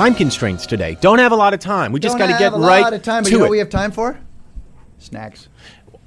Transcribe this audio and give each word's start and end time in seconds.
Time 0.00 0.14
constraints 0.14 0.64
today. 0.64 0.96
Don't 1.02 1.18
have 1.18 1.30
a 1.30 1.36
lot 1.36 1.52
of 1.52 1.60
time. 1.60 1.92
We 1.92 2.00
just 2.00 2.16
got 2.16 2.28
to 2.28 2.38
get 2.38 2.54
right 2.54 2.90
of 2.90 3.02
time, 3.02 3.22
to 3.22 3.30
you 3.30 3.36
know 3.36 3.44
it. 3.44 3.48
what 3.48 3.50
we 3.50 3.58
have 3.58 3.68
time 3.68 3.92
for? 3.92 4.18
Snacks. 4.96 5.50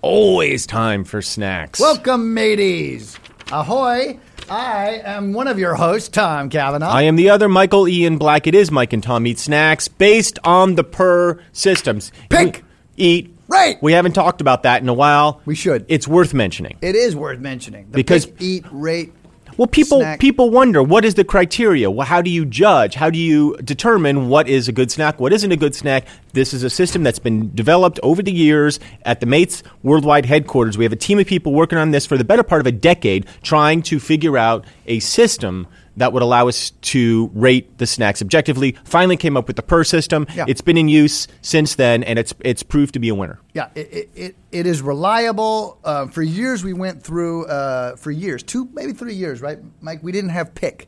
Always 0.02 0.66
time 0.66 1.04
for 1.04 1.22
snacks. 1.22 1.80
Welcome, 1.80 2.34
mateys. 2.34 3.20
Ahoy. 3.52 4.18
I 4.50 5.00
am 5.06 5.32
one 5.34 5.48
of 5.48 5.60
your 5.60 5.76
hosts, 5.76 6.10
Tom 6.10 6.50
Cavanagh. 6.50 6.88
I 6.90 7.04
am 7.04 7.18
the 7.18 7.30
other 7.30 7.48
Michael 7.48 7.88
Ian 7.88 8.18
Black. 8.18 8.48
It 8.48 8.56
is 8.56 8.72
Mike 8.72 8.94
and 8.94 9.04
Tom 9.04 9.28
Eat 9.28 9.38
Snacks 9.38 9.88
based 9.88 10.40
on 10.44 10.74
the 10.74 10.84
per 10.84 11.40
systems. 11.52 12.12
Pick. 12.32 12.64
We 12.98 13.04
eat. 13.04 13.38
Right. 13.48 13.78
We 13.84 13.94
haven't 13.94 14.14
talked 14.14 14.42
about 14.42 14.64
that 14.64 14.82
in 14.82 14.90
a 14.90 14.94
while. 14.96 15.40
We 15.46 15.54
should. 15.54 15.86
It's 15.88 16.08
worth 16.08 16.34
mentioning. 16.34 16.80
it 16.82 16.96
is 16.96 17.16
worth 17.16 17.38
mentioning. 17.38 17.92
The 17.92 17.98
Because- 17.98 18.26
pick, 18.26 18.42
eat, 18.42 18.66
rate. 18.72 19.14
Well, 19.58 19.68
people 19.68 20.00
snack. 20.00 20.20
people 20.20 20.50
wonder 20.50 20.82
what 20.82 21.06
is 21.06 21.16
the 21.16 21.24
criteria? 21.24 21.90
Well, 21.92 22.08
how 22.08 22.22
do 22.22 22.30
you 22.30 22.46
judge? 22.46 22.96
How 22.96 23.10
do 23.10 23.20
you 23.20 23.56
determine 23.58 24.30
what 24.30 24.48
is 24.48 24.68
a 24.68 24.72
good 24.72 24.92
snack? 24.92 25.20
What 25.20 25.34
isn't 25.34 25.52
a 25.52 25.58
good 25.58 25.76
snack? 25.76 26.06
This 26.34 26.54
is 26.54 26.64
a 26.64 26.70
system 26.70 27.04
that's 27.04 27.20
been 27.20 27.54
developed 27.54 28.00
over 28.04 28.22
the 28.22 28.32
years 28.32 28.80
at 29.04 29.20
the 29.20 29.26
Mates 29.26 29.64
Worldwide 29.84 30.26
headquarters. 30.26 30.78
We 30.78 30.86
have 30.86 30.94
a 30.94 30.98
team 30.98 31.20
of 31.20 31.28
people 31.28 31.54
working 31.54 31.78
on 31.78 31.92
this 31.92 32.06
for 32.06 32.18
the 32.18 32.24
better 32.24 32.44
part 32.44 32.62
of 32.62 32.68
a 32.68 32.72
decade, 32.72 33.28
trying 33.44 33.82
to 33.84 34.00
figure 34.00 34.38
out 34.38 34.66
a 34.88 35.00
system 35.00 35.68
that 35.98 36.12
would 36.12 36.24
allow 36.24 36.48
us 36.48 36.72
to 36.82 37.30
rate 37.34 37.78
the 37.78 37.86
snacks 37.86 38.22
objectively. 38.22 38.76
Finally, 38.84 39.18
came 39.18 39.38
up 39.38 39.48
with 39.48 39.56
the 39.56 39.62
per 39.62 39.84
system. 39.84 40.26
Yeah. 40.36 40.46
It's 40.48 40.62
been 40.62 40.78
in 40.78 40.90
use 40.90 41.28
since 41.42 41.76
then, 41.76 42.04
and 42.04 42.18
it's 42.18 42.34
it's 42.40 42.64
proved 42.64 42.94
to 42.94 43.00
be 43.00 43.10
a 43.10 43.16
winner. 43.16 43.40
Yeah, 43.54 43.70
it, 43.76 44.10
it, 44.16 44.36
it, 44.52 44.66
is 44.66 44.82
reliable. 44.82 45.78
Uh, 45.84 46.08
for 46.08 46.24
years, 46.24 46.64
we 46.64 46.74
went 46.74 47.04
through, 47.04 47.46
uh, 47.46 47.96
for 47.98 48.10
years, 48.10 48.42
two, 48.42 48.68
maybe 48.74 48.94
three 48.94 49.14
years, 49.14 49.42
right, 49.42 49.60
Mike? 49.80 50.02
We 50.02 50.12
didn't 50.12 50.32
have 50.32 50.56
pick. 50.56 50.88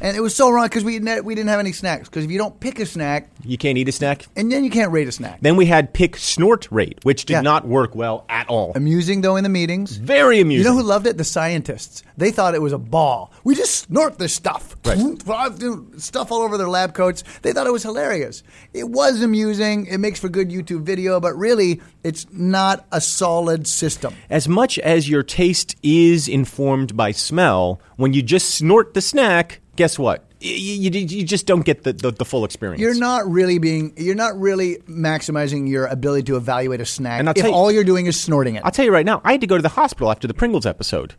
And 0.00 0.16
it 0.16 0.20
was 0.20 0.34
so 0.34 0.48
wrong 0.50 0.64
because 0.64 0.82
we, 0.82 0.98
ne- 0.98 1.20
we 1.20 1.34
didn't 1.34 1.50
have 1.50 1.60
any 1.60 1.72
snacks. 1.72 2.08
Because 2.08 2.24
if 2.24 2.30
you 2.30 2.38
don't 2.38 2.58
pick 2.58 2.80
a 2.80 2.86
snack, 2.86 3.28
You 3.44 3.58
can't 3.58 3.76
eat 3.76 3.86
a 3.88 3.92
snack. 3.92 4.24
and 4.34 4.50
then 4.50 4.64
you 4.64 4.70
can't 4.70 4.92
rate 4.92 5.06
a 5.08 5.12
snack. 5.12 5.40
Then 5.42 5.56
we 5.56 5.66
had 5.66 5.92
pick 5.92 6.16
snort 6.16 6.68
rate, 6.70 7.00
which 7.02 7.26
did 7.26 7.34
Yeah. 7.34 7.40
not 7.42 7.66
work 7.68 7.94
well 7.94 8.24
at 8.30 8.48
all. 8.48 8.72
Amusing, 8.74 9.20
though, 9.20 9.36
in 9.36 9.42
the 9.44 9.50
meetings. 9.50 9.96
Very 9.98 10.40
amusing. 10.40 10.64
You 10.64 10.70
know 10.70 10.82
who 10.82 10.88
loved 10.88 11.06
it? 11.06 11.18
The 11.18 11.24
scientists. 11.24 12.02
They 12.16 12.30
thought 12.30 12.54
it 12.54 12.62
was 12.62 12.72
a 12.72 12.78
ball. 12.78 13.30
We 13.44 13.54
just 13.54 13.74
snort 13.74 14.18
this 14.18 14.32
stuff. 14.34 14.74
Right. 14.86 14.98
Stuff 15.98 16.32
all 16.32 16.40
over 16.42 16.56
their 16.56 16.68
lab 16.68 16.94
coats. 16.94 17.24
They 17.42 17.52
thought 17.52 17.66
it 17.66 17.72
was 17.72 17.82
hilarious. 17.82 18.42
It 18.72 18.88
was 18.88 19.20
amusing. 19.22 19.84
It 19.86 19.98
makes 19.98 20.18
for 20.18 20.28
good 20.30 20.48
YouTube 20.48 20.82
video, 20.82 21.20
but 21.20 21.36
really, 21.36 21.80
it's 22.06 22.26
not 22.32 22.86
a 22.92 23.00
solid 23.00 23.66
system. 23.66 24.14
as 24.30 24.48
much 24.48 24.78
as 24.78 25.08
your 25.08 25.22
taste 25.22 25.76
is 25.82 26.28
informed 26.28 26.96
by 26.96 27.10
smell, 27.12 27.80
when 27.96 28.12
you 28.12 28.22
just 28.22 28.50
snort 28.54 28.94
the 28.94 29.00
snack, 29.00 29.60
guess 29.76 29.98
what? 29.98 30.22
You, 30.40 30.50
you, 30.90 30.90
you 31.00 31.24
just 31.24 31.46
don't 31.46 31.64
get 31.64 31.82
the, 31.84 31.92
the, 31.94 32.10
the 32.10 32.24
full 32.24 32.44
experience. 32.44 32.80
You're 32.80 32.94
not 32.94 33.26
really 33.28 33.58
being. 33.58 33.94
You're 33.96 34.14
not 34.14 34.38
really 34.38 34.76
maximizing 34.86 35.68
your 35.68 35.86
ability 35.86 36.24
to 36.24 36.36
evaluate 36.36 36.80
a 36.80 36.84
snack 36.86 37.20
And 37.20 37.28
I'll 37.28 37.34
if 37.36 37.44
you- 37.44 37.52
all 37.52 37.72
you're 37.72 37.84
doing 37.84 38.04
is 38.06 38.20
snorting 38.20 38.54
it. 38.56 38.62
I'll 38.64 38.70
tell 38.70 38.84
you 38.84 38.92
right 38.92 39.06
now, 39.06 39.20
I 39.24 39.32
had 39.32 39.40
to 39.40 39.46
go 39.46 39.56
to 39.56 39.62
the 39.62 39.70
hospital 39.70 40.10
after 40.10 40.28
the 40.28 40.34
Pringles 40.34 40.66
episode. 40.66 41.14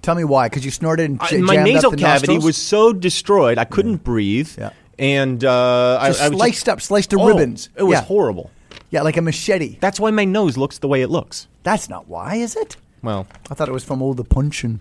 Tell 0.00 0.14
me 0.14 0.24
why? 0.24 0.48
Because 0.48 0.64
you 0.64 0.70
snorted 0.70 1.10
and 1.10 1.18
I- 1.22 1.36
my 1.38 1.56
nasal 1.56 1.90
cavity 1.92 2.32
nostrils? 2.32 2.44
was 2.44 2.56
so 2.56 2.92
destroyed, 2.94 3.58
I 3.58 3.64
couldn't 3.64 4.02
breathe. 4.02 4.50
Yeah. 4.58 4.70
And 4.98 5.44
uh, 5.44 5.98
I, 6.00 6.08
Just 6.08 6.22
I 6.22 6.28
was 6.30 6.38
sliced 6.38 6.68
up, 6.68 6.80
sliced 6.80 7.10
to 7.10 7.20
Oh, 7.20 7.26
ribbons. 7.28 7.68
It 7.76 7.82
was 7.82 7.92
Yeah. 7.98 8.04
horrible. 8.04 8.50
Yeah, 8.92 9.00
like 9.02 9.16
a 9.16 9.22
machete. 9.22 9.78
That's 9.80 9.98
why 9.98 10.10
my 10.10 10.26
nose 10.26 10.58
looks 10.58 10.76
the 10.78 10.86
way 10.86 11.00
it 11.00 11.08
looks. 11.08 11.48
That's 11.62 11.88
not 11.88 12.08
why, 12.08 12.36
is 12.36 12.54
it? 12.54 12.76
Well, 13.02 13.26
I 13.50 13.54
thought 13.54 13.68
it 13.68 13.72
was 13.72 13.82
from 13.84 14.02
all 14.02 14.12
the 14.12 14.22
punching. 14.22 14.80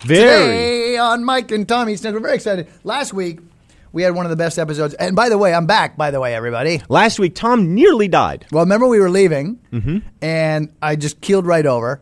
very. 0.00 0.18
Today 0.18 0.96
on 0.96 1.22
Mike 1.22 1.50
and 1.52 1.68
Tom 1.68 1.90
Eat 1.90 1.98
Snacks, 1.98 2.14
we're 2.14 2.20
very 2.20 2.34
excited. 2.36 2.68
Last 2.82 3.12
week 3.12 3.40
we 3.92 4.02
had 4.02 4.14
one 4.14 4.24
of 4.24 4.30
the 4.30 4.36
best 4.36 4.58
episodes, 4.58 4.94
and 4.94 5.14
by 5.14 5.28
the 5.28 5.36
way, 5.36 5.52
I'm 5.52 5.66
back. 5.66 5.98
By 5.98 6.10
the 6.10 6.20
way, 6.20 6.34
everybody. 6.34 6.80
Last 6.88 7.18
week, 7.18 7.34
Tom 7.34 7.74
nearly 7.74 8.08
died. 8.08 8.46
Well, 8.50 8.64
remember 8.64 8.86
we 8.88 8.98
were 8.98 9.10
leaving, 9.10 9.58
and 10.22 10.72
I 10.80 10.96
just 10.96 11.20
keeled 11.20 11.46
right 11.46 11.66
over. 11.66 12.00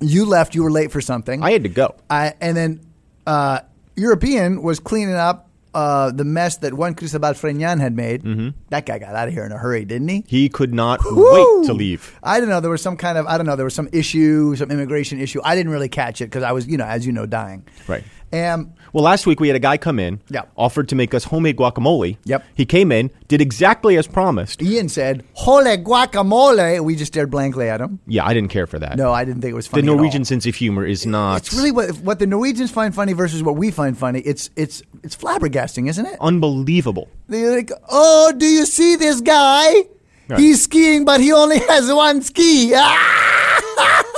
You 0.00 0.24
left. 0.24 0.54
You 0.54 0.62
were 0.62 0.70
late 0.70 0.92
for 0.92 1.02
something. 1.02 1.42
I 1.42 1.50
had 1.52 1.64
to 1.64 1.68
go. 1.68 1.94
I, 2.08 2.32
and 2.40 2.56
then 2.56 2.80
uh, 3.26 3.60
European 3.96 4.62
was 4.62 4.80
cleaning 4.80 5.14
up 5.16 5.47
uh, 5.78 6.10
the 6.10 6.24
mess 6.24 6.56
that 6.58 6.74
Juan 6.74 6.94
Cristobal 6.94 7.34
Freñan 7.34 7.80
had 7.80 7.94
made. 7.94 8.24
Mm-hmm. 8.24 8.48
That 8.70 8.84
guy 8.84 8.98
got 8.98 9.14
out 9.14 9.28
of 9.28 9.34
here 9.34 9.44
in 9.44 9.52
a 9.52 9.58
hurry, 9.58 9.84
didn't 9.84 10.08
he? 10.08 10.24
He 10.26 10.48
could 10.48 10.74
not 10.74 11.00
Woo! 11.04 11.32
wait 11.32 11.66
to 11.66 11.72
leave. 11.72 12.18
I 12.20 12.40
don't 12.40 12.48
know. 12.48 12.60
There 12.60 12.70
was 12.70 12.82
some 12.82 12.96
kind 12.96 13.16
of 13.16 13.26
I 13.26 13.36
don't 13.36 13.46
know. 13.46 13.54
There 13.54 13.64
was 13.64 13.74
some 13.74 13.88
issue, 13.92 14.56
some 14.56 14.72
immigration 14.72 15.20
issue. 15.20 15.40
I 15.44 15.54
didn't 15.54 15.70
really 15.70 15.88
catch 15.88 16.20
it 16.20 16.26
because 16.26 16.42
I 16.42 16.50
was, 16.50 16.66
you 16.66 16.76
know, 16.76 16.84
as 16.84 17.06
you 17.06 17.12
know, 17.12 17.26
dying. 17.26 17.64
Right. 17.86 18.02
And 18.32 18.72
Well, 18.92 19.04
last 19.04 19.26
week 19.26 19.40
we 19.40 19.48
had 19.48 19.56
a 19.56 19.60
guy 19.60 19.76
come 19.76 19.98
in, 19.98 20.20
Yeah. 20.30 20.42
offered 20.56 20.88
to 20.90 20.94
make 20.94 21.12
us 21.14 21.24
homemade 21.24 21.56
guacamole. 21.56 22.16
Yep. 22.24 22.44
He 22.54 22.64
came 22.64 22.90
in, 22.92 23.10
did 23.26 23.40
exactly 23.40 23.96
as 23.98 24.06
promised. 24.06 24.62
Ian 24.62 24.88
said, 24.88 25.24
"Hole 25.34 25.62
guacamole." 25.76 26.80
We 26.80 26.94
just 26.96 27.12
stared 27.12 27.30
blankly 27.30 27.68
at 27.68 27.80
him. 27.80 28.00
Yeah, 28.06 28.26
I 28.26 28.34
didn't 28.34 28.50
care 28.50 28.66
for 28.66 28.78
that. 28.78 28.96
No, 28.96 29.12
I 29.12 29.24
didn't 29.24 29.40
think 29.42 29.52
it 29.52 29.54
was 29.56 29.66
the 29.66 29.72
funny. 29.76 29.88
all. 29.88 29.96
Norwegian 29.96 30.24
sense 30.24 30.46
of 30.46 30.54
humor 30.54 30.84
is 30.84 31.06
not 31.06 31.38
It's 31.38 31.54
really 31.54 31.70
what 31.70 31.90
what 32.02 32.18
the 32.18 32.26
Norwegians 32.26 32.70
find 32.70 32.94
funny 32.94 33.12
versus 33.12 33.42
what 33.42 33.56
we 33.56 33.70
find 33.70 33.96
funny. 33.96 34.20
It's 34.20 34.50
it's 34.56 34.82
it's 35.02 35.16
flabbergasting, 35.16 35.88
isn't 35.88 36.06
it? 36.06 36.16
unbelievable. 36.20 37.08
They're 37.28 37.56
like, 37.56 37.70
"Oh, 37.90 38.32
do 38.36 38.46
you 38.46 38.64
see 38.66 38.96
this 38.96 39.20
guy? 39.20 39.84
Right. 40.28 40.40
He's 40.40 40.62
skiing, 40.62 41.04
but 41.04 41.20
he 41.20 41.32
only 41.32 41.58
has 41.60 41.90
one 41.92 42.22
ski." 42.22 42.72
Ah! 42.74 44.04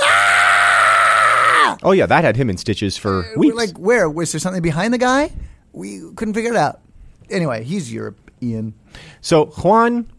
Oh 1.83 1.91
yeah, 1.91 2.05
that 2.05 2.23
had 2.23 2.35
him 2.35 2.49
in 2.49 2.57
stitches 2.57 2.97
for 2.97 3.25
We're 3.35 3.37
weeks. 3.37 3.55
like, 3.55 3.77
where 3.77 4.09
was 4.09 4.31
there 4.31 4.39
something 4.39 4.61
behind 4.61 4.93
the 4.93 4.97
guy? 4.97 5.31
We 5.73 5.99
couldn't 6.15 6.33
figure 6.33 6.51
it 6.51 6.57
out. 6.57 6.81
Anyway, 7.29 7.63
he's 7.63 7.91
European. 7.93 8.73
so 9.21 9.45
Juan 9.45 10.11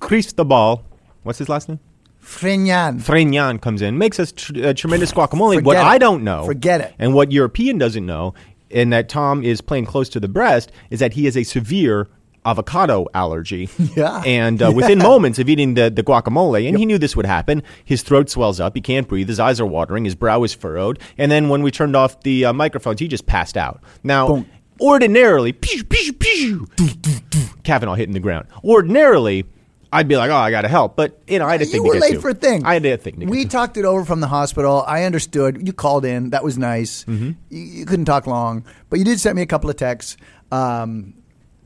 Cristobal, 0.00 0.84
what's 1.22 1.38
his 1.38 1.48
last 1.48 1.68
name? 1.68 1.80
Freñan. 2.22 3.00
Freñan 3.02 3.60
comes 3.60 3.82
in, 3.82 3.98
makes 3.98 4.20
us 4.20 4.32
tr- 4.32 4.52
uh, 4.64 4.72
tremendous 4.74 5.12
guacamole. 5.12 5.54
Forget 5.56 5.64
what 5.64 5.76
it. 5.76 5.82
I 5.82 5.98
don't 5.98 6.22
know, 6.22 6.44
Forget 6.44 6.80
it. 6.80 6.94
and 6.98 7.14
what 7.14 7.32
European 7.32 7.78
doesn't 7.78 8.06
know, 8.06 8.32
and 8.70 8.92
that 8.92 9.08
Tom 9.08 9.42
is 9.42 9.60
playing 9.60 9.86
close 9.86 10.08
to 10.10 10.20
the 10.20 10.28
breast, 10.28 10.70
is 10.90 11.00
that 11.00 11.14
he 11.14 11.24
has 11.24 11.36
a 11.36 11.42
severe 11.42 12.08
avocado 12.44 13.06
allergy. 13.14 13.68
Yeah. 13.96 14.22
And 14.24 14.62
uh, 14.62 14.72
within 14.74 14.98
moments 14.98 15.38
of 15.38 15.48
eating 15.50 15.74
the, 15.74 15.90
the 15.90 16.02
guacamole, 16.02 16.66
and 16.66 16.78
he 16.78 16.86
knew 16.86 16.96
this 16.98 17.14
would 17.14 17.26
happen, 17.26 17.62
his 17.84 18.02
throat 18.02 18.30
swells 18.30 18.58
up, 18.58 18.74
he 18.74 18.80
can't 18.80 19.06
breathe, 19.06 19.28
his 19.28 19.38
eyes 19.38 19.60
are 19.60 19.66
watering, 19.66 20.04
his 20.04 20.14
brow 20.14 20.42
is 20.44 20.54
furrowed, 20.54 20.98
and 21.18 21.30
then 21.30 21.48
when 21.50 21.62
we 21.62 21.70
turned 21.70 21.94
off 21.94 22.20
the 22.22 22.46
uh, 22.46 22.52
microphones, 22.52 23.00
he 23.00 23.08
just 23.08 23.26
passed 23.26 23.56
out. 23.56 23.82
Now, 24.02 24.28
Boom. 24.28 24.46
ordinarily, 24.80 25.52
pew, 25.52 25.84
pew, 25.84 26.12
pew, 26.14 26.68
Cavanagh 27.64 27.96
hitting 27.96 28.14
the 28.14 28.20
ground. 28.20 28.46
Ordinarily, 28.64 29.44
I'd 29.92 30.08
be 30.08 30.16
like, 30.16 30.30
oh, 30.30 30.36
I 30.36 30.50
got 30.50 30.62
to 30.62 30.68
help. 30.68 30.96
But, 30.96 31.20
you 31.26 31.38
know, 31.38 31.46
I 31.46 31.52
had 31.52 31.60
a 31.60 31.66
you 31.66 31.72
thing 31.72 31.82
were 31.84 31.92
get 31.94 32.02
late 32.02 32.14
to. 32.14 32.20
for 32.20 32.30
a 32.30 32.34
thing. 32.34 32.64
I 32.64 32.74
had 32.74 32.86
a 32.86 32.96
thing 32.96 33.26
We 33.28 33.44
talked 33.44 33.76
it 33.76 33.84
over 33.84 34.04
from 34.06 34.20
the 34.20 34.26
hospital. 34.28 34.84
I 34.86 35.04
understood. 35.04 35.66
You 35.66 35.74
called 35.74 36.06
in. 36.06 36.30
That 36.30 36.42
was 36.42 36.56
nice. 36.56 37.04
Mm-hmm. 37.04 37.32
You, 37.50 37.60
you 37.60 37.86
couldn't 37.86 38.06
talk 38.06 38.26
long, 38.26 38.64
but 38.88 38.98
you 38.98 39.04
did 39.04 39.20
send 39.20 39.36
me 39.36 39.42
a 39.42 39.46
couple 39.46 39.68
of 39.68 39.76
texts. 39.76 40.16
Um, 40.50 41.14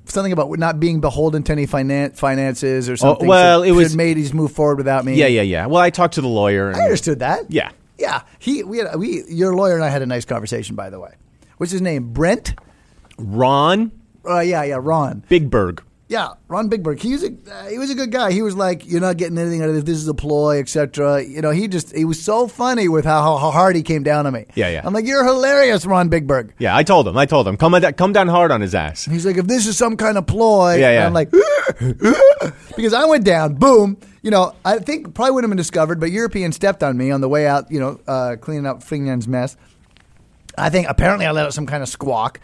something 0.06 0.32
about 0.32 0.50
not 0.58 0.80
being 0.80 1.00
beholden 1.00 1.42
to 1.44 1.52
any 1.52 1.66
finan- 1.66 2.16
finances 2.16 2.88
or 2.88 2.96
something. 2.96 3.26
Oh, 3.26 3.30
well, 3.30 3.62
it 3.62 3.68
should 3.68 3.76
was- 3.76 3.96
made 3.96 4.16
these 4.16 4.32
move 4.32 4.52
forward 4.52 4.78
without 4.78 5.04
me. 5.04 5.14
Yeah, 5.14 5.26
yeah, 5.26 5.42
yeah. 5.42 5.66
Well, 5.66 5.80
I 5.82 5.90
talked 5.90 6.14
to 6.14 6.20
the 6.20 6.28
lawyer. 6.28 6.68
And, 6.68 6.76
I 6.76 6.84
understood 6.84 7.18
that. 7.20 7.50
Yeah. 7.50 7.70
yeah. 7.98 8.22
He, 8.38 8.62
we, 8.62 8.78
had, 8.78 8.96
we, 8.96 9.24
your 9.28 9.54
lawyer 9.54 9.74
and 9.74 9.84
I 9.84 9.88
had 9.88 10.02
a 10.02 10.06
nice 10.06 10.24
conversation. 10.24 10.76
By 10.76 10.90
the 10.90 11.00
way, 11.00 11.14
what's 11.58 11.72
his 11.72 11.82
name? 11.82 12.12
Brent. 12.12 12.54
Ron 13.18 13.92
Uh, 14.28 14.40
yeah, 14.40 14.62
yeah, 14.62 14.78
Ron. 14.80 15.24
Bigberg. 15.30 15.80
Yeah, 16.08 16.34
Ron 16.46 16.70
Bigberg. 16.70 17.00
He 17.00 17.12
was 17.12 17.24
a 17.24 17.32
uh, 17.50 17.68
he 17.68 17.78
was 17.78 17.90
a 17.90 17.94
good 17.96 18.12
guy. 18.12 18.30
He 18.30 18.40
was 18.40 18.54
like, 18.54 18.86
"You're 18.86 19.00
not 19.00 19.16
getting 19.16 19.36
anything 19.36 19.62
out 19.62 19.70
of 19.70 19.74
this. 19.74 19.82
This 19.84 19.96
is 19.96 20.06
a 20.06 20.14
ploy, 20.14 20.60
etc." 20.60 21.24
You 21.24 21.42
know, 21.42 21.50
he 21.50 21.66
just 21.66 21.94
he 21.96 22.04
was 22.04 22.22
so 22.22 22.46
funny 22.46 22.86
with 22.86 23.04
how, 23.04 23.36
how 23.38 23.50
hard 23.50 23.74
he 23.74 23.82
came 23.82 24.04
down 24.04 24.24
on 24.24 24.32
me. 24.32 24.46
Yeah, 24.54 24.68
yeah. 24.68 24.82
I'm 24.84 24.94
like, 24.94 25.04
"You're 25.04 25.24
hilarious, 25.24 25.84
Ron 25.84 26.08
Bigberg." 26.08 26.52
Yeah, 26.60 26.76
I 26.76 26.84
told 26.84 27.08
him. 27.08 27.16
I 27.16 27.26
told 27.26 27.48
him. 27.48 27.56
Come, 27.56 27.74
on, 27.74 27.82
come 27.94 28.12
down 28.12 28.28
hard 28.28 28.52
on 28.52 28.60
his 28.60 28.72
ass. 28.72 29.04
He's 29.04 29.26
like, 29.26 29.36
"If 29.36 29.48
this 29.48 29.66
is 29.66 29.76
some 29.76 29.96
kind 29.96 30.16
of 30.16 30.28
ploy," 30.28 30.76
Yeah, 30.76 30.92
yeah. 30.92 31.06
I'm 31.06 31.12
like, 31.12 31.30
because 32.76 32.92
I 32.94 33.04
went 33.06 33.24
down, 33.24 33.54
boom. 33.54 33.98
You 34.22 34.30
know, 34.30 34.54
I 34.64 34.78
think 34.78 35.12
probably 35.12 35.32
wouldn't 35.32 35.50
have 35.50 35.56
been 35.56 35.62
discovered, 35.62 35.98
but 35.98 36.12
European 36.12 36.52
stepped 36.52 36.84
on 36.84 36.96
me 36.96 37.10
on 37.10 37.20
the 37.20 37.28
way 37.28 37.48
out. 37.48 37.68
You 37.72 37.80
know, 37.80 38.00
uh, 38.06 38.36
cleaning 38.40 38.66
up 38.66 38.84
Finyan's 38.84 39.26
mess. 39.26 39.56
I 40.56 40.70
think 40.70 40.86
apparently 40.88 41.26
I 41.26 41.32
let 41.32 41.46
out 41.46 41.54
some 41.54 41.66
kind 41.66 41.82
of 41.82 41.88
squawk. 41.88 42.38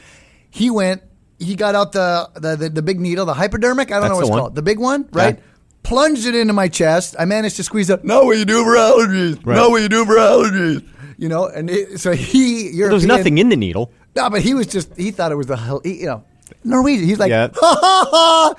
He 0.51 0.69
went. 0.69 1.03
He 1.43 1.55
got 1.57 1.75
out 1.75 1.93
the 1.93 2.29
the, 2.35 2.57
the, 2.57 2.69
the 2.69 2.83
big 2.83 3.01
needle, 3.01 3.27
the 3.27 3.35
hypodermic. 3.35 3.91
I 3.91 3.95
don't 3.95 4.03
That's 4.03 4.11
know 4.11 4.17
what 4.17 4.23
it's 4.23 4.31
one. 4.31 4.41
called. 4.41 4.55
The 4.55 4.63
big 4.63 4.79
one, 4.79 5.09
right? 5.13 5.37
Yeah. 5.37 5.43
Plunged 5.83 6.27
it 6.27 6.35
into 6.37 6.53
my 6.53 6.69
chest. 6.69 7.17
I 7.19 7.25
managed 7.25 7.57
to 7.57 7.65
squeeze 7.65 7.91
out. 7.91 8.05
Know 8.05 8.25
what 8.25 8.39
you 8.39 8.45
do 8.45 8.63
for 8.65 8.77
allergies. 8.77 9.45
Right. 9.45 9.57
Know 9.57 9.69
what 9.71 9.83
you 9.83 9.89
do 9.89 10.05
for 10.05 10.15
allergies. 10.17 10.87
You 11.19 11.29
know, 11.29 11.47
and 11.47 11.69
it, 11.71 11.99
so 12.01 12.13
he. 12.13 12.69
European, 12.71 12.79
There 12.89 12.93
was 12.95 13.07
nothing 13.07 13.39
in 13.39 13.49
the 13.49 13.57
needle. 13.57 13.93
no, 14.17 14.31
but 14.31 14.43
he 14.43 14.55
was 14.55 14.67
just, 14.69 14.97
he 14.97 15.11
thought 15.11 15.31
it 15.33 15.37
was 15.37 15.47
the 15.47 15.57
hell, 15.57 15.81
he, 15.85 16.01
you 16.01 16.07
know, 16.07 16.25
Norwegian. 16.65 17.07
He's 17.07 17.19
like, 17.19 17.31
Yeah. 17.31 17.49
ha 17.55 17.79
ha 17.81 18.09
ha, 18.11 18.55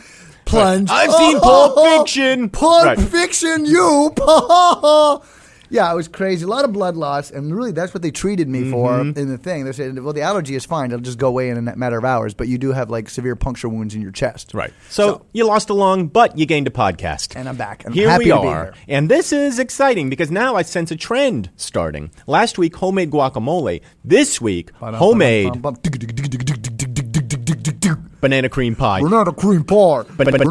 plunge. 0.46 0.90
I've 0.90 1.12
seen 1.14 1.40
Pulp 1.40 1.76
Fiction. 2.06 2.50
Pulp 2.50 2.86
Right. 2.86 3.00
Fiction, 3.00 3.66
you. 3.66 4.14
Ha 4.18 4.46
ha 4.48 4.80
ha. 4.82 5.22
Yeah, 5.74 5.92
it 5.92 5.96
was 5.96 6.08
crazy. 6.08 6.46
A 6.46 6.48
lot 6.48 6.66
of 6.66 6.72
blood 6.72 6.96
loss, 6.96 7.32
and 7.32 7.54
really, 7.56 7.72
that's 7.72 7.96
what 7.96 8.04
they 8.04 8.12
treated 8.12 8.48
me 8.48 8.70
for 8.70 8.92
Mm-hmm. 8.92 9.18
in 9.20 9.28
the 9.30 9.40
thing. 9.40 9.66
They 9.66 9.72
said, 9.72 9.98
"Well, 9.98 10.14
the 10.14 10.22
allergy 10.22 10.54
is 10.54 10.66
fine; 10.66 10.92
it'll 10.92 11.02
just 11.02 11.18
go 11.18 11.28
away 11.28 11.50
in 11.50 11.68
a 11.68 11.76
matter 11.76 11.98
of 11.98 12.06
hours." 12.06 12.36
But 12.36 12.48
you 12.48 12.60
do 12.60 12.74
have 12.74 12.92
like 12.92 13.10
severe 13.10 13.36
puncture 13.36 13.68
wounds 13.68 13.96
in 13.96 14.02
your 14.02 14.12
chest. 14.12 14.54
Right. 14.54 14.72
So, 14.90 15.26
you 15.34 15.48
lost 15.48 15.72
a 15.72 15.74
lung, 15.74 16.10
but 16.10 16.38
you 16.38 16.46
gained 16.46 16.68
a 16.68 16.70
podcast. 16.70 17.36
And 17.36 17.50
I'm 17.50 17.56
back. 17.56 17.86
I'm 17.88 17.92
here 17.92 18.16
we 18.20 18.30
are. 18.30 18.76
And 18.88 19.10
this 19.10 19.34
is 19.34 19.58
exciting 19.58 20.12
because 20.12 20.30
now 20.30 20.56
I 20.56 20.62
sense 20.62 20.92
a 20.92 20.96
trend 20.96 21.50
starting. 21.56 22.12
Last 22.28 22.60
week, 22.60 22.76
homemade 22.76 23.10
guacamole. 23.10 23.82
This 24.06 24.40
week, 24.40 24.70
homemade 24.80 25.60
banana 28.22 28.50
cream 28.50 28.76
pie. 28.76 29.02
Banana 29.02 29.34
cream 29.34 29.64
pie. 29.64 30.04
But, 30.18 30.32
but, 30.32 30.42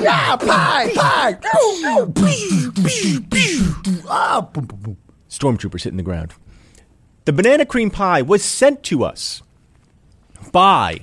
Yeah, 0.00 0.36
pie, 0.36 0.92
pie. 0.94 1.38
Ah, 4.10 4.40
boom, 4.42 4.64
boom, 4.66 4.76
boom. 4.82 4.96
stormtroopers 5.28 5.82
hitting 5.84 5.96
the 5.96 6.02
ground. 6.02 6.32
The 7.24 7.32
banana 7.32 7.66
cream 7.66 7.90
pie 7.90 8.22
was 8.22 8.42
sent 8.44 8.82
to 8.84 9.04
us 9.04 9.42
by 10.52 11.00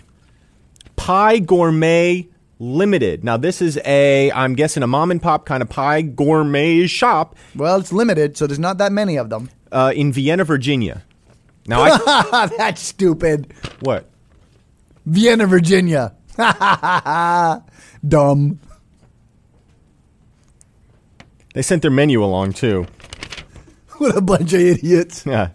Pie 0.96 1.40
Gourmet 1.40 2.28
Limited. 2.58 3.24
Now, 3.24 3.38
this 3.38 3.62
is 3.62 3.78
a, 3.86 4.32
I'm 4.32 4.56
guessing, 4.56 4.82
a 4.82 4.88
mom 4.88 5.12
and 5.12 5.22
pop 5.22 5.46
kind 5.46 5.62
of 5.62 5.70
pie 5.70 6.02
gourmet 6.02 6.88
shop 6.88 7.36
Well, 7.56 7.80
it's 7.80 7.92
limited, 7.92 8.38
so 8.38 8.48
there's 8.48 8.60
not 8.60 8.78
that 8.78 8.92
many 8.94 9.18
of 9.18 9.30
them. 9.30 9.50
uh, 9.74 9.92
in 9.96 10.14
Vienna, 10.14 10.46
Virginia. 10.46 11.04
Now, 11.68 11.82
I, 11.84 12.50
That's 12.58 12.82
stupid. 12.82 13.54
what? 13.82 14.10
Vienna, 15.06 15.46
Virginia. 15.48 16.16
Dumb. 18.08 18.60
They 21.56 21.62
sent 21.62 21.82
their 21.82 21.90
menu 21.92 22.24
along 22.24 22.54
too. 22.54 22.86
What 23.98 24.18
a 24.18 24.22
bunch 24.22 24.52
of 24.52 24.60
idiots. 24.60 25.26
Yeah, 25.26 25.52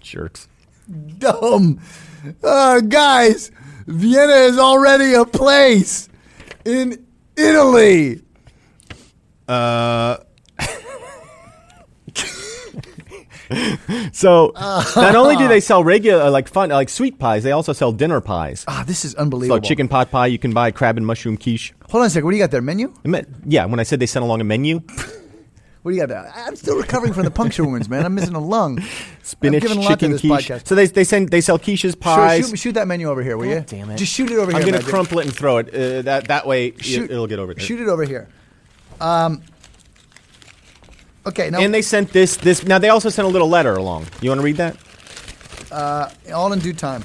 jerks. 0.00 0.48
Dumb. 1.18 1.80
Uh, 2.42 2.80
guys, 2.80 3.50
Vienna 3.86 4.32
is 4.32 4.58
already 4.58 5.12
a 5.12 5.26
place 5.26 6.08
in 6.64 7.06
Italy. 7.36 8.22
Uh. 9.46 10.16
So 14.12 14.52
not 14.56 15.16
only 15.16 15.36
do 15.36 15.48
they 15.48 15.60
sell 15.60 15.82
regular, 15.82 16.28
like 16.30 16.48
fun, 16.48 16.68
like 16.70 16.88
sweet 16.90 17.18
pies, 17.18 17.42
they 17.44 17.52
also 17.52 17.72
sell 17.72 17.92
dinner 17.92 18.20
pies. 18.20 18.64
Ah, 18.68 18.84
this 18.86 19.04
is 19.06 19.12
So 19.12 19.18
unbelievable. 19.18 19.56
Like 19.56 19.62
chicken 19.62 19.88
pot 19.88 20.10
pie, 20.10 20.26
you 20.26 20.38
can 20.38 20.52
buy 20.52 20.70
crab 20.70 20.96
and 20.98 21.06
mushroom 21.06 21.36
quiche. 21.38 21.72
Hold 21.88 22.02
on 22.02 22.06
a 22.08 22.10
second. 22.10 22.24
What 22.26 22.32
do 22.32 22.36
you 22.36 22.42
got 22.42 22.50
there? 22.50 22.60
Menu? 22.60 22.92
I 23.04 23.08
meant, 23.08 23.28
yeah, 23.46 23.64
when 23.64 23.80
I 23.80 23.84
said 23.84 24.00
they 24.00 24.06
sent 24.06 24.22
along 24.24 24.40
a 24.42 24.44
menu, 24.44 24.80
What 25.88 25.92
do 25.92 25.96
you 25.96 26.06
got 26.06 26.08
there? 26.10 26.32
I'm 26.36 26.54
still 26.54 26.76
recovering 26.76 27.14
from 27.14 27.24
the 27.24 27.30
puncture 27.30 27.64
wounds, 27.64 27.88
man. 27.88 28.04
I'm 28.04 28.14
missing 28.14 28.34
a 28.34 28.38
lung. 28.38 28.78
spinach, 29.22 29.62
given 29.62 29.78
a 29.78 29.80
lot 29.80 29.88
chicken 29.88 30.18
quiche. 30.18 30.46
podcast. 30.50 30.66
So 30.66 30.74
they 30.74 30.84
they 30.86 31.02
send 31.02 31.30
they 31.30 31.40
sell 31.40 31.58
quiches, 31.58 31.92
Sure, 31.92 31.96
pies. 31.96 32.50
shoot, 32.50 32.58
shoot 32.58 32.72
that 32.72 32.86
menu 32.86 33.08
over 33.08 33.22
here, 33.22 33.38
will 33.38 33.46
you? 33.46 33.64
damn 33.66 33.88
it. 33.88 33.96
Just 33.96 34.12
shoot 34.12 34.30
it 34.30 34.36
over 34.36 34.52
here. 34.52 34.60
I'm 34.60 34.66
gonna 34.70 34.82
crumple 34.82 35.18
it 35.20 35.24
and 35.24 35.34
throw 35.34 35.56
it. 35.56 35.68
Uh, 35.68 36.02
that 36.02 36.28
that 36.28 36.46
way 36.46 36.72
Shoot, 36.76 37.04
it, 37.04 37.12
it'll 37.12 37.26
get 37.26 37.38
over 37.38 37.54
there. 37.54 37.64
Shoot 37.64 37.80
it 37.80 37.88
over 37.88 38.04
here. 38.04 38.28
Um, 39.00 39.42
okay, 41.24 41.48
now 41.48 41.60
And 41.60 41.72
they 41.72 41.80
sent 41.80 42.12
this 42.12 42.36
this. 42.36 42.64
Now 42.64 42.78
they 42.78 42.90
also 42.90 43.08
sent 43.08 43.26
a 43.26 43.30
little 43.30 43.48
letter 43.48 43.74
along. 43.76 44.08
You 44.20 44.28
want 44.28 44.40
to 44.40 44.44
read 44.44 44.58
that? 44.58 44.76
Uh, 45.72 46.10
all 46.34 46.52
in 46.52 46.58
due 46.58 46.74
time. 46.74 47.02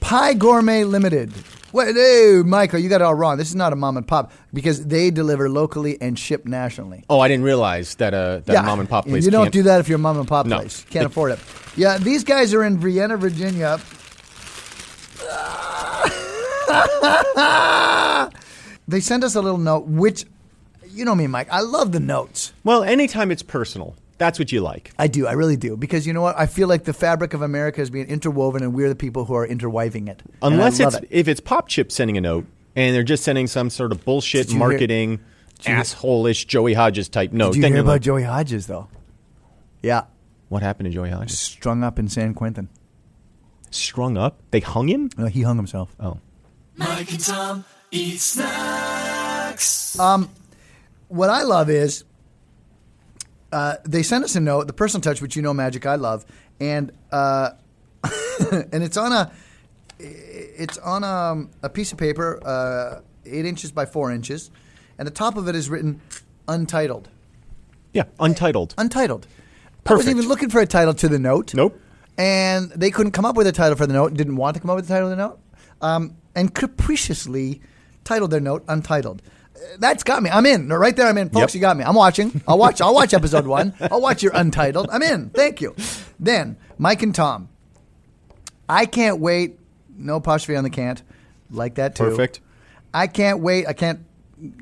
Pie 0.00 0.32
Gourmet 0.32 0.84
Limited. 0.84 1.34
Wait, 1.76 1.94
hey, 1.94 2.40
Michael, 2.42 2.78
you 2.78 2.88
got 2.88 3.02
it 3.02 3.04
all 3.04 3.14
wrong. 3.14 3.36
This 3.36 3.50
is 3.50 3.54
not 3.54 3.70
a 3.70 3.76
mom 3.76 3.98
and 3.98 4.08
pop 4.08 4.32
because 4.54 4.86
they 4.86 5.10
deliver 5.10 5.50
locally 5.50 6.00
and 6.00 6.18
ship 6.18 6.46
nationally. 6.46 7.04
Oh, 7.10 7.20
I 7.20 7.28
didn't 7.28 7.44
realize 7.44 7.96
that 7.96 8.14
uh, 8.14 8.38
that 8.46 8.64
mom 8.64 8.80
and 8.80 8.88
pop 8.88 9.04
place. 9.04 9.26
You 9.26 9.30
don't 9.30 9.52
do 9.52 9.64
that 9.64 9.80
if 9.80 9.86
you're 9.86 9.96
a 9.96 9.98
mom 9.98 10.18
and 10.18 10.26
pop 10.26 10.46
No. 10.46 10.56
place. 10.56 10.86
Can't 10.88 11.04
afford 11.04 11.32
it. 11.32 11.38
Yeah, 11.76 11.98
these 11.98 12.24
guys 12.24 12.54
are 12.54 12.64
in 12.64 12.78
Vienna, 12.78 13.18
Virginia. 13.18 13.76
they 18.88 19.00
sent 19.00 19.22
us 19.22 19.34
a 19.34 19.42
little 19.42 19.58
note, 19.58 19.84
which, 19.84 20.24
you 20.88 21.04
know 21.04 21.14
me, 21.14 21.26
Mike. 21.26 21.48
I 21.50 21.60
love 21.60 21.92
the 21.92 22.00
notes. 22.00 22.54
Well, 22.64 22.84
anytime 22.84 23.30
it's 23.30 23.42
personal, 23.42 23.96
that's 24.18 24.38
what 24.38 24.50
you 24.52 24.60
like. 24.60 24.92
I 24.98 25.08
do. 25.08 25.26
I 25.26 25.32
really 25.32 25.56
do. 25.56 25.76
Because 25.76 26.06
you 26.06 26.12
know 26.12 26.22
what? 26.22 26.38
I 26.38 26.46
feel 26.46 26.68
like 26.68 26.84
the 26.84 26.92
fabric 26.92 27.34
of 27.34 27.42
America 27.42 27.80
is 27.80 27.90
being 27.90 28.06
interwoven, 28.08 28.62
and 28.62 28.74
we're 28.74 28.88
the 28.88 28.94
people 28.96 29.24
who 29.26 29.34
are 29.34 29.46
interweaving 29.46 30.08
it. 30.08 30.22
Unless 30.42 30.80
it's 30.80 30.96
it. 30.96 31.08
if 31.10 31.28
it's 31.28 31.40
Pop 31.40 31.68
Chip 31.68 31.92
sending 31.92 32.16
a 32.16 32.20
note 32.20 32.46
and 32.74 32.94
they're 32.94 33.02
just 33.02 33.24
sending 33.24 33.46
some 33.46 33.70
sort 33.70 33.92
of 33.92 34.04
bullshit 34.04 34.46
Did 34.46 34.52
you 34.54 34.58
hear- 34.60 34.68
marketing 34.68 35.20
asshole-ish 35.66 36.44
Joey 36.44 36.74
Hodges 36.74 37.08
type 37.08 37.32
note. 37.32 37.52
Did 37.52 37.56
you 37.56 37.62
then 37.62 37.70
hear 37.70 37.76
you're 37.76 37.84
about 37.84 37.92
like, 37.92 38.02
Joey 38.02 38.22
Hodges 38.22 38.66
though? 38.66 38.88
Yeah, 39.82 40.02
what 40.48 40.62
happened 40.62 40.86
to 40.86 40.92
Joey 40.92 41.10
Hodges? 41.10 41.38
strung 41.38 41.82
up 41.82 41.98
in 41.98 42.08
San 42.08 42.34
Quentin. 42.34 42.68
Strung 43.70 44.16
up? 44.16 44.40
They 44.50 44.60
hung 44.60 44.88
him? 44.88 45.10
No, 45.16 45.26
he 45.26 45.42
hung 45.42 45.56
himself. 45.56 45.94
Oh. 45.98 46.18
Mike 46.76 47.10
and 47.10 47.20
Tom 47.20 47.64
eat 47.90 48.20
snacks. 48.20 49.98
Um, 49.98 50.30
what 51.08 51.30
I 51.30 51.42
love 51.42 51.70
is 51.70 52.04
uh, 53.52 53.76
they 53.84 54.02
sent 54.02 54.24
us 54.24 54.36
a 54.36 54.40
note, 54.40 54.66
the 54.66 54.72
personal 54.72 55.02
touch, 55.02 55.22
which 55.22 55.36
you 55.36 55.42
know, 55.42 55.54
magic, 55.54 55.86
I 55.86 55.94
love, 55.96 56.24
and 56.60 56.92
uh, 57.12 57.50
and 58.52 58.82
it's 58.82 58.96
on 58.96 59.12
a 59.12 59.32
it's 59.98 60.78
on 60.78 61.04
a, 61.04 61.46
a 61.66 61.68
piece 61.68 61.92
of 61.92 61.98
paper, 61.98 62.40
uh, 62.44 63.00
eight 63.24 63.46
inches 63.46 63.72
by 63.72 63.86
four 63.86 64.12
inches, 64.12 64.50
and 64.98 65.06
the 65.06 65.12
top 65.12 65.36
of 65.36 65.48
it 65.48 65.54
is 65.54 65.70
written 65.70 66.00
untitled. 66.48 67.08
Yeah, 67.92 68.04
untitled. 68.20 68.74
Untitled. 68.76 69.26
I 69.26 69.88
Perfect. 69.88 69.98
wasn't 69.98 70.16
even 70.18 70.28
looking 70.28 70.50
for 70.50 70.60
a 70.60 70.66
title 70.66 70.94
to 70.94 71.08
the 71.08 71.18
note. 71.18 71.54
Nope. 71.54 71.80
And 72.18 72.70
they 72.70 72.90
couldn't 72.90 73.12
come 73.12 73.24
up 73.24 73.36
with 73.36 73.46
a 73.46 73.52
title 73.52 73.76
for 73.76 73.86
the 73.86 73.92
note, 73.92 74.14
didn't 74.14 74.36
want 74.36 74.54
to 74.54 74.60
come 74.60 74.70
up 74.70 74.76
with 74.76 74.86
a 74.86 74.88
title 74.88 75.10
of 75.10 75.16
the 75.16 75.22
note, 75.22 75.38
um, 75.80 76.16
and 76.34 76.52
capriciously 76.54 77.60
titled 78.04 78.30
their 78.30 78.40
note 78.40 78.64
Untitled. 78.68 79.22
That's 79.78 80.02
got 80.02 80.22
me. 80.22 80.30
I'm 80.30 80.46
in. 80.46 80.68
No, 80.68 80.76
Right 80.76 80.94
there, 80.96 81.06
I'm 81.06 81.18
in. 81.18 81.28
Folks, 81.28 81.52
Yep. 81.52 81.54
you 81.54 81.60
got 81.60 81.76
me. 81.76 81.84
I'm 81.84 81.94
watching. 81.94 82.40
I'll 82.48 82.58
watch. 82.58 82.80
I'll 82.80 82.94
watch 82.94 83.12
episode 83.14 83.46
one. 83.46 83.74
I'll 83.80 84.00
watch 84.00 84.22
your 84.22 84.32
Untitled. 84.34 84.88
I'm 84.90 85.02
in. 85.02 85.30
Thank 85.30 85.60
you. 85.60 85.74
Then, 86.18 86.56
Mike 86.78 87.02
and 87.02 87.14
Tom. 87.14 87.48
I 88.68 88.86
can't 88.86 89.20
wait. 89.20 89.58
No 89.96 90.16
apostrophe 90.16 90.56
on 90.56 90.64
the 90.64 90.70
can't. 90.70 91.02
Like 91.50 91.76
that 91.76 91.94
too. 91.94 92.04
Perfect. 92.04 92.40
I 92.92 93.06
can't 93.06 93.40
wait. 93.40 93.66
I 93.66 93.72
can't, 93.72 94.00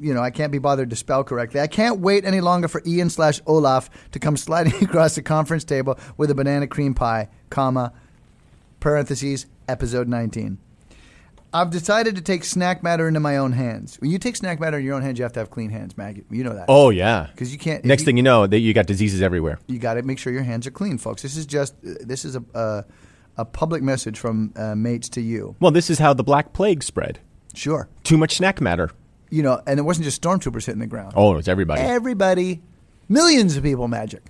you 0.00 0.12
know, 0.14 0.20
I 0.20 0.30
can't 0.30 0.52
be 0.52 0.58
bothered 0.58 0.90
to 0.90 0.96
spell 0.96 1.24
correctly. 1.24 1.60
I 1.60 1.66
can't 1.66 2.00
wait 2.00 2.24
any 2.24 2.40
longer 2.40 2.68
for 2.68 2.82
Ian 2.86 3.08
slash 3.10 3.40
Olaf 3.46 3.88
to 4.12 4.18
come 4.18 4.36
sliding 4.36 4.74
across 4.84 5.14
the 5.14 5.22
conference 5.22 5.64
table 5.64 5.98
with 6.16 6.30
a 6.30 6.34
banana 6.34 6.66
cream 6.66 6.94
pie, 6.94 7.28
comma, 7.50 7.92
parentheses, 8.80 9.46
episode 9.68 10.08
19. 10.08 10.58
I've 11.54 11.70
decided 11.70 12.16
to 12.16 12.20
take 12.20 12.44
snack 12.44 12.82
matter 12.82 13.06
into 13.06 13.20
my 13.20 13.36
own 13.36 13.52
hands. 13.52 13.96
When 14.00 14.10
you 14.10 14.18
take 14.18 14.34
snack 14.36 14.58
matter 14.58 14.76
in 14.78 14.84
your 14.84 14.94
own 14.96 15.02
hands, 15.02 15.18
you 15.18 15.22
have 15.22 15.32
to 15.34 15.40
have 15.40 15.50
clean 15.50 15.70
hands, 15.70 15.96
Maggie. 15.96 16.24
You 16.30 16.42
know 16.44 16.52
that. 16.54 16.66
Oh 16.68 16.90
yeah. 16.90 17.28
'Cause 17.36 17.52
you 17.52 17.58
can't- 17.58 17.84
Next 17.84 18.02
you- 18.02 18.06
thing 18.06 18.16
you 18.16 18.22
know, 18.24 18.46
that 18.46 18.58
you 18.58 18.74
got 18.74 18.86
diseases 18.86 19.22
everywhere. 19.22 19.58
You 19.68 19.78
got 19.78 19.94
to 19.94 20.02
make 20.02 20.18
sure 20.18 20.32
your 20.32 20.42
hands 20.42 20.66
are 20.66 20.72
clean, 20.72 20.98
folks. 20.98 21.22
This 21.22 21.36
is 21.36 21.46
just, 21.46 21.74
this 21.82 22.24
is 22.24 22.34
a, 22.36 22.42
a, 22.54 22.84
a 23.36 23.44
public 23.44 23.82
message 23.82 24.18
from 24.18 24.52
uh, 24.56 24.74
mates 24.74 25.08
to 25.10 25.20
you. 25.20 25.54
Well, 25.60 25.70
this 25.70 25.90
is 25.90 25.98
how 26.00 26.12
the 26.12 26.24
Black 26.24 26.52
Plague 26.52 26.82
spread. 26.82 27.20
Sure. 27.54 27.88
Too 28.02 28.18
much 28.18 28.36
snack 28.36 28.60
matter. 28.60 28.90
You 29.30 29.42
know, 29.44 29.62
and 29.66 29.78
it 29.78 29.82
wasn't 29.82 30.04
just 30.04 30.20
stormtroopers 30.20 30.66
hitting 30.66 30.80
the 30.80 30.86
ground. 30.88 31.12
Oh, 31.16 31.36
it's 31.36 31.46
everybody. 31.48 31.80
Everybody, 31.82 32.62
millions 33.08 33.56
of 33.56 33.62
people, 33.62 33.86
magic. 33.88 34.22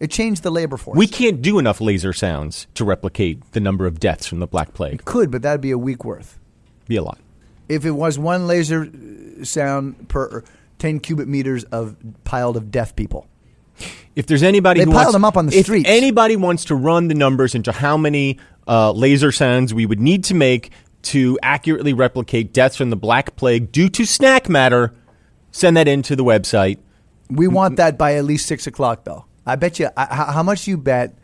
It 0.00 0.10
changed 0.10 0.42
the 0.42 0.50
labor 0.50 0.76
force. 0.76 0.96
We 0.98 1.06
can't 1.06 1.40
do 1.40 1.58
enough 1.58 1.80
laser 1.80 2.12
sounds 2.12 2.66
to 2.74 2.84
replicate 2.84 3.52
the 3.52 3.60
number 3.60 3.86
of 3.86 3.98
deaths 4.00 4.26
from 4.26 4.40
the 4.40 4.46
Black 4.46 4.72
Plague. 4.74 5.04
could, 5.04 5.30
but 5.30 5.42
that'd 5.42 5.60
be 5.60 5.70
a 5.70 5.78
week 5.78 6.04
worth. 6.04 6.38
Be 6.86 6.96
a 6.96 7.02
lot. 7.02 7.18
If 7.68 7.84
it 7.84 7.92
was 7.92 8.18
one 8.18 8.46
laser 8.46 8.82
uh, 9.40 9.44
sound 9.44 10.08
per 10.08 10.44
10 10.78 11.00
cubic 11.00 11.26
meters 11.28 11.64
of 11.64 11.96
piled 12.24 12.56
of 12.56 12.70
deaf 12.70 12.94
people. 12.94 13.26
If 14.14 14.26
there's 14.26 14.42
anybody 14.42 14.80
They 14.80 14.84
who 14.84 14.92
piled 14.92 15.06
wants, 15.06 15.12
them 15.14 15.24
up 15.24 15.36
on 15.36 15.46
the 15.46 15.56
if 15.56 15.64
streets. 15.66 15.88
anybody 15.88 16.36
wants 16.36 16.66
to 16.66 16.74
run 16.74 17.08
the 17.08 17.14
numbers 17.14 17.54
into 17.54 17.72
how 17.72 17.96
many 17.96 18.38
uh, 18.68 18.92
laser 18.92 19.32
sounds 19.32 19.72
we 19.74 19.86
would 19.86 20.00
need 20.00 20.24
to 20.24 20.34
make 20.34 20.70
to 21.02 21.38
accurately 21.42 21.92
replicate 21.92 22.52
deaths 22.52 22.76
from 22.76 22.90
the 22.90 22.96
Black 22.96 23.34
Plague 23.36 23.72
due 23.72 23.88
to 23.90 24.04
snack 24.06 24.48
matter, 24.48 24.94
send 25.50 25.76
that 25.76 25.88
into 25.88 26.14
the 26.16 26.24
website. 26.24 26.78
We 27.30 27.48
want 27.48 27.76
that 27.76 27.98
by 27.98 28.14
at 28.14 28.24
least 28.24 28.46
6 28.46 28.66
o'clock, 28.66 29.04
though. 29.04 29.24
I 29.46 29.56
bet 29.56 29.78
you, 29.78 29.88
I, 29.96 30.32
how 30.32 30.42
much 30.42 30.66
you 30.68 30.76
bet 30.76 31.14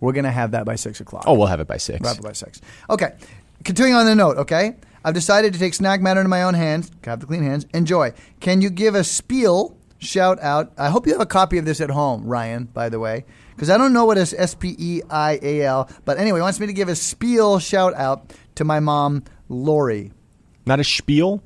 we're 0.00 0.12
going 0.12 0.24
to 0.24 0.30
have 0.30 0.52
that 0.52 0.64
by 0.64 0.76
6 0.76 1.00
o'clock? 1.00 1.24
Oh, 1.26 1.34
we'll 1.34 1.46
have 1.48 1.60
it 1.60 1.68
by 1.68 1.76
six. 1.76 2.00
Wrap 2.00 2.16
it 2.16 2.22
by 2.22 2.32
six. 2.32 2.60
Okay. 2.88 3.12
Continuing 3.64 3.94
on 3.94 4.06
the 4.06 4.14
note, 4.14 4.38
okay? 4.38 4.76
I've 5.04 5.14
decided 5.14 5.52
to 5.54 5.58
take 5.58 5.74
snack 5.74 6.00
matter 6.00 6.20
into 6.20 6.28
my 6.28 6.42
own 6.42 6.54
hands. 6.54 6.90
Have 7.04 7.20
the 7.20 7.26
clean 7.26 7.42
hands. 7.42 7.66
Enjoy. 7.74 8.12
Can 8.40 8.60
you 8.60 8.70
give 8.70 8.94
a 8.94 9.02
spiel 9.04 9.76
shout 9.98 10.38
out? 10.40 10.72
I 10.78 10.90
hope 10.90 11.06
you 11.06 11.12
have 11.12 11.22
a 11.22 11.26
copy 11.26 11.58
of 11.58 11.64
this 11.64 11.80
at 11.80 11.90
home, 11.90 12.24
Ryan, 12.24 12.64
by 12.64 12.88
the 12.90 12.98
way, 12.98 13.24
because 13.54 13.70
I 13.70 13.78
don't 13.78 13.92
know 13.92 14.04
what 14.04 14.18
is 14.18 14.34
S 14.36 14.54
P 14.54 14.74
E 14.78 15.00
I 15.08 15.38
A 15.42 15.62
L. 15.62 15.88
But 16.04 16.18
anyway, 16.18 16.38
he 16.38 16.42
wants 16.42 16.60
me 16.60 16.66
to 16.66 16.72
give 16.72 16.88
a 16.88 16.94
spiel 16.96 17.58
shout 17.58 17.94
out 17.94 18.32
to 18.56 18.64
my 18.64 18.80
mom, 18.80 19.24
Lori. 19.48 20.12
Not 20.66 20.80
a 20.80 20.84
spiel? 20.84 21.42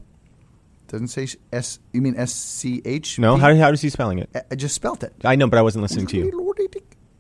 Doesn't 0.89 1.09
say 1.09 1.29
S. 1.53 1.79
You 1.93 2.03
mean 2.03 2.15
S 2.17 2.33
C 2.33 2.83
H? 2.85 3.19
No. 3.19 3.37
How, 3.37 3.55
how 3.57 3.71
is 3.71 3.81
he 3.81 3.89
spelling 3.91 4.19
it? 4.19 4.31
I- 4.35 4.43
I 4.51 4.55
just 4.57 4.75
spelt 4.75 5.03
it. 5.03 5.13
I 5.25 5.37
know, 5.37 5.47
but 5.49 5.59
I 5.59 5.63
wasn't 5.63 5.83
listening 5.83 6.07
to 6.09 6.17
you. 6.17 6.55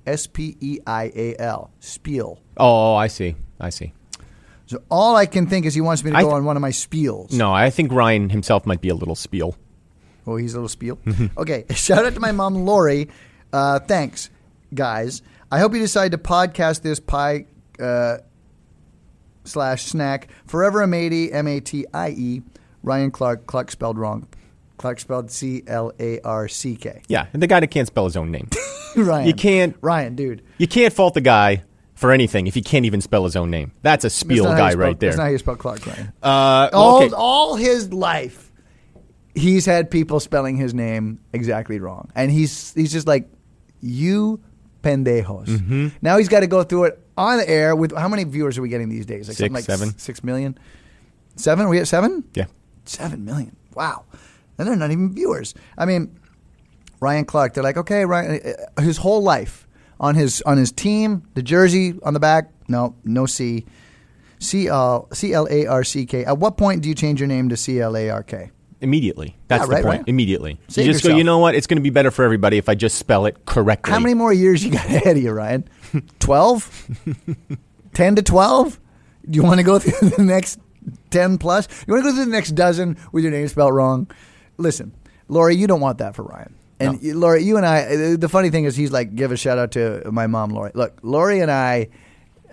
S 0.06 0.26
P 0.26 0.56
E 0.60 0.78
I 0.86 1.10
A 1.14 1.36
L. 1.38 1.70
Spiel. 1.80 2.40
Oh, 2.56 2.94
I 2.94 3.06
see. 3.06 3.36
I 3.58 3.70
see. 3.70 3.92
So 4.75 4.83
all 4.90 5.14
I 5.14 5.26
can 5.26 5.47
think 5.47 5.66
is 5.66 5.75
he 5.75 5.81
wants 5.81 6.02
me 6.02 6.11
to 6.11 6.16
I 6.16 6.23
go 6.23 6.28
th- 6.31 6.37
on 6.37 6.45
one 6.45 6.57
of 6.57 6.61
my 6.61 6.71
spiels. 6.71 7.33
No, 7.33 7.52
I 7.52 7.71
think 7.71 7.93
Ryan 7.93 8.28
himself 8.31 8.66
might 8.66 8.81
be 8.81 8.88
a 8.88 8.95
little 8.95 9.14
spiel. 9.14 9.57
Oh, 10.26 10.37
he's 10.37 10.54
a 10.54 10.57
little 10.57 10.69
spiel. 10.69 10.99
okay. 11.38 11.64
Shout 11.75 12.04
out 12.04 12.14
to 12.14 12.21
my 12.21 12.33
mom, 12.33 12.64
Lori. 12.64 13.09
Uh, 13.52 13.78
thanks, 13.78 14.31
guys. 14.75 15.23
I 15.52 15.61
hope 15.61 15.75
you 15.75 15.78
decide 15.81 16.11
to 16.11 16.19
podcast 16.19 16.83
this 16.83 16.99
pie 16.99 17.47
uh, 17.78 18.16
slash 19.45 19.85
snack. 19.85 20.28
Forever 20.47 20.83
a 20.83 20.87
matey, 20.87 21.33
M 21.33 21.47
A 21.47 21.61
T 21.61 21.87
I 21.95 22.11
E. 22.11 22.43
Ryan 22.83 23.11
Clark. 23.11 23.47
Clark 23.47 23.71
spelled 23.71 23.99
wrong. 23.99 24.26
Clark 24.78 24.99
spelled 24.99 25.31
C 25.31 25.62
L 25.66 25.93
A 26.00 26.21
R 26.21 26.49
C 26.49 26.75
K. 26.76 27.02
Yeah, 27.09 27.26
and 27.33 27.40
the 27.43 27.47
guy 27.47 27.61
that 27.61 27.69
can't 27.69 27.87
spell 27.87 28.04
his 28.07 28.16
own 28.16 28.31
name. 28.33 28.49
Ryan. 28.97 29.26
You 29.28 29.35
can't- 29.35 29.76
Ryan, 29.81 30.14
dude. 30.16 30.43
you 30.59 30.66
can't 30.66 30.93
fault 30.93 31.14
the 31.14 31.21
guy 31.21 31.62
for 32.04 32.12
anything 32.12 32.46
if 32.46 32.54
he 32.54 32.61
can't 32.61 32.84
even 32.84 33.00
spell 33.00 33.25
his 33.25 33.34
own 33.34 33.50
name. 33.50 33.73
That's 33.80 34.04
a 34.04 34.08
That's 34.08 34.14
spiel 34.14 34.44
you 34.44 34.50
guy 34.50 34.73
spell- 34.73 34.80
right 34.87 35.00
there. 35.00 35.08
That's 35.11 35.16
not 35.16 35.25
how 35.25 35.30
you 35.30 35.38
spell 35.38 35.56
Clark, 35.56 35.80
uh, 36.23 36.68
all, 36.73 37.02
okay. 37.02 37.14
all 37.16 37.56
his 37.56 37.92
life, 37.94 38.52
he's 39.34 39.64
had 39.64 39.90
people 39.90 40.20
spelling 40.20 40.56
his 40.58 40.75
name 40.75 41.18
exactly 41.32 41.78
wrong, 41.80 42.11
and 42.14 42.30
he's 42.30 42.75
he's 42.75 42.92
just 42.92 43.06
like 43.06 43.26
you 43.80 44.38
pendejos. 44.82 45.46
Mm-hmm. 45.46 45.88
Now 46.02 46.18
he's 46.18 46.28
got 46.28 46.40
to 46.40 46.46
go 46.46 46.62
through 46.62 46.84
it 46.84 47.00
on 47.16 47.38
the 47.38 47.49
air 47.49 47.75
with 47.75 47.96
how 47.96 48.08
many 48.08 48.25
viewers 48.25 48.58
are 48.58 48.62
we 48.62 48.68
getting 48.68 48.90
these 48.90 49.06
days? 49.06 49.26
Like 49.28 49.37
Six, 49.38 49.54
like 49.54 49.64
seven. 49.64 49.96
six 49.99 50.23
million, 50.23 50.58
seven. 51.37 51.64
Are 51.64 51.68
we 51.70 51.78
at 51.78 51.88
seven? 51.88 52.23
Yeah. 52.34 52.46
Seven 52.84 53.25
million. 53.25 53.56
Wow. 53.75 54.04
And 54.58 54.68
they're 54.68 54.76
not 54.76 54.90
even 54.90 55.14
viewers. 55.14 55.54
I 55.78 55.87
mean, 55.87 56.20
Ryan 57.00 57.25
Clark. 57.25 57.54
They're 57.54 57.64
like, 57.64 57.78
okay, 57.78 58.04
Ryan. 58.04 58.40
uh, 58.76 58.82
His 58.82 58.99
whole 58.99 59.23
life 59.23 59.63
on 60.04 60.14
his 60.14 60.42
on 60.42 60.58
his 60.58 60.70
team, 60.70 61.23
the 61.34 61.42
jersey 61.42 61.99
on 62.02 62.12
the 62.14 62.20
back. 62.20 62.50
No, 62.68 62.94
no 63.04 63.25
C. 63.26 63.64
C 64.38 64.68
L 64.68 65.08
C 65.12 65.32
L 65.32 65.49
A 65.50 65.66
R 65.66 65.82
C 65.84 66.04
K. 66.04 66.25
At 66.25 66.38
what 66.38 66.56
point 66.58 66.82
do 66.82 66.88
you 66.90 66.94
change 66.94 67.20
your 67.20 67.26
name 67.28 67.49
to 67.49 67.56
C 67.56 67.80
L 67.80 67.96
A 67.96 68.11
R 68.11 68.23
K? 68.23 68.50
Immediately. 68.82 69.34
That's 69.49 69.62
Yeah, 69.62 69.66
the 69.66 69.73
right, 69.73 69.82
point. 69.84 69.99
right. 70.00 70.08
Immediately. 70.08 70.61
Save 70.68 70.87
you 70.87 70.92
just 70.92 71.04
go, 71.04 71.16
you 71.16 71.25
know 71.25 71.38
what? 71.38 71.54
It's 71.54 71.66
going 71.66 71.78
to 71.78 71.82
be 71.82 71.88
better 71.88 72.11
for 72.11 72.23
everybody 72.23 72.58
if 72.58 72.68
I 72.68 72.75
just 72.75 72.99
spell 72.99 73.25
it 73.25 73.46
correctly. 73.46 73.92
How 73.94 73.99
many 73.99 74.12
more 74.12 74.32
years 74.32 74.62
you 74.62 74.73
got 74.73 74.84
ahead 74.84 75.16
of 75.16 75.23
you, 75.23 75.30
Ryan? 75.32 75.66
Twelve? 76.18 76.88
Ten 77.94 78.14
to 78.16 78.23
twelve? 78.23 78.78
Do 79.30 79.37
you 79.37 79.42
want 79.42 79.58
to 79.61 79.64
go 79.64 79.78
through 79.78 80.11
the 80.11 80.23
next 80.23 80.58
ten 81.11 81.38
plus? 81.38 81.66
You 81.87 81.94
want 81.94 82.04
to 82.04 82.11
go 82.11 82.14
through 82.14 82.26
the 82.26 82.30
next 82.30 82.50
dozen 82.50 82.99
with 83.12 83.25
your 83.25 83.32
name 83.32 83.49
spelled 83.49 83.75
wrong? 83.75 84.11
Listen, 84.58 84.92
Lori, 85.28 85.56
you 85.56 85.66
don't 85.66 85.80
want 85.80 85.99
that 85.99 86.14
for 86.14 86.23
Ryan. 86.25 86.54
And 86.81 87.02
you- 87.02 87.16
Lori, 87.19 87.43
you 87.43 87.57
and 87.57 87.64
I. 87.66 88.16
The 88.16 88.28
funny 88.28 88.50
thing 88.50 88.64
is, 88.64 88.76
he's 88.76 88.90
like, 88.93 89.14
give 89.14 89.31
a 89.33 89.37
shout 89.37 89.59
out 89.59 89.71
to 89.73 90.02
my 90.11 90.26
mom, 90.26 90.50
Lori. 90.50 90.71
Look, 90.75 90.99
Lori 91.02 91.40
and 91.40 91.50
I, 91.50 91.88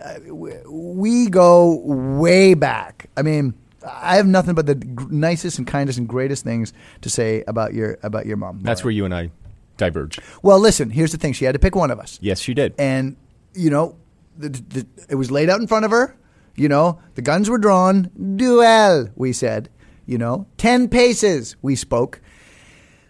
uh, 0.04 0.34
we- 0.34 1.28
go 1.30 1.82
way 1.86 2.54
back. 2.54 3.08
I 3.18 3.22
mean. 3.24 3.54
I 3.84 4.18
have 4.18 4.28
nothing 4.28 4.54
but 4.54 4.68
the 4.68 4.76
nicest 5.10 5.58
and 5.58 5.66
kindest 5.66 5.98
and 5.98 6.08
greatest 6.08 6.44
things 6.44 6.72
to 7.02 7.10
say 7.10 7.44
about 7.48 7.74
your 7.74 7.98
about 8.04 8.28
your 8.28 8.38
mom. 8.38 8.60
That's 8.62 8.84
where 8.84 8.92
you 8.92 9.06
and 9.06 9.16
I 9.16 9.32
diverge. 9.78 10.20
Well, 10.44 10.60
listen. 10.60 10.92
Here's 10.92 11.12
the 11.12 11.18
thing. 11.18 11.34
She 11.34 11.46
had 11.46 11.54
to 11.54 11.60
pick 11.60 11.76
one 11.76 11.90
of 11.90 12.00
us 12.00 12.20
Yes, 12.22 12.40
she 12.40 12.54
did. 12.54 12.76
and 12.78 13.16
you 13.56 13.72
know, 13.72 13.96
the, 14.38 14.50
the, 14.50 14.86
it 15.10 15.16
was 15.16 15.32
laid 15.32 15.50
out 15.50 15.60
in 15.62 15.66
front 15.66 15.86
of 15.86 15.90
her. 15.90 16.16
You 16.56 16.70
know, 16.70 17.00
the 17.16 17.24
guns 17.24 17.50
were 17.50 17.58
drawn. 17.58 18.12
Duel, 18.36 19.10
we 19.16 19.34
said. 19.34 19.68
You 20.06 20.20
know, 20.20 20.46
ten 20.58 20.88
paces. 20.88 21.56
We 21.64 21.76
spoke. 21.76 22.22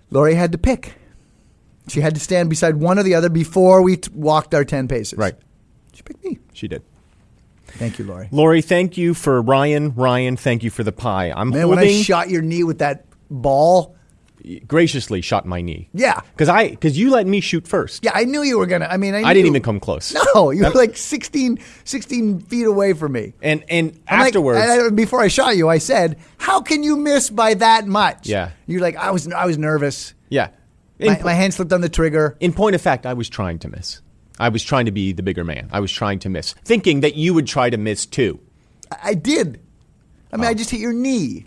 Lori 0.09 0.35
had 0.35 0.53
to 0.53 0.57
pick. 0.57 0.93
She 1.91 2.01
had 2.01 2.15
to 2.15 2.21
stand 2.21 2.49
beside 2.49 2.75
one 2.77 2.97
or 2.97 3.03
the 3.03 3.15
other 3.15 3.29
before 3.29 3.81
we 3.81 3.97
t- 3.97 4.09
walked 4.13 4.53
our 4.53 4.63
ten 4.65 4.87
paces. 4.87 5.17
Right. 5.17 5.35
She 5.93 6.01
picked 6.03 6.23
me. 6.23 6.39
She 6.53 6.67
did. 6.67 6.83
Thank 7.67 7.99
you, 7.99 8.05
Lori. 8.05 8.27
Lori, 8.31 8.61
thank 8.61 8.97
you 8.97 9.13
for 9.13 9.41
Ryan. 9.41 9.93
Ryan, 9.95 10.35
thank 10.37 10.63
you 10.63 10.69
for 10.69 10.83
the 10.83 10.91
pie. 10.91 11.31
I'm 11.35 11.49
Man, 11.49 11.67
when 11.69 11.79
I 11.79 12.01
shot 12.01 12.29
your 12.29 12.41
knee 12.41 12.63
with 12.63 12.79
that 12.79 13.05
ball, 13.29 13.95
graciously 14.67 15.21
shot 15.21 15.45
my 15.45 15.61
knee. 15.61 15.89
Yeah. 15.93 16.19
Because 16.33 16.49
I 16.49 16.69
because 16.69 16.97
you 16.97 17.09
let 17.11 17.27
me 17.27 17.39
shoot 17.39 17.67
first. 17.67 18.03
yeah, 18.03 18.11
I 18.13 18.23
knew 18.25 18.41
you 18.41 18.57
were 18.57 18.65
gonna. 18.65 18.87
I 18.89 18.97
mean, 18.97 19.13
I, 19.15 19.21
I 19.21 19.33
didn't 19.33 19.47
even 19.47 19.61
come 19.61 19.79
close. 19.79 20.15
No, 20.35 20.51
you 20.51 20.63
were 20.63 20.69
like 20.71 20.95
16, 20.97 21.59
16 21.83 22.39
feet 22.41 22.65
away 22.65 22.93
from 22.93 23.11
me. 23.13 23.33
And 23.41 23.63
and 23.69 23.99
I'm 24.07 24.19
like- 24.19 24.27
afterwards 24.27 24.59
and 24.61 24.71
I- 24.71 24.89
before 24.89 25.21
I 25.21 25.27
shot 25.27 25.55
you, 25.57 25.67
I 25.69 25.77
said, 25.77 26.17
"How 26.37 26.61
can 26.61 26.83
you 26.83 26.95
miss 26.97 27.29
by 27.29 27.53
that 27.55 27.85
much?" 27.87 28.27
Yeah. 28.27 28.51
you're 28.65 28.81
like, 28.81 28.95
"I 28.95 29.11
was, 29.11 29.31
I 29.31 29.45
was 29.45 29.57
nervous. 29.57 30.13
Yeah. 30.29 30.49
My, 31.01 31.21
my 31.23 31.33
hand 31.33 31.53
slipped 31.53 31.73
on 31.73 31.81
the 31.81 31.89
trigger." 31.89 32.37
in 32.39 32.53
point 32.53 32.75
of 32.75 32.81
fact, 32.81 33.05
I 33.05 33.13
was 33.13 33.29
trying 33.29 33.59
to 33.59 33.67
miss. 33.69 34.01
I 34.39 34.49
was 34.49 34.63
trying 34.63 34.85
to 34.85 34.91
be 34.91 35.11
the 35.13 35.23
bigger 35.23 35.43
man. 35.43 35.69
I 35.71 35.79
was 35.79 35.91
trying 35.91 36.19
to 36.19 36.29
miss, 36.29 36.53
thinking 36.65 37.01
that 37.01 37.15
you 37.15 37.33
would 37.33 37.47
try 37.47 37.69
to 37.69 37.77
miss 37.77 38.05
too. 38.05 38.39
I, 38.91 38.97
I 39.09 39.13
did. 39.13 39.59
I 40.31 40.35
Oh. 40.35 40.39
mean, 40.39 40.47
I 40.49 40.53
just 40.53 40.69
hit 40.69 40.79
your 40.79 40.93
knee. 40.93 41.45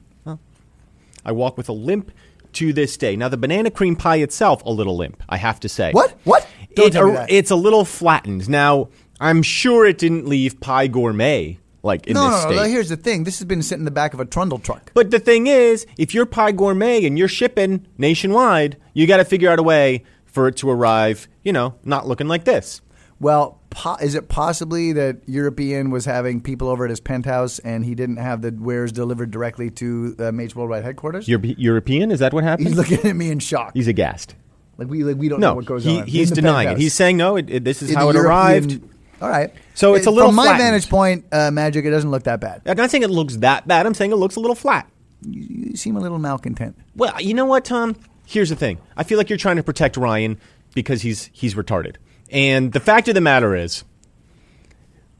I 1.26 1.32
walk 1.32 1.56
with 1.56 1.68
a 1.70 1.72
limp 1.72 2.10
to 2.52 2.72
this 2.74 2.96
day. 2.98 3.16
Now, 3.16 3.28
the 3.30 3.38
banana 3.38 3.70
cream 3.70 3.96
pie 3.96 4.16
itself, 4.16 4.62
a 4.64 4.70
little 4.70 4.94
limp, 4.96 5.22
I 5.28 5.38
have 5.38 5.58
to 5.60 5.68
say. 5.70 5.90
What? 5.92 6.14
What? 6.24 6.46
Don't 6.74 6.88
It- 6.88 6.92
that. 7.14 7.30
It's 7.30 7.50
a 7.50 7.56
little 7.56 7.84
flattened. 7.86 8.48
Now, 8.48 8.88
I'm 9.20 9.42
sure 9.42 9.86
it 9.86 9.96
didn't 9.96 10.26
leave 10.28 10.60
pie 10.60 10.86
gourmet 10.86 11.58
like 11.84 12.06
in 12.06 12.14
no, 12.14 12.22
this 12.30 12.30
no, 12.30 12.36
no, 12.36 12.56
state. 12.56 12.56
no. 12.56 12.68
Here's 12.68 12.88
the 12.88 12.96
thing. 12.96 13.24
This 13.24 13.38
has 13.38 13.44
been 13.46 13.62
sitting 13.62 13.82
in 13.82 13.84
the 13.84 13.90
back 13.90 14.14
of 14.14 14.20
a 14.20 14.24
trundle 14.24 14.58
truck. 14.58 14.90
But 14.94 15.10
the 15.10 15.18
thing 15.20 15.46
is, 15.46 15.86
if 15.98 16.14
you're 16.14 16.26
Pie 16.26 16.52
Gourmet 16.52 17.04
and 17.06 17.18
you're 17.18 17.28
shipping 17.28 17.86
nationwide, 17.98 18.76
you 18.94 19.06
got 19.06 19.18
to 19.18 19.24
figure 19.24 19.50
out 19.50 19.58
a 19.58 19.62
way 19.62 20.02
for 20.24 20.48
it 20.48 20.56
to 20.56 20.70
arrive, 20.70 21.28
you 21.44 21.52
know, 21.52 21.74
not 21.84 22.08
looking 22.08 22.26
like 22.26 22.44
this. 22.44 22.80
Well, 23.20 23.60
po- 23.70 23.96
is 24.02 24.16
it 24.16 24.28
possibly 24.28 24.92
that 24.94 25.18
European 25.26 25.90
was 25.90 26.04
having 26.04 26.40
people 26.40 26.68
over 26.68 26.84
at 26.84 26.90
his 26.90 26.98
penthouse 27.00 27.60
and 27.60 27.84
he 27.84 27.94
didn't 27.94 28.16
have 28.16 28.42
the 28.42 28.50
wares 28.50 28.90
delivered 28.90 29.30
directly 29.30 29.70
to 29.70 30.16
uh, 30.18 30.32
Mates 30.32 30.56
Worldwide 30.56 30.82
headquarters? 30.82 31.28
European? 31.28 32.10
Is 32.10 32.18
that 32.18 32.32
what 32.32 32.42
happened? 32.42 32.68
He's 32.68 32.76
looking 32.76 32.98
at 33.08 33.14
me 33.14 33.30
in 33.30 33.38
shock. 33.38 33.70
He's 33.74 33.86
aghast. 33.86 34.34
like 34.78 34.88
we, 34.88 35.04
like 35.04 35.16
we 35.16 35.28
don't 35.28 35.38
know 35.40 35.54
what 35.54 35.64
goes 35.64 35.84
he, 35.84 36.00
on. 36.00 36.06
he's 36.08 36.32
denying 36.32 36.70
it. 36.70 36.78
He's 36.78 36.94
saying 36.94 37.16
no. 37.16 37.36
It, 37.36 37.48
it- 37.48 37.64
this 37.64 37.80
is 37.82 37.90
In 37.90 37.96
how 37.96 38.08
it 38.10 38.16
arrived. 38.16 38.80
All 39.20 39.28
right. 39.28 39.52
So 39.74 39.94
it's 39.94 40.06
a 40.06 40.10
little 40.10 40.28
From 40.28 40.36
my 40.36 40.44
flattened. 40.44 40.62
vantage 40.62 40.88
point, 40.90 41.24
uh, 41.32 41.50
Magic, 41.50 41.84
it 41.84 41.90
doesn't 41.90 42.10
look 42.10 42.24
that 42.24 42.40
bad. 42.40 42.62
I'm 42.66 42.76
not 42.76 42.90
saying 42.90 43.02
it 43.02 43.10
looks 43.10 43.36
that 43.38 43.66
bad. 43.66 43.86
I'm 43.86 43.94
saying 43.94 44.12
it 44.12 44.16
looks 44.16 44.36
a 44.36 44.40
little 44.40 44.54
flat. 44.54 44.88
You, 45.22 45.68
you 45.70 45.76
seem 45.76 45.96
a 45.96 46.00
little 46.00 46.18
malcontent. 46.18 46.76
Well, 46.96 47.20
you 47.20 47.34
know 47.34 47.44
what, 47.46 47.64
Tom? 47.64 47.96
Here's 48.26 48.50
the 48.50 48.56
thing. 48.56 48.78
I 48.96 49.02
feel 49.04 49.18
like 49.18 49.28
you're 49.30 49.38
trying 49.38 49.56
to 49.56 49.62
protect 49.62 49.96
Ryan 49.96 50.38
because 50.74 51.02
he's 51.02 51.30
he's 51.32 51.54
retarded. 51.54 51.96
And 52.30 52.72
the 52.72 52.80
fact 52.80 53.08
of 53.08 53.14
the 53.14 53.20
matter 53.20 53.54
is, 53.54 53.84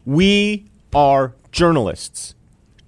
we 0.04 0.66
are 0.94 1.34
journalists, 1.52 2.34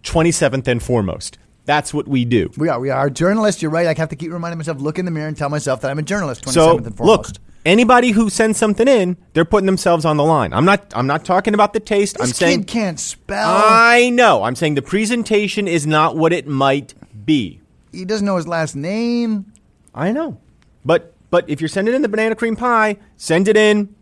27th 0.05 0.67
and 0.69 0.83
foremost. 0.83 1.39
That's 1.65 1.93
what 1.93 2.07
we 2.07 2.25
do. 2.25 2.51
We 2.57 2.69
are. 2.69 2.79
We 2.79 2.91
are 2.91 3.11
journalists. 3.11 3.61
You're 3.61 3.71
right. 3.73 3.87
I 3.87 3.95
have 3.99 4.09
to 4.11 4.17
keep 4.17 4.31
reminding 4.33 4.59
myself, 4.59 4.81
look 4.81 4.99
in 4.99 5.05
the 5.05 5.11
mirror 5.11 5.27
and 5.27 5.37
tell 5.37 5.49
myself 5.49 5.81
that 5.81 5.91
I'm 5.91 5.99
a 5.99 6.03
journalist. 6.03 6.45
27th 6.45 6.53
So 6.53 6.77
and 6.77 6.87
look, 6.87 6.97
foremost. 6.97 7.41
Anybody 7.67 8.13
who 8.13 8.31
sends 8.31 8.57
something 8.59 8.89
in, 8.89 9.19
they're 9.35 9.45
putting 9.45 9.67
themselves 9.67 10.05
on 10.07 10.17
the 10.17 10.25
line. 10.25 10.55
I'm 10.55 10.65
not. 10.65 10.91
I'm 10.97 11.07
not 11.07 11.25
talking 11.25 11.53
about 11.53 11.75
the 11.75 11.81
taste. 11.81 12.17
this 12.17 12.29
I'm 12.29 12.33
saying 12.33 12.61
kid 12.61 12.67
can't 12.69 13.01
spell. 13.01 13.47
I 13.47 14.09
know. 14.11 14.43
I'm 14.45 14.57
saying 14.57 14.77
the 14.77 14.83
presentation 14.83 15.69
is 15.69 15.87
not 15.87 16.17
what 16.17 16.33
it 16.33 16.47
might 16.47 16.95
be. 17.27 17.61
he 17.93 18.05
doesn't 18.05 18.25
know 18.25 18.37
his 18.37 18.49
last 18.49 18.75
name. 18.77 19.53
I 19.95 20.13
know. 20.13 20.39
But 20.85 21.13
but 21.31 21.49
if 21.51 21.61
you're 21.61 21.69
sending 21.69 21.95
in 21.95 22.03
the 22.03 22.09
banana 22.09 22.35
cream 22.37 22.57
pie, 22.57 22.97
send 23.17 23.49
it 23.49 23.57
in 23.57 23.95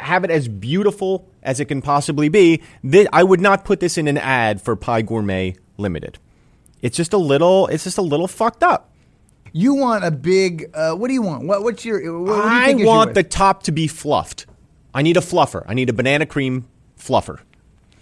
have 0.00 0.24
it 0.24 0.30
as 0.30 0.48
beautiful 0.48 1.28
as 1.42 1.60
it 1.60 1.64
can 1.66 1.82
possibly 1.82 2.28
be. 2.28 2.62
Thi- 2.88 3.08
I 3.12 3.22
would 3.24 3.40
not 3.40 3.64
put 3.64 3.80
this 3.80 3.98
in 3.98 4.06
an 4.08 4.18
ad 4.18 4.60
for 4.62 4.76
Pie 4.76 5.02
Gourmet 5.02 5.56
Limited. 5.76 6.18
It's 6.82 6.96
just 6.96 7.12
a 7.12 7.18
little. 7.18 7.66
It's 7.68 7.84
just 7.84 7.98
a 7.98 8.02
little 8.02 8.28
fucked 8.28 8.62
up. 8.62 8.90
You 9.56 9.74
want 9.74 10.04
a 10.04 10.10
big? 10.10 10.68
Uh, 10.74 10.94
what 10.94 11.06
do 11.06 11.14
you 11.14 11.22
want? 11.22 11.44
What, 11.46 11.62
what's 11.62 11.84
your? 11.84 12.00
What, 12.20 12.44
what 12.44 12.44
you 12.76 12.82
I 12.82 12.84
want 12.84 13.14
the 13.14 13.22
top 13.22 13.62
to 13.62 13.72
be 13.72 13.86
fluffed. 13.86 14.46
I 14.92 15.02
need 15.02 15.16
a 15.16 15.20
fluffer. 15.20 15.64
I 15.68 15.74
need 15.74 15.88
a 15.88 15.92
banana 15.92 16.26
cream 16.26 16.66
fluffer. 16.98 17.38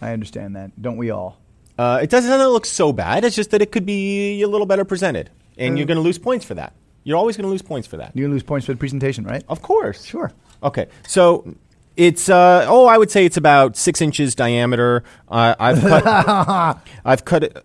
I 0.00 0.14
understand 0.14 0.56
that. 0.56 0.80
Don't 0.80 0.96
we 0.96 1.10
all? 1.10 1.38
Uh, 1.78 2.00
it 2.02 2.08
doesn't 2.08 2.38
look 2.48 2.64
so 2.64 2.90
bad. 2.90 3.22
It's 3.24 3.36
just 3.36 3.50
that 3.50 3.60
it 3.60 3.70
could 3.70 3.84
be 3.84 4.40
a 4.40 4.48
little 4.48 4.66
better 4.66 4.86
presented, 4.86 5.28
and 5.58 5.76
you're 5.76 5.86
going 5.86 5.96
to 5.96 6.02
lose 6.02 6.18
points 6.18 6.46
for 6.46 6.54
that. 6.54 6.72
You're 7.04 7.18
always 7.18 7.36
going 7.36 7.44
to 7.44 7.50
lose 7.50 7.62
points 7.62 7.86
for 7.86 7.98
that. 7.98 8.12
You're 8.14 8.24
gonna 8.24 8.34
lose 8.34 8.42
points 8.42 8.64
for 8.64 8.72
the 8.72 8.78
presentation, 8.78 9.24
right? 9.24 9.44
Of 9.46 9.60
course. 9.60 10.04
Sure. 10.04 10.32
Okay. 10.62 10.88
So 11.06 11.54
it's 11.98 12.30
uh, 12.30 12.64
oh, 12.66 12.86
I 12.86 12.96
would 12.96 13.10
say 13.10 13.26
it's 13.26 13.36
about 13.36 13.76
six 13.76 14.00
inches 14.00 14.34
diameter. 14.34 15.04
Uh, 15.28 15.54
I've 15.58 15.80
cut. 15.80 16.78
I've 17.04 17.24
cut 17.26 17.44
it. 17.44 17.62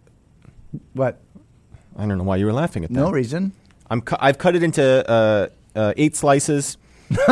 What? 0.92 1.22
I 1.96 2.06
don't 2.06 2.18
know 2.18 2.26
why 2.26 2.36
you 2.36 2.46
were 2.46 2.54
laughing 2.54 2.84
at 2.84 2.90
that. 2.90 3.00
No 3.00 3.12
reason. 3.12 3.54
I'm. 3.90 4.02
Cu- 4.02 4.18
I've 4.20 4.38
cut 4.38 4.56
it 4.56 4.64
into 4.64 4.84
uh, 5.10 5.48
uh, 5.76 5.94
eight 5.98 6.16
slices. 6.16 6.78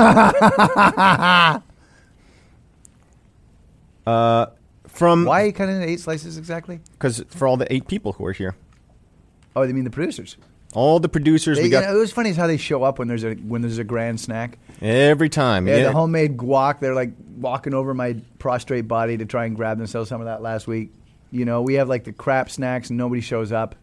uh, 4.06 4.48
from 4.88 5.26
Why 5.26 5.44
are 5.44 5.46
you 5.48 5.54
cutting 5.54 5.82
it 5.82 5.86
eight 5.86 6.00
slices 6.00 6.38
exactly? 6.38 6.80
because 6.94 7.24
for 7.30 7.48
all 7.48 7.58
the 7.58 7.72
eight 7.74 7.88
people 7.88 8.14
who 8.14 8.26
are 8.26 8.32
here, 8.34 8.56
Oh, 9.56 9.66
they 9.66 9.74
mean 9.74 9.84
the 9.86 9.90
producers? 9.90 10.38
all 10.74 11.00
the 11.00 11.08
producers 11.08 11.58
They, 11.58 11.64
we 11.64 11.70
got 11.70 11.84
it 11.94 11.98
was 11.98 12.12
funny 12.12 12.30
is 12.32 12.36
how 12.36 12.48
they 12.48 12.58
show 12.58 12.84
up 12.84 13.00
when 13.00 13.08
there's 13.08 13.24
a 13.24 13.34
when 13.36 13.62
there's 13.62 13.78
a 13.78 13.84
grand 13.86 14.20
snack. 14.20 14.58
every 14.82 15.30
time. 15.30 15.68
Yeah. 15.68 15.84
the 15.84 15.92
homemade 15.94 16.36
guac. 16.38 16.80
They're 16.80 16.94
like 16.96 17.12
walking 17.38 17.74
over 17.74 17.94
my 17.94 18.18
prostrate 18.40 18.86
body 18.88 19.18
to 19.18 19.26
try 19.26 19.46
and 19.46 19.56
grab 19.56 19.78
themselves 19.78 20.10
some 20.10 20.20
of 20.22 20.26
that 20.28 20.42
last 20.42 20.68
week. 20.68 20.92
You 21.32 21.46
know, 21.46 21.62
we 21.62 21.76
have 21.76 21.88
like 21.90 22.04
the 22.04 22.12
crap 22.14 22.50
snacks 22.50 22.90
and 22.90 22.98
nobody 22.98 23.22
shows 23.22 23.52
up. 23.54 23.76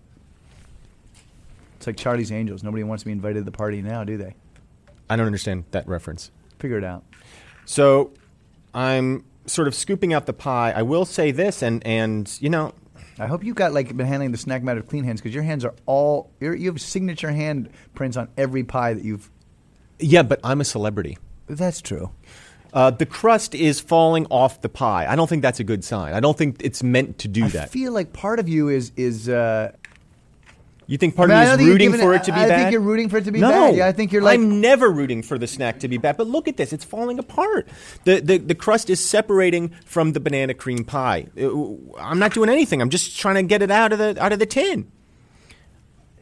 It's 1.83 1.89
like 1.89 1.97
Charlie's 1.97 2.31
Angels. 2.31 2.63
Nobody 2.63 2.85
wants 2.85 3.03
to 3.03 3.07
be 3.07 3.11
invited 3.11 3.41
to 3.41 3.45
the 3.45 3.51
party 3.51 3.83
now, 3.83 4.05
do 4.05 4.17
they? 4.17 4.37
I 5.11 5.17
don't 5.17 5.27
understand 5.27 5.65
that 5.73 5.89
reference. 5.89 6.31
Figure 6.61 6.79
it 6.79 6.85
out. 6.85 7.03
So 7.65 8.13
I'm 8.73 9.25
sort 9.47 9.67
of 9.67 9.75
scooping 9.75 10.15
out 10.15 10.27
the 10.27 10.33
pie. 10.33 10.71
I 10.71 10.83
will 10.83 11.05
say 11.05 11.33
this, 11.33 11.61
and 11.61 11.85
and 11.85 12.33
you 12.41 12.51
know, 12.51 12.73
I 13.19 13.27
hope 13.27 13.43
you 13.43 13.53
got 13.53 13.73
like 13.73 13.97
been 13.97 14.07
handling 14.07 14.31
the 14.31 14.39
snack 14.39 14.63
matter 14.63 14.79
with 14.79 14.91
clean 14.91 15.03
hands 15.03 15.21
because 15.21 15.35
your 15.35 15.43
hands 15.43 15.65
are 15.65 15.75
all 15.85 16.31
you 16.39 16.67
have 16.67 16.81
signature 16.81 17.33
hand 17.33 17.69
prints 17.97 18.17
on 18.17 18.29
every 18.39 18.63
pie 18.63 18.95
that 18.95 19.03
you've. 19.03 19.29
yeah, 19.99 20.23
but 20.23 20.39
I'm 20.45 20.61
a 20.61 20.65
celebrity. 20.65 21.19
That's 21.49 21.81
true. 21.81 22.13
Uh, 22.73 22.93
the 22.93 23.07
crust 23.07 23.57
is 23.57 23.81
falling 23.81 24.29
off 24.31 24.61
the 24.61 24.69
pie. 24.69 25.07
I 25.09 25.17
don't 25.17 25.27
think 25.27 25.43
that's 25.43 25.59
a 25.59 25.65
good 25.65 25.83
sign. 25.83 26.15
I 26.15 26.21
don't 26.21 26.39
think 26.39 26.59
it's 26.63 26.85
meant 26.85 27.19
to 27.19 27.29
do 27.29 27.47
I 27.47 27.49
that. 27.49 27.65
I 27.65 27.67
feel 27.67 27.91
like 27.93 28.13
part 28.13 28.39
of 28.39 28.49
you 28.49 28.69
is 28.69 28.93
is. 28.95 29.29
Uh, 29.29 29.73
you 30.87 30.99
think 30.99 31.15
part 31.17 31.31
I 31.31 31.45
mean, 31.45 31.53
of 31.55 31.59
me 31.61 31.65
is 31.67 31.71
rooting 31.71 31.93
for 31.93 32.13
it- 32.15 32.25
to 32.25 32.33
be 32.33 32.39
I 32.41 32.49
bad? 32.49 32.57
think 32.59 32.73
you're 32.73 32.81
rooting 32.81 33.09
for 33.09 33.19
it 33.19 33.25
to 33.25 33.33
be 33.33 33.41
no. 33.41 33.49
bad. 33.51 33.77
Yeah, 33.77 33.87
I 33.87 33.93
think 33.93 34.13
you're 34.13 34.23
like- 34.23 34.39
I'm 34.39 34.61
never 34.61 34.91
rooting 34.91 35.23
for 35.23 35.39
the 35.39 35.47
snack 35.47 35.81
to 35.81 35.89
be 35.89 35.97
bad. 35.97 36.17
But 36.17 36.27
look 36.27 36.49
at 36.49 36.57
this; 36.57 36.73
it's 36.73 36.85
falling 36.85 37.19
apart. 37.19 37.69
The 38.05 38.21
the, 38.21 38.39
the 38.39 38.55
crust 38.55 38.91
is 38.91 38.99
separating 39.05 39.71
from 39.85 40.13
the 40.13 40.21
banana 40.21 40.55
cream 40.55 40.85
pie. 40.85 41.27
Uh, 41.41 41.51
I'm 41.99 42.19
not 42.19 42.33
doing 42.35 42.51
anything. 42.51 42.81
I'm 42.83 42.91
just 42.91 43.19
trying 43.19 43.37
to 43.37 43.43
get 43.43 43.63
it 43.63 43.71
out 43.71 43.93
of 43.93 43.99
the 43.99 44.17
out 44.23 44.33
of 44.33 44.39
the 44.39 44.47
tin. 44.47 44.91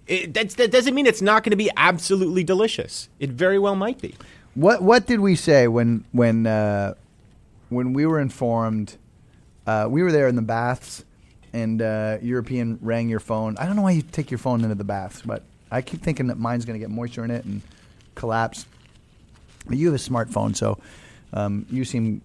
It, 0.06 0.34
that 0.34 0.72
doesn't 0.72 0.94
mean 0.94 1.06
it's 1.06 1.22
not 1.22 1.44
going 1.44 1.52
to 1.52 1.56
be 1.56 1.70
absolutely 1.76 2.42
delicious. 2.42 3.08
It 3.20 3.30
very 3.30 3.60
well 3.60 3.76
might 3.76 4.00
be. 4.00 4.16
What 4.54 4.82
what 4.82 5.06
did 5.06 5.20
we 5.20 5.36
say 5.36 5.68
when 5.68 6.04
when 6.10 6.46
uh, 6.46 6.94
when 7.68 7.92
we 7.92 8.04
were 8.06 8.18
informed? 8.20 8.96
Uh, 9.66 9.86
we 9.88 10.02
were 10.02 10.10
there 10.10 10.26
in 10.26 10.34
the 10.34 10.42
baths, 10.42 11.04
and 11.52 11.83
uh, 11.83 12.19
European 12.23 12.78
rang 12.83 13.09
your 13.09 13.21
phone. 13.21 13.57
I 13.59 13.66
don't 13.66 13.76
know 13.76 13.83
why 13.83 13.92
you 13.92 14.02
take 14.02 14.30
your 14.30 14.38
phone 14.38 14.62
into 14.62 14.75
the 14.76 14.85
baths, 14.85 15.23
but 15.25 15.42
I 15.71 15.83
keep 15.83 16.02
thinking 16.02 16.28
that 16.28 16.38
mine's 16.38 16.64
going 16.64 16.78
to 16.78 16.85
get 16.85 16.90
moisture 16.90 17.25
in 17.25 17.30
it 17.30 17.45
and 17.45 17.62
collapse. 18.14 18.66
But 19.66 19.76
you 19.76 19.90
have 19.92 19.95
a 19.95 19.99
smartphone, 20.02 20.57
so 20.57 20.78
um, 21.33 21.66
you 21.71 21.85
seem 21.85 22.23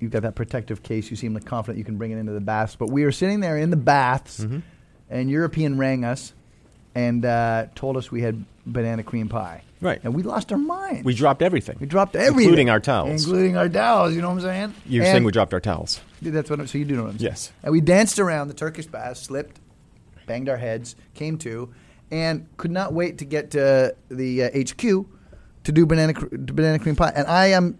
you've 0.00 0.12
got 0.12 0.22
that 0.22 0.34
protective 0.34 0.82
case. 0.82 1.10
You 1.10 1.16
seem 1.16 1.34
like 1.34 1.44
confident 1.44 1.78
you 1.78 1.84
can 1.84 1.96
bring 1.98 2.10
it 2.12 2.16
into 2.18 2.32
the 2.32 2.40
baths. 2.40 2.76
But 2.76 2.90
we 2.90 3.04
were 3.04 3.12
sitting 3.12 3.40
there 3.40 3.56
in 3.58 3.70
the 3.70 3.76
baths, 3.76 4.40
Mm-hmm. 4.40 4.58
and 5.10 5.30
European 5.30 5.78
rang 5.78 6.04
us 6.04 6.32
and 6.94 7.24
uh, 7.24 7.66
told 7.74 7.96
us 7.96 8.10
we 8.10 8.22
had 8.22 8.44
banana 8.66 9.02
cream 9.02 9.28
pie. 9.28 9.62
Right. 9.82 10.00
and 10.02 10.14
we 10.14 10.22
lost 10.22 10.52
our 10.52 10.58
minds. 10.58 11.04
We 11.04 11.12
dropped 11.12 11.42
everything. 11.42 11.76
We 11.78 11.86
dropped 11.86 12.16
everything, 12.16 12.44
including 12.44 12.70
our 12.70 12.80
towels. 12.80 13.24
including 13.26 13.58
our 13.58 13.68
towels. 13.68 14.14
You 14.14 14.22
know 14.22 14.28
what 14.30 14.36
I'm 14.36 14.40
saying? 14.40 14.74
You're 14.86 15.04
And- 15.04 15.12
saying 15.12 15.24
we 15.24 15.32
dropped 15.32 15.52
our 15.52 15.60
towels. 15.60 16.00
That's 16.22 16.50
what. 16.50 16.60
I'm, 16.60 16.66
so 16.66 16.78
you 16.78 16.84
do 16.84 16.96
know 16.96 17.04
what 17.04 17.12
I'm 17.12 17.18
saying? 17.18 17.30
Yes. 17.30 17.52
And 17.62 17.72
we 17.72 17.80
danced 17.80 18.18
around 18.18 18.48
the 18.48 18.54
Turkish 18.54 18.86
bath, 18.86 19.18
slipped, 19.18 19.60
banged 20.26 20.48
our 20.48 20.56
heads, 20.56 20.96
came 21.14 21.38
to, 21.38 21.72
and 22.10 22.46
could 22.56 22.70
not 22.70 22.92
wait 22.92 23.18
to 23.18 23.24
get 23.24 23.50
to 23.52 23.94
the 24.08 24.44
uh, 24.44 24.50
HQ 24.54 24.80
to 25.64 25.72
do 25.72 25.84
banana 25.86 26.14
cr- 26.14 26.26
banana 26.32 26.78
cream 26.78 26.96
pie. 26.96 27.12
And 27.14 27.26
I 27.26 27.46
am, 27.48 27.78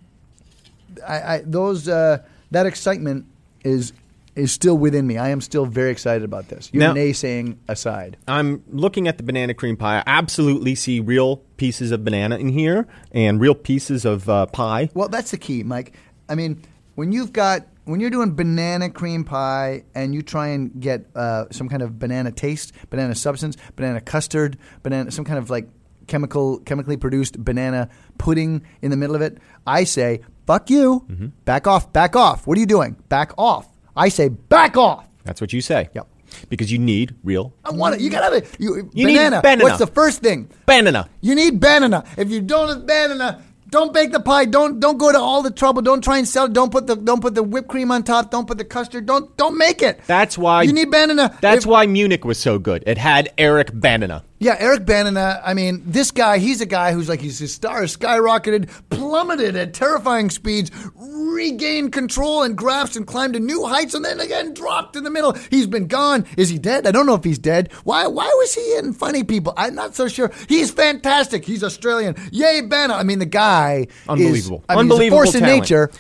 I, 1.07 1.35
I 1.37 1.43
those 1.47 1.89
uh, 1.89 2.19
that 2.51 2.67
excitement 2.67 3.27
is 3.65 3.93
is 4.35 4.53
still 4.53 4.77
within 4.77 5.07
me. 5.07 5.17
I 5.17 5.31
am 5.31 5.41
still 5.41 5.65
very 5.65 5.91
excited 5.91 6.23
about 6.23 6.49
this. 6.49 6.69
Your 6.73 6.81
Now- 6.89 6.93
naysaying 6.95 7.57
aside. 7.69 8.19
I'm 8.29 8.63
looking 8.69 9.09
at 9.09 9.17
the 9.17 9.23
banana 9.23 9.55
cream 9.55 9.79
pie. 9.79 10.01
I 10.01 10.03
absolutely 10.07 10.75
see 10.75 11.01
real 11.01 11.39
pieces 11.57 11.91
of 11.91 12.05
banana 12.05 12.37
in 12.37 12.51
here 12.51 12.87
and 13.13 13.41
real 13.41 13.55
pieces 13.55 14.05
of 14.05 14.29
uh, 14.29 14.45
pie. 14.47 14.91
Well, 14.93 15.09
that's 15.09 15.31
the 15.31 15.39
key, 15.39 15.63
Mike. 15.63 15.95
I 16.29 16.35
mean, 16.35 16.63
when 16.97 17.13
you've 17.13 17.33
got 17.33 17.67
when 17.87 18.01
you're 18.01 18.11
doing 18.11 18.35
banana 18.35 18.91
cream 18.91 19.25
pie 19.25 19.85
and 19.95 20.15
you 20.15 20.23
try 20.23 20.49
and 20.49 20.79
get 20.81 21.07
uh, 21.15 21.47
some 21.51 21.69
kind 21.69 21.83
of 21.83 21.99
banana 21.99 22.31
taste, 22.33 22.73
banana 22.91 23.15
substance, 23.15 23.57
banana 23.77 24.01
custard, 24.01 24.59
banana 24.83 25.11
some 25.11 25.25
kind 25.25 25.39
of 25.39 25.49
like 25.51 25.69
chemical 26.07 26.59
chemically 26.61 26.97
produced 26.97 27.43
banana 27.43 27.89
pudding 28.19 28.63
in 28.83 28.91
the 28.91 28.97
middle 28.97 29.17
of 29.17 29.23
it, 29.23 29.39
I 29.67 29.85
say, 29.85 30.21
"Fuck 30.47 30.69
you. 30.71 31.05
Mm-hmm. 31.09 31.27
Back 31.45 31.67
off. 31.67 31.93
Back 31.93 32.15
off. 32.17 32.47
What 32.47 32.57
are 32.59 32.61
you 32.61 32.67
doing? 32.67 32.97
Back 33.09 33.33
off." 33.39 33.67
I 33.97 34.09
say, 34.11 34.29
"Back 34.29 34.77
off." 34.77 35.07
That's 35.25 35.41
what 35.41 35.53
you 35.53 35.61
say. 35.61 35.89
Yep. 35.95 36.07
Because 36.49 36.71
you 36.71 36.79
need 36.79 37.15
real 37.25 37.55
I 37.65 37.71
want 37.71 37.95
it. 37.95 38.01
You 38.01 38.11
gotta 38.11 38.25
have 38.25 38.35
it. 38.35 38.57
You, 38.59 38.91
You 38.93 39.07
need 39.07 39.15
banana. 39.17 39.41
banana. 39.43 39.65
What's 39.65 39.79
the 39.79 39.87
first 39.87 40.21
thing? 40.23 40.51
banana. 40.67 41.09
You 41.21 41.35
need 41.35 41.61
banana. 41.61 42.05
If 42.19 42.31
you 42.31 42.41
don't 42.43 42.69
have 42.69 42.87
banana, 42.87 43.43
don't 43.69 43.93
bake 43.93 44.13
the 44.13 44.21
pie. 44.21 44.45
Don't 44.45 44.79
don't 44.81 44.97
go 44.99 45.11
to 45.13 45.19
all 45.19 45.43
the 45.43 45.51
trouble. 45.51 45.83
Don't 45.83 46.03
try 46.03 46.19
and 46.19 46.27
sell 46.29 46.47
it. 46.47 46.53
Don't 46.53 46.71
put 46.71 46.87
the 46.87 46.97
don't 46.97 47.21
put 47.21 47.35
the 47.35 47.43
whipped 47.43 47.69
cream 47.69 47.91
on 47.91 48.03
top. 48.03 48.31
Don't 48.31 48.47
put 48.47 48.59
the 48.59 48.65
custard. 48.65 49.07
Don't 49.07 49.37
don't 49.37 49.59
make 49.59 49.83
it. 49.83 50.01
That's 50.07 50.39
why 50.39 50.63
you 50.63 50.73
need 50.73 50.91
banana. 50.91 51.37
That's 51.41 51.65
If- 51.65 51.71
why 51.71 51.87
Munich 51.87 52.25
was 52.25 52.39
so 52.39 52.59
good. 52.59 52.85
It 52.87 52.99
had 52.99 53.29
Eric 53.39 53.73
Banana. 53.73 54.25
Yeah, 54.39 54.57
Eric 54.59 54.85
Banana. 54.85 55.41
I 55.45 55.55
mean, 55.55 55.83
this 55.87 56.11
guy. 56.11 56.39
He's 56.39 56.61
a 56.61 56.67
guy 56.67 56.93
who's 56.93 57.09
like, 57.09 57.21
he's, 57.21 57.39
his 57.39 57.55
star 57.55 57.81
has 57.81 57.97
skyrocketed, 57.97 58.69
plummeted 58.91 59.57
at 59.57 59.73
terrifying 59.73 60.29
speeds, 60.29 60.71
regained 60.95 61.93
control 61.93 62.43
and 62.43 62.57
grasped 62.57 62.97
and 62.97 63.07
climbed 63.07 63.35
to 63.35 63.41
new 63.41 63.65
heights, 63.65 63.95
and 63.95 64.05
then 64.05 64.21
again 64.21 64.53
dropped 64.53 64.95
in 64.97 65.05
the 65.05 65.11
middle. 65.11 65.33
He's 65.51 65.67
been 65.67 65.87
gone. 65.87 66.27
Is 66.37 66.49
he 66.51 66.59
dead? 66.59 66.87
I 66.87 66.91
don't 66.91 67.07
know 67.07 67.15
if 67.15 67.25
he's 67.25 67.39
dead. 67.39 67.73
Why? 67.85 68.07
Why 68.07 68.27
was 68.27 68.55
he 68.55 68.77
in 68.77 68.93
Funny 68.93 69.25
People? 69.25 69.55
I'm 69.57 69.75
not 69.75 69.95
so 69.95 70.07
sure. 70.09 70.31
He's 70.49 70.71
fantastic. 70.71 71.45
He's 71.45 71.65
Australian. 71.65 72.15
Yay, 72.31 72.61
Banana. 72.61 72.95
I 72.95 73.03
mean, 73.05 73.19
the 73.21 73.27
guy. 73.27 73.87
Unbelievable. 74.09 74.59
Is, 74.59 74.65
I 74.69 74.75
mean, 74.75 74.81
Unbelievable 74.81 75.19
force 75.19 75.35
in 75.35 75.41
talent. 75.43 75.63
nature. 75.63 75.91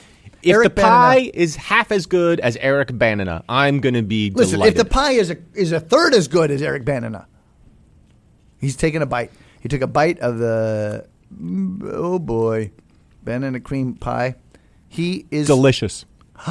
If 0.42 0.52
Eric 0.54 0.64
the 0.64 0.70
Banana- 0.82 0.90
pie 0.92 1.30
is 1.34 1.56
half 1.56 1.90
as 1.90 2.04
good 2.06 2.38
as 2.40 2.56
Eric 2.58 2.92
Banana, 2.92 3.42
I'm 3.48 3.80
going 3.80 3.94
to 3.94 4.02
be 4.02 4.30
Listen, 4.30 4.54
delighted. 4.60 4.78
if 4.78 4.84
the 4.84 4.90
pie 4.90 5.12
is 5.12 5.30
a 5.30 5.38
is 5.54 5.72
a 5.72 5.80
third 5.80 6.14
as 6.14 6.28
good 6.28 6.50
as 6.50 6.62
Eric 6.62 6.84
Banana, 6.84 7.26
he's 8.60 8.76
taking 8.76 9.02
a 9.02 9.06
bite. 9.06 9.30
He 9.60 9.68
took 9.68 9.82
a 9.82 9.86
bite 9.86 10.18
of 10.20 10.38
the 10.38 11.06
oh 11.84 12.18
boy, 12.18 12.70
banana 13.24 13.60
cream 13.60 13.94
pie. 13.94 14.36
He 14.88 15.26
is 15.30 15.46
Delicious. 15.46 16.04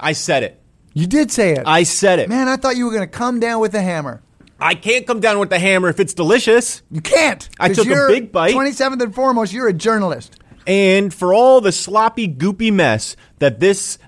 I 0.00 0.12
said 0.12 0.42
it. 0.42 0.60
You 0.94 1.06
did 1.06 1.30
say 1.30 1.52
it. 1.52 1.62
I 1.66 1.82
said 1.82 2.18
it. 2.18 2.28
Man, 2.28 2.48
I 2.48 2.56
thought 2.56 2.76
you 2.76 2.86
were 2.86 2.90
going 2.92 3.02
to 3.02 3.06
come 3.06 3.40
down 3.40 3.60
with 3.60 3.74
a 3.74 3.82
hammer. 3.82 4.22
I 4.60 4.74
can't 4.74 5.06
come 5.06 5.20
down 5.20 5.38
with 5.38 5.50
the 5.50 5.58
hammer 5.58 5.88
if 5.88 6.00
it's 6.00 6.14
delicious. 6.14 6.82
You 6.90 7.00
can't. 7.00 7.48
I 7.60 7.68
'cause 7.68 7.76
took 7.78 7.86
a 7.86 7.90
you're- 7.90 8.12
big 8.14 8.32
bite. 8.32 8.54
27th 8.54 9.00
and 9.02 9.14
foremost, 9.14 9.52
you're 9.52 9.68
a 9.68 9.72
journalist. 9.72 10.36
And 10.66 11.14
for 11.14 11.32
all 11.32 11.60
the 11.60 11.72
sloppy, 11.72 12.26
goopy 12.28 12.72
mess 12.72 13.16
that 13.38 13.60
this 13.60 13.98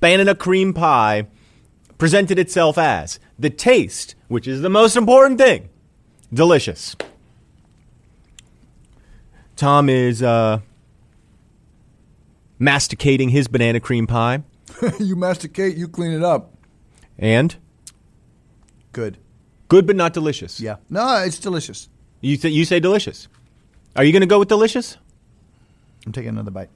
banana 0.00 0.34
cream 0.34 0.72
pie 0.72 1.26
presented 1.98 2.38
itself 2.38 2.78
as, 2.78 3.18
the 3.38 3.50
taste, 3.50 4.14
which 4.28 4.48
is 4.48 4.60
the 4.62 4.70
most 4.70 4.96
important 4.96 5.38
thing, 5.38 5.68
delicious. 6.34 6.96
Tom 9.56 9.88
is 9.88 10.22
uh, 10.22 10.60
masticating 12.58 13.28
his 13.28 13.46
banana 13.48 13.80
cream 13.80 14.06
pie, 14.06 14.42
you 15.00 15.16
masticate, 15.16 15.76
you 15.76 15.86
clean 15.88 16.12
it 16.12 16.22
up. 16.24 16.52
and 17.18 17.54
Good. 18.92 19.18
good 19.68 19.86
but 19.86 19.96
not 19.96 20.12
delicious. 20.12 20.60
Yeah. 20.60 20.76
No, 20.90 21.22
it's 21.24 21.38
delicious. 21.38 21.88
You, 22.20 22.36
th- 22.36 22.52
you 22.52 22.64
say 22.64 22.80
delicious. 22.80 23.28
Are 23.96 24.02
you 24.04 24.12
going 24.12 24.20
to 24.22 24.26
go 24.26 24.38
with 24.38 24.48
delicious? 24.48 24.96
I'm 26.06 26.12
taking 26.12 26.30
another 26.30 26.50
bite. 26.50 26.70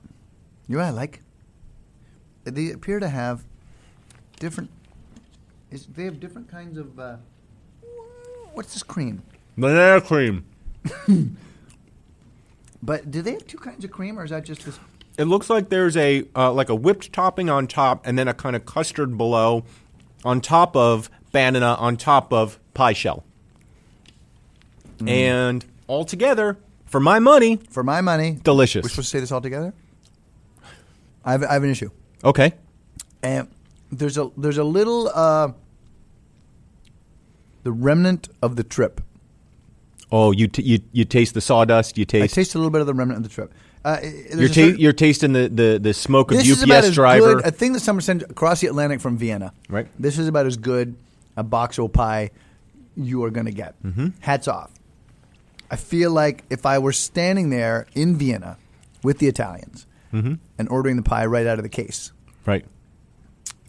You 0.68 0.77
know 0.77 0.83
what 0.83 0.88
I 0.88 0.90
like? 0.90 1.23
They 2.44 2.71
appear 2.71 2.99
to 3.01 3.09
have 3.09 3.44
different. 4.38 4.71
Is, 5.71 5.87
they 5.87 6.05
have 6.05 6.18
different 6.21 6.49
kinds 6.51 6.79
of. 6.79 6.99
Uh, 6.99 7.16
what's 8.53 8.73
this 8.73 8.83
cream? 8.83 9.23
Banana 9.59 10.01
cream. 10.01 10.44
But 12.81 13.11
do 13.11 13.23
they 13.23 13.33
have 13.33 13.47
two 13.47 13.59
kinds 13.59 13.85
of 13.85 13.90
cream, 13.90 14.18
or 14.18 14.25
is 14.25 14.31
that 14.31 14.44
just 14.44 14.64
this? 14.64 14.79
It 15.18 15.25
looks 15.25 15.51
like 15.51 15.68
there's 15.68 15.97
a 15.97 16.25
uh, 16.37 16.53
like 16.53 16.68
a 16.68 16.75
whipped 16.77 17.12
topping 17.12 17.51
on 17.51 17.66
top, 17.66 18.07
and 18.07 18.16
then 18.16 18.29
a 18.29 18.35
kind 18.35 18.55
of 18.55 18.64
custard 18.64 19.18
below, 19.18 19.64
on 20.25 20.40
top 20.40 20.77
of 20.77 21.11
banana, 21.33 21.75
on 21.75 21.97
top 21.97 22.33
of 22.33 22.59
pie 22.75 22.92
shell. 22.92 23.25
And 25.07 25.64
all 25.88 26.05
together, 26.05 26.57
for 26.87 27.01
my 27.01 27.18
money, 27.18 27.57
For 27.71 27.83
my 27.83 28.01
money, 28.01 28.38
delicious. 28.42 28.85
we're 28.85 28.88
supposed 28.90 29.11
to 29.11 29.16
say 29.16 29.21
this 29.21 29.33
all 29.33 29.40
together. 29.40 29.75
I 31.25 31.33
have, 31.33 31.42
I 31.44 31.53
have 31.55 31.64
an 31.64 31.71
issue, 31.71 31.90
okay. 32.25 32.53
and 33.25 33.49
there's 33.90 34.16
a 34.18 34.31
there's 34.37 34.59
a 34.59 34.64
little 34.64 35.09
uh, 35.12 35.51
the 37.64 37.73
remnant 37.73 38.29
of 38.40 38.55
the 38.55 38.62
trip. 38.64 39.01
Oh, 40.11 40.33
you 40.33 40.49
t- 40.49 40.62
you 40.62 40.81
you 40.92 41.05
taste 41.05 41.35
the 41.35 41.40
sawdust. 41.40 41.99
You 41.99 42.05
taste. 42.05 42.33
I 42.33 42.35
taste. 42.35 42.55
a 42.55 42.59
little 42.59 42.71
bit 42.71 42.81
of 42.81 42.87
the 42.87 42.94
remnant 42.94 43.18
of 43.18 43.23
the 43.25 43.29
trip. 43.29 43.53
Uh, 43.85 43.99
you're, 44.35 44.49
ta- 44.49 44.55
certain- 44.55 44.79
you're 44.81 44.92
tasting 44.92 45.33
the, 45.33 45.49
the, 45.49 45.79
the 45.81 45.94
smoke 45.94 46.31
of 46.33 46.38
this 46.38 46.49
is 46.49 46.62
about 46.62 46.85
UPS 46.85 46.94
driver. 46.94 47.37
good 47.37 47.47
a 47.47 47.51
thing 47.51 47.73
that 47.75 47.81
someone 47.81 48.01
sent 48.03 48.23
across 48.25 48.61
the 48.61 48.66
Atlantic 48.66 49.01
from 49.01 49.16
Vienna. 49.16 49.53
Right. 49.68 49.87
This 49.99 50.18
is 50.18 50.27
about 50.29 50.47
as 50.47 50.57
good 50.57 50.97
a 51.37 51.42
box 51.44 51.79
of 51.79 51.92
pie 51.92 52.31
you 52.97 53.23
are 53.25 53.31
going 53.31 53.47
to 53.47 53.53
get. 53.53 53.81
Mm-hmm. 53.85 54.09
Hats 54.21 54.49
off. 54.49 54.73
I 55.71 55.77
feel 55.77 56.11
like 56.11 56.42
if 56.51 56.66
I 56.66 56.79
were 56.81 56.92
standing 56.92 57.51
there 57.51 57.87
in 57.94 58.16
Vienna 58.16 58.57
with 59.03 59.18
the 59.18 59.27
Italians 59.29 59.87
Mm-hmm. 60.12 60.35
and 60.59 60.68
ordering 60.71 60.97
the 60.97 61.03
pie 61.03 61.27
right 61.27 61.47
out 61.47 61.59
of 61.59 61.62
the 61.62 61.68
case. 61.68 62.12
Right. 62.47 62.64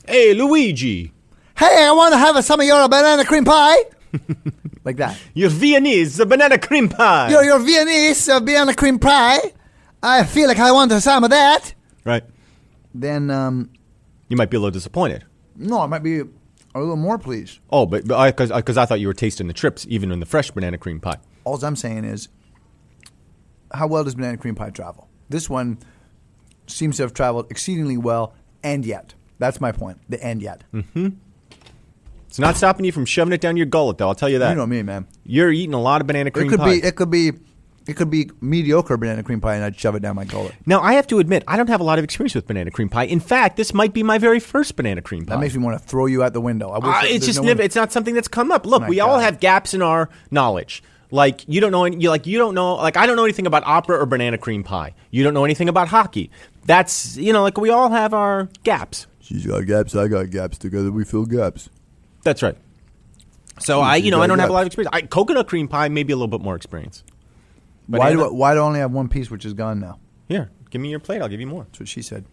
Hey, 0.07 0.33
Luigi, 0.33 1.11
Hey, 1.57 1.83
I 1.85 1.91
want 1.91 2.13
to 2.13 2.17
have 2.17 2.41
some 2.45 2.61
of 2.61 2.65
your 2.65 2.87
banana 2.87 3.25
cream 3.25 3.43
pie. 3.43 3.75
like 4.83 4.97
that. 4.97 5.17
your 5.33 5.49
Viennese 5.49 6.17
the 6.17 6.25
banana 6.25 6.57
cream 6.57 6.89
pie. 6.89 7.29
Your, 7.29 7.43
your 7.43 7.59
Viennese 7.59 8.27
uh, 8.29 8.39
banana 8.39 8.73
cream 8.73 8.99
pie. 8.99 9.39
I 10.01 10.23
feel 10.23 10.47
like 10.47 10.59
I 10.59 10.71
want 10.71 10.91
some 10.93 11.23
of 11.23 11.29
that. 11.31 11.73
right. 12.05 12.23
Then, 12.93 13.29
um, 13.29 13.69
You 14.29 14.37
might 14.37 14.49
be 14.49 14.57
a 14.57 14.59
little 14.59 14.71
disappointed. 14.71 15.25
no, 15.55 15.81
I 15.81 15.85
might 15.87 16.01
be 16.03 16.19
a 16.19 16.79
little 16.79 16.95
more 16.95 17.17
pleased. 17.19 17.59
Oh, 17.71 17.85
but 17.85 18.03
because 18.03 18.17
I, 18.19 18.31
'cause 18.31 18.51
I, 18.51 18.61
'cause 18.61 18.77
I 18.77 18.85
thought 18.85 18.99
you 18.99 19.07
were 19.07 19.13
tasting 19.13 19.47
the 19.47 19.53
trips, 19.53 19.85
even 19.89 20.11
in 20.11 20.19
the 20.19 20.25
fresh 20.25 20.49
banana 20.51 20.77
cream 20.77 20.99
pie. 20.99 21.17
All 21.43 21.63
I'm 21.63 21.75
saying 21.75 22.05
is, 22.05 22.29
how 23.73 23.87
well 23.87 24.03
does 24.03 24.15
banana 24.15 24.37
cream 24.37 24.55
pie 24.55 24.69
travel? 24.71 25.07
This 25.29 25.49
one 25.49 25.77
seems 26.67 26.97
to 26.97 27.03
have 27.03 27.13
traveled 27.13 27.51
exceedingly 27.51 27.97
well, 27.97 28.33
and 28.63 28.85
yet. 28.85 29.13
That's 29.37 29.61
my 29.61 29.71
point. 29.71 29.99
The 30.09 30.23
and 30.23 30.41
yet. 30.41 30.63
It's 32.29 32.39
not 32.39 32.55
stopping 32.55 32.85
you 32.85 32.91
from 32.91 33.05
shoving 33.05 33.33
it 33.33 33.41
down 33.41 33.57
your 33.57 33.65
gullet, 33.65 33.97
though. 33.97 34.07
I'll 34.07 34.15
tell 34.15 34.29
you 34.29 34.39
that. 34.39 34.51
You 34.51 34.55
know 34.55 34.65
me, 34.67 34.81
man. 34.83 35.07
You're 35.25 35.51
eating 35.51 35.73
a 35.73 35.81
lot 35.81 35.99
of 35.99 36.07
banana 36.07 36.31
cream 36.31 36.47
it 36.47 36.49
could 36.51 36.59
pie. 36.59 36.79
be. 36.79 36.83
It 36.87 36.95
could 36.95 37.09
be. 37.09 37.31
It 37.87 37.95
could 37.95 38.11
be 38.11 38.29
mediocre 38.39 38.97
banana 38.97 39.23
cream 39.23 39.41
pie, 39.41 39.55
and 39.55 39.63
I'd 39.63 39.75
shove 39.79 39.95
it 39.95 40.01
down 40.01 40.15
my 40.15 40.23
gullet. 40.25 40.53
now, 40.67 40.79
I 40.79 40.93
have 40.93 41.07
to 41.07 41.17
admit, 41.17 41.43
I 41.47 41.57
don't 41.57 41.69
have 41.69 41.81
a 41.81 41.83
lot 41.83 41.97
of 41.97 42.03
experience 42.03 42.35
with 42.35 42.45
banana 42.45 42.69
cream 42.69 42.87
pie. 42.87 43.05
In 43.05 43.19
fact, 43.19 43.57
this 43.57 43.73
might 43.73 43.93
be 43.93 44.03
my 44.03 44.19
very 44.19 44.39
first 44.39 44.75
banana 44.75 45.01
cream 45.01 45.25
pie. 45.25 45.33
That 45.33 45.41
makes 45.41 45.55
me 45.55 45.63
want 45.63 45.81
to 45.81 45.87
throw 45.87 46.05
you 46.05 46.21
out 46.21 46.33
the 46.33 46.41
window. 46.41 46.69
I 46.69 46.77
wish 46.77 46.85
Uh, 46.87 46.91
that 46.91 47.03
it's 47.05 47.11
there's 47.11 47.25
just 47.25 47.39
no 47.39 47.45
never, 47.47 47.57
one- 47.59 47.65
it's 47.65 47.75
not 47.75 47.91
something 47.91 48.13
that's 48.13 48.27
come 48.27 48.51
up. 48.51 48.67
Look, 48.67 48.81
My 48.83 48.89
we 48.89 48.99
all 48.99 49.15
God. 49.17 49.23
have 49.23 49.39
gaps 49.39 49.73
in 49.73 49.81
our 49.81 50.07
knowledge. 50.29 50.83
Like 51.09 51.43
you 51.47 51.59
don't 51.61 51.71
know, 51.71 51.85
any, 51.85 51.97
you 51.97 52.09
like 52.11 52.27
you 52.27 52.37
don't 52.37 52.53
know, 52.53 52.75
like 52.75 52.95
I 52.95 53.07
don't 53.07 53.15
know 53.15 53.23
anything 53.23 53.47
about 53.47 53.63
opera 53.65 53.97
or 53.97 54.05
banana 54.05 54.37
cream 54.37 54.63
pie. 54.63 54.93
You 55.09 55.23
don't 55.23 55.33
know 55.33 55.45
anything 55.45 55.67
about 55.67 55.87
hockey. 55.87 56.29
That's 56.67 57.17
you 57.17 57.33
know, 57.33 57.41
like 57.41 57.57
we 57.57 57.71
all 57.71 57.89
have 57.89 58.13
our 58.13 58.49
gaps. 58.63 59.07
She's 59.19 59.47
got 59.47 59.65
gaps. 59.65 59.95
I 59.95 60.07
got 60.07 60.29
gaps. 60.29 60.59
Together 60.59 60.91
we 60.91 61.03
fill 61.05 61.25
gaps. 61.25 61.69
That's 62.23 62.41
right. 62.43 62.55
So 63.59 63.81
I, 63.81 63.97
you 63.97 64.11
know, 64.11 64.21
I 64.21 64.27
don't 64.27 64.39
have 64.39 64.49
a 64.49 64.53
lot 64.53 64.61
of 64.61 64.67
experience. 64.67 64.91
I, 64.93 65.01
coconut 65.01 65.47
cream 65.47 65.67
pie, 65.67 65.89
maybe 65.89 66.13
a 66.13 66.15
little 66.15 66.27
bit 66.27 66.41
more 66.41 66.55
experience. 66.55 67.03
Why 67.87 68.11
do 68.11 68.23
I, 68.25 68.27
why 68.29 68.53
do 68.53 68.59
I 68.59 68.63
only 68.63 68.79
have 68.79 68.91
one 68.91 69.09
piece, 69.09 69.29
which 69.31 69.45
is 69.45 69.53
gone 69.53 69.79
now? 69.79 69.99
Here, 70.27 70.51
give 70.69 70.81
me 70.81 70.89
your 70.89 70.99
plate. 70.99 71.21
I'll 71.21 71.27
give 71.27 71.41
you 71.41 71.47
more. 71.47 71.63
That's 71.63 71.79
what 71.79 71.89
she 71.89 72.01
said. 72.01 72.25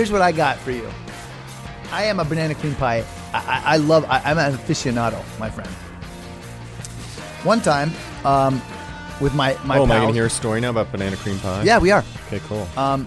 Here's 0.00 0.10
what 0.10 0.22
I 0.22 0.32
got 0.32 0.56
for 0.56 0.70
you. 0.70 0.90
I 1.92 2.04
am 2.04 2.20
a 2.20 2.24
banana 2.24 2.54
cream 2.54 2.74
pie. 2.76 3.04
I, 3.34 3.36
I, 3.36 3.62
I 3.74 3.76
love. 3.76 4.06
I, 4.08 4.22
I'm 4.24 4.38
an 4.38 4.54
aficionado, 4.54 5.22
my 5.38 5.50
friend. 5.50 5.68
One 7.44 7.60
time, 7.60 7.92
um, 8.24 8.62
with 9.20 9.34
my 9.34 9.58
my 9.66 9.76
oh, 9.76 9.82
am 9.82 9.92
I 9.92 9.98
gonna 9.98 10.14
hear 10.14 10.24
a 10.24 10.30
story 10.30 10.58
now 10.62 10.70
about 10.70 10.90
banana 10.90 11.16
cream 11.16 11.38
pie? 11.40 11.64
Yeah, 11.64 11.78
we 11.78 11.90
are. 11.90 12.02
Okay, 12.28 12.40
cool. 12.48 12.66
Um, 12.78 13.06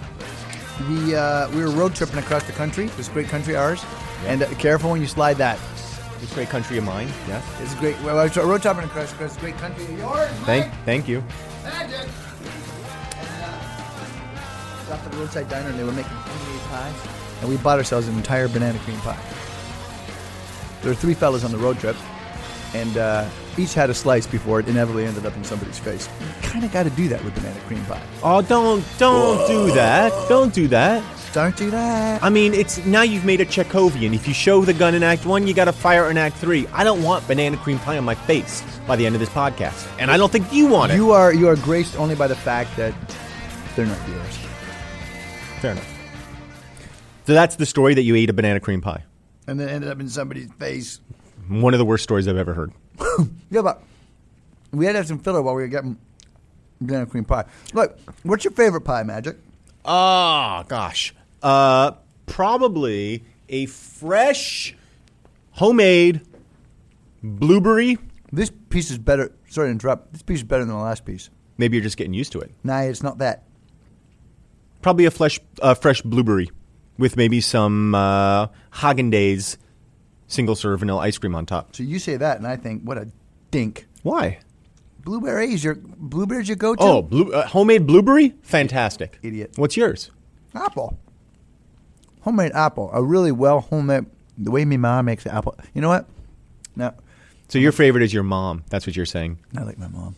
we 0.87 1.15
uh, 1.15 1.49
we 1.49 1.63
were 1.63 1.71
road 1.71 1.95
tripping 1.95 2.19
across 2.19 2.43
the 2.43 2.51
country. 2.51 2.85
This 2.89 3.09
great 3.09 3.27
country 3.27 3.55
ours, 3.55 3.83
and 4.27 4.43
uh, 4.43 4.49
careful 4.59 4.91
when 4.91 5.01
you 5.01 5.07
slide 5.07 5.37
that. 5.37 5.57
this 6.19 6.31
great 6.35 6.49
country 6.49 6.77
of 6.77 6.83
mine. 6.83 7.07
Yes. 7.27 7.43
It's 7.59 7.73
a 7.73 7.77
great. 7.77 7.99
Well, 8.03 8.17
road 8.17 8.61
tripping 8.61 8.83
across 8.83 9.11
across 9.13 9.33
the 9.33 9.41
great 9.41 9.57
country 9.57 9.83
of 9.85 9.97
yours. 9.97 10.29
Thank, 10.45 10.67
Mike. 10.67 10.85
thank 10.85 11.07
you. 11.07 11.23
Magic. 11.63 12.07
Stopped 14.93 15.07
at 15.07 15.11
the 15.13 15.17
roadside 15.17 15.49
diner 15.49 15.69
and 15.69 15.79
they 15.79 15.83
were 15.83 15.91
making 15.91 16.11
homemade 16.11 16.61
pies, 16.69 16.93
and 17.41 17.49
we 17.49 17.57
bought 17.57 17.79
ourselves 17.79 18.07
an 18.07 18.15
entire 18.15 18.47
banana 18.47 18.77
cream 18.79 18.99
pie. 18.99 19.17
There 20.81 20.91
were 20.91 20.95
three 20.95 21.15
fellas 21.15 21.43
on 21.43 21.51
the 21.51 21.57
road 21.57 21.79
trip, 21.79 21.95
and 22.75 22.95
uh, 22.95 23.27
each 23.57 23.73
had 23.73 23.89
a 23.89 23.95
slice 23.95 24.27
before 24.27 24.59
it 24.59 24.67
inevitably 24.67 25.05
ended 25.07 25.25
up 25.25 25.35
in 25.35 25.43
somebody's 25.43 25.79
face. 25.79 26.07
You 26.19 26.27
kind 26.47 26.63
of 26.63 26.71
got 26.71 26.83
to 26.83 26.91
do 26.91 27.07
that 27.07 27.23
with 27.23 27.33
banana 27.33 27.59
cream 27.61 27.83
pie. 27.85 28.03
Oh, 28.21 28.43
don't, 28.43 28.85
don't 28.99 29.47
do 29.47 29.71
that. 29.73 30.11
Don't 30.29 30.53
do 30.53 30.67
that. 30.67 31.03
Don't 31.33 31.57
do 31.57 31.71
that. 31.71 32.21
I 32.21 32.29
mean, 32.29 32.53
it's 32.53 32.85
now 32.85 33.01
you've 33.01 33.25
made 33.25 33.41
a 33.41 33.45
Chekhovian. 33.47 34.13
If 34.13 34.27
you 34.27 34.35
show 34.35 34.61
the 34.61 34.75
gun 34.75 34.93
in 34.93 35.01
Act 35.01 35.25
One, 35.25 35.47
you 35.47 35.55
got 35.55 35.65
to 35.65 35.73
fire 35.73 36.11
in 36.11 36.19
Act 36.19 36.37
Three. 36.37 36.67
I 36.67 36.83
don't 36.83 37.01
want 37.01 37.27
banana 37.27 37.57
cream 37.57 37.79
pie 37.79 37.97
on 37.97 38.03
my 38.03 38.13
face 38.13 38.61
by 38.85 38.95
the 38.95 39.07
end 39.07 39.15
of 39.15 39.19
this 39.19 39.29
podcast, 39.29 39.87
and 39.97 40.11
I 40.11 40.17
don't 40.17 40.31
think 40.31 40.53
you 40.53 40.67
want 40.67 40.91
it. 40.91 40.97
You 40.97 41.13
are 41.13 41.33
you 41.33 41.47
are 41.47 41.55
graced 41.55 41.97
only 41.97 42.13
by 42.13 42.27
the 42.27 42.35
fact 42.35 42.77
that 42.77 42.93
they're 43.75 43.87
not 43.87 44.07
yours. 44.07 44.52
Fair 45.63 45.71
enough. 45.71 45.97
So 47.25 47.33
that's 47.33 47.55
the 47.55 47.65
story 47.65 47.93
that 47.93 48.01
you 48.01 48.17
ate 48.17 48.29
a 48.29 48.33
banana 48.33 48.59
cream 48.59 48.81
pie. 48.81 49.05
And 49.47 49.57
then 49.57 49.69
ended 49.69 49.89
up 49.89 49.97
in 50.01 50.09
somebody's 50.09 50.51
face. 50.59 50.99
One 51.47 51.73
of 51.73 51.77
the 51.77 51.85
worst 51.85 52.03
stories 52.03 52.27
I've 52.27 52.35
ever 52.35 52.53
heard. 52.53 52.73
Yeah, 53.49 53.61
but 53.61 53.81
we 54.73 54.85
had 54.85 54.91
to 54.91 54.97
have 54.97 55.07
some 55.07 55.19
filler 55.19 55.41
while 55.41 55.55
we 55.55 55.61
were 55.61 55.69
getting 55.69 55.97
banana 56.81 57.05
cream 57.05 57.23
pie. 57.23 57.45
Look, 57.71 57.97
what's 58.23 58.43
your 58.43 58.51
favorite 58.51 58.81
pie, 58.81 59.03
Magic? 59.03 59.37
Oh 59.85 60.65
gosh, 60.67 61.13
uh, 61.41 61.91
probably 62.25 63.23
a 63.47 63.67
fresh, 63.67 64.75
homemade 65.51 66.21
blueberry. 67.21 67.99
This 68.33 68.51
piece 68.69 68.91
is 68.91 68.97
better. 68.97 69.31
Sorry 69.47 69.67
to 69.67 69.71
interrupt. 69.71 70.11
This 70.11 70.23
piece 70.23 70.39
is 70.39 70.43
better 70.43 70.65
than 70.65 70.75
the 70.75 70.81
last 70.81 71.05
piece. 71.05 71.29
Maybe 71.57 71.77
you're 71.77 71.83
just 71.83 71.97
getting 71.97 72.15
used 72.15 72.33
to 72.33 72.39
it. 72.41 72.51
Nah, 72.65 72.79
it's 72.81 73.03
not 73.03 73.19
that. 73.19 73.43
Probably 74.83 75.05
a 75.05 75.11
fresh, 75.11 75.39
uh, 75.61 75.73
fresh 75.73 76.01
blueberry 76.03 76.51
with 76.99 77.17
maybe 77.17 77.41
some 77.41 77.95
uh, 77.95 78.47
Haagen 78.73 79.11
Dazs 79.11 79.57
single 80.27 80.55
serve 80.55 80.79
vanilla 80.81 80.99
ice 81.01 81.17
cream 81.17 81.33
on 81.35 81.45
top. 81.45 81.75
So 81.75 81.83
you 81.83 81.97
say 81.99 82.17
that, 82.17 82.37
and 82.37 82.45
I 82.45 82.55
think, 82.55 82.83
what 82.83 82.97
a 82.97 83.07
dink. 83.49 83.87
Why? 84.03 84.39
Blueberries, 85.03 85.63
your 85.63 85.75
blueberries, 85.75 86.47
your 86.47 86.55
go-to. 86.57 86.81
Oh, 86.83 87.01
blue, 87.01 87.31
uh, 87.33 87.47
homemade 87.47 87.87
blueberry, 87.87 88.35
fantastic. 88.43 89.17
Idiot. 89.23 89.53
What's 89.55 89.75
yours? 89.75 90.11
apple. 90.55 90.97
Homemade 92.21 92.51
apple. 92.53 92.89
A 92.93 93.03
really 93.03 93.31
well 93.31 93.59
homemade. 93.61 94.05
The 94.37 94.51
way 94.51 94.65
my 94.65 94.77
mom 94.77 95.05
makes 95.05 95.23
the 95.23 95.33
apple. 95.33 95.57
You 95.73 95.81
know 95.81 95.89
what? 95.89 96.07
No, 96.75 96.93
So 97.49 97.59
your 97.59 97.71
favorite 97.71 98.03
is 98.03 98.13
your 98.13 98.23
mom. 98.23 98.63
That's 98.69 98.87
what 98.87 98.95
you're 98.95 99.05
saying. 99.05 99.37
I 99.57 99.63
like 99.63 99.77
my 99.77 99.87
mom. 99.87 100.15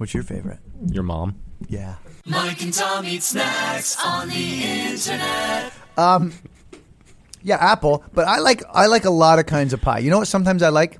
What's 0.00 0.14
your 0.14 0.22
favorite? 0.22 0.60
Your 0.86 1.02
mom. 1.02 1.36
Yeah. 1.68 1.96
Mike 2.24 2.62
and 2.62 2.72
Tom 2.72 3.04
eat 3.04 3.22
snacks 3.22 4.02
on 4.02 4.30
the 4.30 4.62
internet. 4.64 5.72
Um, 5.98 6.32
yeah, 7.42 7.56
apple. 7.56 8.02
But 8.14 8.26
I 8.26 8.38
like 8.38 8.62
I 8.72 8.86
like 8.86 9.04
a 9.04 9.10
lot 9.10 9.38
of 9.38 9.44
kinds 9.44 9.74
of 9.74 9.82
pie. 9.82 9.98
You 9.98 10.08
know 10.10 10.16
what? 10.20 10.26
Sometimes 10.28 10.62
I 10.62 10.70
like 10.70 10.96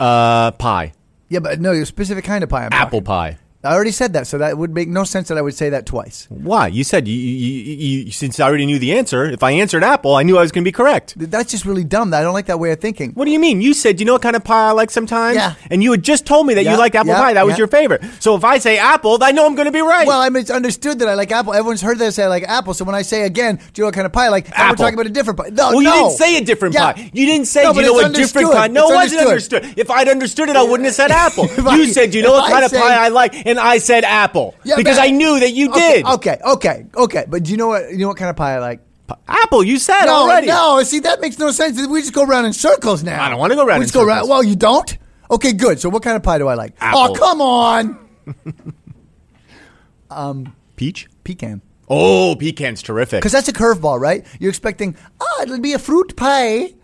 Uh, 0.00 0.50
pie, 0.50 0.94
Yeah, 1.28 1.38
but 1.38 1.60
no, 1.60 1.70
a 1.70 1.86
specific 1.86 2.24
kind 2.24 2.42
of 2.42 2.50
pie. 2.50 2.64
I'm 2.64 2.72
apple 2.72 3.02
talking. 3.02 3.04
pie. 3.04 3.38
I 3.64 3.72
already 3.74 3.90
said 3.90 4.12
that, 4.12 4.26
so 4.26 4.38
that 4.38 4.58
would 4.58 4.74
make 4.74 4.88
no 4.88 5.04
sense 5.04 5.28
that 5.28 5.38
I 5.38 5.42
would 5.42 5.54
say 5.54 5.70
that 5.70 5.86
twice. 5.86 6.26
Why? 6.28 6.68
You 6.68 6.84
said 6.84 7.08
you, 7.08 7.14
you, 7.14 7.48
you, 7.74 7.98
you 8.04 8.10
since 8.12 8.38
I 8.40 8.46
already 8.46 8.66
knew 8.66 8.78
the 8.78 8.92
answer. 8.96 9.24
If 9.24 9.42
I 9.42 9.52
answered 9.52 9.82
apple, 9.82 10.14
I 10.14 10.22
knew 10.22 10.36
I 10.38 10.42
was 10.42 10.52
going 10.52 10.64
to 10.64 10.68
be 10.68 10.72
correct. 10.72 11.14
That's 11.16 11.50
just 11.50 11.64
really 11.64 11.84
dumb. 11.84 12.12
I 12.14 12.22
don't 12.22 12.34
like 12.34 12.46
that 12.46 12.58
way 12.60 12.72
of 12.72 12.80
thinking. 12.80 13.12
What 13.12 13.24
do 13.24 13.30
you 13.30 13.38
mean? 13.40 13.60
You 13.60 13.74
said 13.74 13.96
do 13.96 14.02
you 14.02 14.06
know 14.06 14.12
what 14.14 14.22
kind 14.22 14.36
of 14.36 14.44
pie 14.44 14.68
I 14.68 14.72
like 14.72 14.90
sometimes. 14.90 15.36
Yeah. 15.36 15.54
And 15.70 15.82
you 15.82 15.90
had 15.92 16.02
just 16.02 16.26
told 16.26 16.46
me 16.46 16.54
that 16.54 16.64
Yeah, 16.64 16.72
you 16.72 16.78
liked 16.78 16.94
apple 16.94 17.08
yeah, 17.12 17.20
pie. 17.20 17.32
That 17.34 17.46
was 17.46 17.56
your 17.58 17.68
favorite. 17.68 18.02
So 18.20 18.34
if 18.36 18.44
I 18.44 18.58
say 18.58 18.78
apple, 18.78 19.18
I 19.22 19.32
know 19.32 19.46
I'm 19.46 19.54
going 19.54 19.66
to 19.66 19.72
be 19.72 19.80
right. 19.80 20.06
Well, 20.06 20.20
I 20.20 20.28
mean, 20.28 20.40
it's 20.42 20.50
understood 20.50 20.98
that 20.98 21.08
I 21.08 21.14
like 21.14 21.30
apple. 21.32 21.54
Everyone's 21.54 21.80
heard 21.82 21.98
that 21.98 22.06
I 22.06 22.10
say 22.10 22.24
I 22.24 22.28
like 22.28 22.42
apple. 22.44 22.74
So 22.74 22.84
when 22.84 22.94
I 22.94 23.02
say 23.02 23.22
again, 23.22 23.56
do 23.56 23.62
you 23.76 23.82
know 23.82 23.86
what 23.88 23.94
kind 23.94 24.06
of 24.06 24.12
pie 24.12 24.26
I 24.26 24.28
like? 24.28 24.50
Now 24.56 24.70
we're 24.70 24.76
talking 24.76 24.94
about 24.94 25.06
a 25.06 25.10
different 25.10 25.38
pie. 25.38 25.48
No, 25.50 25.70
well, 25.70 25.82
you 25.82 25.88
no. 25.88 25.94
didn't 26.08 26.18
say 26.18 26.36
a 26.38 26.44
different 26.44 26.74
Yeah. 26.74 26.92
pie. 26.92 27.10
You 27.12 27.26
didn't 27.26 27.46
say, 27.46 27.62
No, 27.64 27.72
you 27.72 27.82
know 27.82 27.98
a 28.00 28.08
different 28.10 28.52
kind? 28.52 28.74
No, 28.74 28.90
it 28.90 28.94
wasn't 28.94 29.22
understood. 29.22 29.74
If 29.78 29.90
I'd 29.90 30.08
understood 30.08 30.48
it, 30.48 30.56
I 30.56 30.62
wouldn't 30.62 30.84
have 30.86 30.94
said 30.94 31.10
apple. 31.12 31.46
You 31.76 31.86
said, 31.86 32.10
do 32.10 32.18
you 32.18 32.24
know 32.24 32.32
what 32.32 32.44
I 32.44 32.50
kind 32.50 32.64
of 32.64 32.70
say- 32.70 32.80
pie 32.80 32.94
I 33.04 33.08
like? 33.08 33.34
And 33.56 33.60
I 33.60 33.78
said 33.78 34.02
apple. 34.04 34.56
Yeah, 34.64 34.74
because 34.76 34.98
I 34.98 35.10
knew 35.10 35.38
that 35.38 35.52
you 35.52 35.70
Okay, 35.70 36.02
did. 36.02 36.06
Okay, 36.06 36.38
okay, 36.44 36.86
okay. 36.96 37.24
But 37.28 37.44
do 37.44 37.52
you 37.52 37.56
know 37.56 37.68
what? 37.68 37.90
You 37.90 37.98
know 37.98 38.08
what 38.08 38.16
kind 38.16 38.30
of 38.30 38.36
pie 38.36 38.54
I 38.56 38.58
like? 38.58 38.80
Apple, 39.28 39.62
you 39.62 39.78
said 39.78 40.06
No, 40.06 40.22
already. 40.24 40.46
no. 40.48 40.82
See, 40.82 40.98
that 41.00 41.20
makes 41.20 41.38
no 41.38 41.50
sense. 41.52 41.80
We 41.86 42.00
just 42.00 42.12
go 42.14 42.24
around 42.24 42.46
in 42.46 42.52
circles 42.52 43.04
now. 43.04 43.22
I 43.22 43.28
don't 43.28 43.38
wanna 43.38 43.54
go 43.54 43.64
around 43.64 43.78
We 43.78 43.82
in 43.84 43.86
just 43.86 43.94
go 43.94 44.02
around. 44.04 44.28
Well, 44.28 44.42
you 44.42 44.56
don't. 44.56 44.96
Okay, 45.30 45.52
good. 45.52 45.78
So 45.78 45.88
what 45.88 46.02
kind 46.02 46.16
of 46.16 46.22
pie 46.22 46.38
do 46.38 46.48
I 46.48 46.54
like? 46.54 46.74
Apple. 46.80 47.00
Oh, 47.00 47.14
come 47.14 47.40
on. 47.40 47.98
um, 50.10 50.54
Peach? 50.76 51.08
Pecan. 51.22 51.62
Oh, 51.88 52.34
pecan's 52.38 52.82
terrific. 52.82 53.20
Because 53.20 53.32
that's 53.32 53.48
a 53.48 53.52
curveball, 53.52 54.00
right? 54.00 54.26
You're 54.40 54.48
expecting, 54.50 54.96
oh, 55.20 55.40
it'll 55.42 55.60
be 55.60 55.74
a 55.74 55.78
fruit 55.78 56.16
pie. 56.16 56.74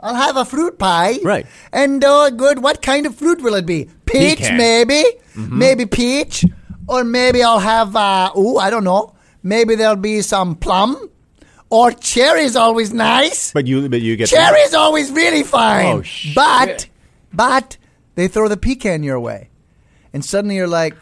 I'll 0.00 0.14
have 0.14 0.36
a 0.36 0.44
fruit 0.44 0.78
pie. 0.78 1.18
Right. 1.24 1.46
And, 1.72 2.02
oh, 2.06 2.30
good. 2.30 2.62
What 2.62 2.82
kind 2.82 3.04
of 3.06 3.14
fruit 3.16 3.40
will 3.42 3.54
it 3.54 3.66
be? 3.66 3.88
Peach, 4.06 4.38
Pecan. 4.38 4.56
maybe. 4.56 5.02
Maybe 5.36 5.86
peach. 5.86 6.44
Or 6.88 7.04
maybe 7.04 7.42
I'll 7.42 7.58
have, 7.58 7.94
uh, 7.96 8.30
ooh, 8.36 8.56
I 8.58 8.70
don't 8.70 8.84
know. 8.84 9.14
Maybe 9.42 9.74
there'll 9.74 9.96
be 9.96 10.22
some 10.22 10.54
plum. 10.56 11.10
Or 11.70 11.90
cherry's 11.92 12.56
always 12.56 12.94
nice. 12.94 13.52
But 13.52 13.66
you, 13.66 13.88
but 13.88 14.00
you 14.00 14.16
get 14.16 14.28
Cherry's 14.30 14.72
always 14.72 15.10
really 15.10 15.42
fine. 15.42 15.86
Oh, 15.98 16.02
shit. 16.02 16.34
But, 16.34 16.88
but 17.32 17.76
they 18.14 18.26
throw 18.28 18.48
the 18.48 18.56
pecan 18.56 19.02
your 19.02 19.20
way. 19.20 19.50
And 20.14 20.24
suddenly 20.24 20.56
you're 20.56 20.66
like, 20.66 20.94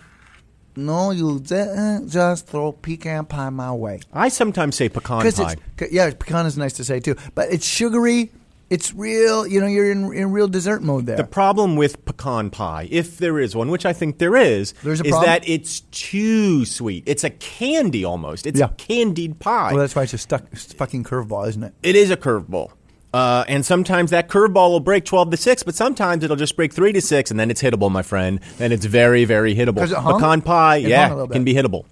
no, 0.74 1.10
you 1.12 1.38
ju- 1.40 2.04
just 2.08 2.48
throw 2.48 2.72
pecan 2.72 3.26
pie 3.26 3.48
my 3.50 3.72
way. 3.72 4.00
I 4.12 4.28
sometimes 4.28 4.74
say 4.76 4.88
pecan 4.88 5.18
Because 5.20 5.36
pie. 5.36 5.52
it's, 5.52 5.62
'cause- 5.76 5.92
yeah, 5.92 6.10
pecan 6.10 6.46
is 6.46 6.58
nice 6.58 6.72
to 6.74 6.84
say 6.84 6.98
too. 7.00 7.14
But 7.34 7.50
it's 7.52 7.64
sugary. 7.66 8.32
It's 8.68 8.92
real, 8.92 9.46
you 9.46 9.60
know, 9.60 9.68
you're 9.68 9.92
in, 9.92 10.12
in 10.12 10.32
real 10.32 10.48
dessert 10.48 10.82
mode 10.82 11.06
there. 11.06 11.16
The 11.16 11.22
problem 11.24 11.76
with 11.76 12.04
pecan 12.04 12.50
pie, 12.50 12.88
if 12.90 13.18
there 13.18 13.38
is 13.38 13.54
one, 13.54 13.70
which 13.70 13.86
I 13.86 13.92
think 13.92 14.18
there 14.18 14.34
is, 14.34 14.72
There's 14.82 15.00
a 15.00 15.04
is 15.04 15.10
problem? 15.10 15.26
that 15.30 15.48
it's 15.48 15.80
too 15.92 16.64
sweet. 16.64 17.04
It's 17.06 17.22
a 17.22 17.30
candy 17.30 18.04
almost. 18.04 18.44
It's 18.44 18.58
Yeah. 18.58 18.66
a 18.66 18.68
candied 18.70 19.38
pie. 19.38 19.70
well, 19.72 19.80
that's 19.82 19.94
why 19.94 20.02
it's 20.02 20.14
a 20.14 20.18
stuck, 20.18 20.46
it's 20.50 20.72
fucking 20.72 21.04
curveball, 21.04 21.46
isn't 21.48 21.62
it? 21.62 21.74
it 21.84 21.94
is 21.94 22.10
a 22.10 22.16
curveball. 22.16 22.70
Uh, 23.14 23.44
and 23.46 23.64
sometimes 23.64 24.10
that 24.10 24.28
curveball 24.28 24.70
will 24.70 24.80
break 24.80 25.04
12 25.04 25.30
to 25.30 25.36
6, 25.36 25.62
but 25.62 25.74
sometimes 25.76 26.24
it'll 26.24 26.34
just 26.36 26.56
break 26.56 26.72
3 26.72 26.92
to 26.92 27.00
6, 27.00 27.30
and 27.30 27.38
then 27.38 27.52
it's 27.52 27.62
hittable, 27.62 27.88
my 27.90 28.02
friend. 28.02 28.40
Then 28.58 28.72
it's 28.72 28.84
very, 28.84 29.24
very 29.24 29.54
hittable. 29.54 29.76
'Cause 29.78 29.92
it 29.92 29.98
hung? 29.98 30.14
Pecan 30.20 30.42
pie, 30.42 30.76
It 30.78 30.82
hung 30.82 30.86
a 30.86 30.90
yeah, 30.90 31.08
little 31.14 31.28
can 31.28 31.44
be 31.44 31.54
hittable. 31.54 31.84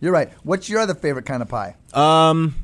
You're 0.00 0.12
right. 0.12 0.30
What's 0.44 0.68
your 0.70 0.80
other 0.80 0.94
favorite 0.94 1.26
kind 1.26 1.42
of 1.42 1.48
pie? 1.48 1.76
Um, 1.94 2.54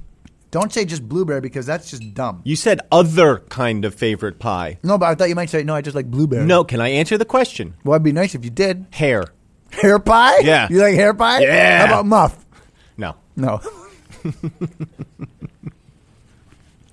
Don't 0.52 0.70
say 0.72 0.84
just 0.84 1.08
blueberry 1.08 1.40
because 1.40 1.64
that's 1.66 1.90
just 1.90 2.12
dumb. 2.14 2.42
you 2.44 2.54
said 2.56 2.80
other 2.92 3.38
kind 3.48 3.84
of 3.86 3.94
favorite 3.94 4.38
pie. 4.38 4.78
No, 4.84 4.98
but 4.98 5.06
I 5.06 5.14
thought 5.14 5.30
you 5.30 5.34
might 5.34 5.48
say, 5.48 5.62
no, 5.64 5.74
I 5.74 5.80
just 5.80 5.96
like 5.96 6.10
blueberry. 6.10 6.44
No, 6.44 6.62
can 6.62 6.78
I 6.80 6.90
answer 6.90 7.16
the 7.18 7.24
question? 7.24 7.74
Well, 7.84 7.94
it'd 7.94 8.04
be 8.04 8.12
nice 8.12 8.34
if 8.34 8.44
you 8.44 8.50
did. 8.50 8.84
Hair. 8.90 9.24
Hair 9.70 9.98
pie? 10.00 10.40
Yeah. 10.40 10.68
You 10.70 10.80
like 10.80 10.94
hair 10.94 11.14
pie? 11.14 11.40
Yeah. 11.40 11.78
How 11.78 11.86
about 11.86 12.06
muff? 12.06 12.44
No. 12.98 13.16
No. 13.34 13.60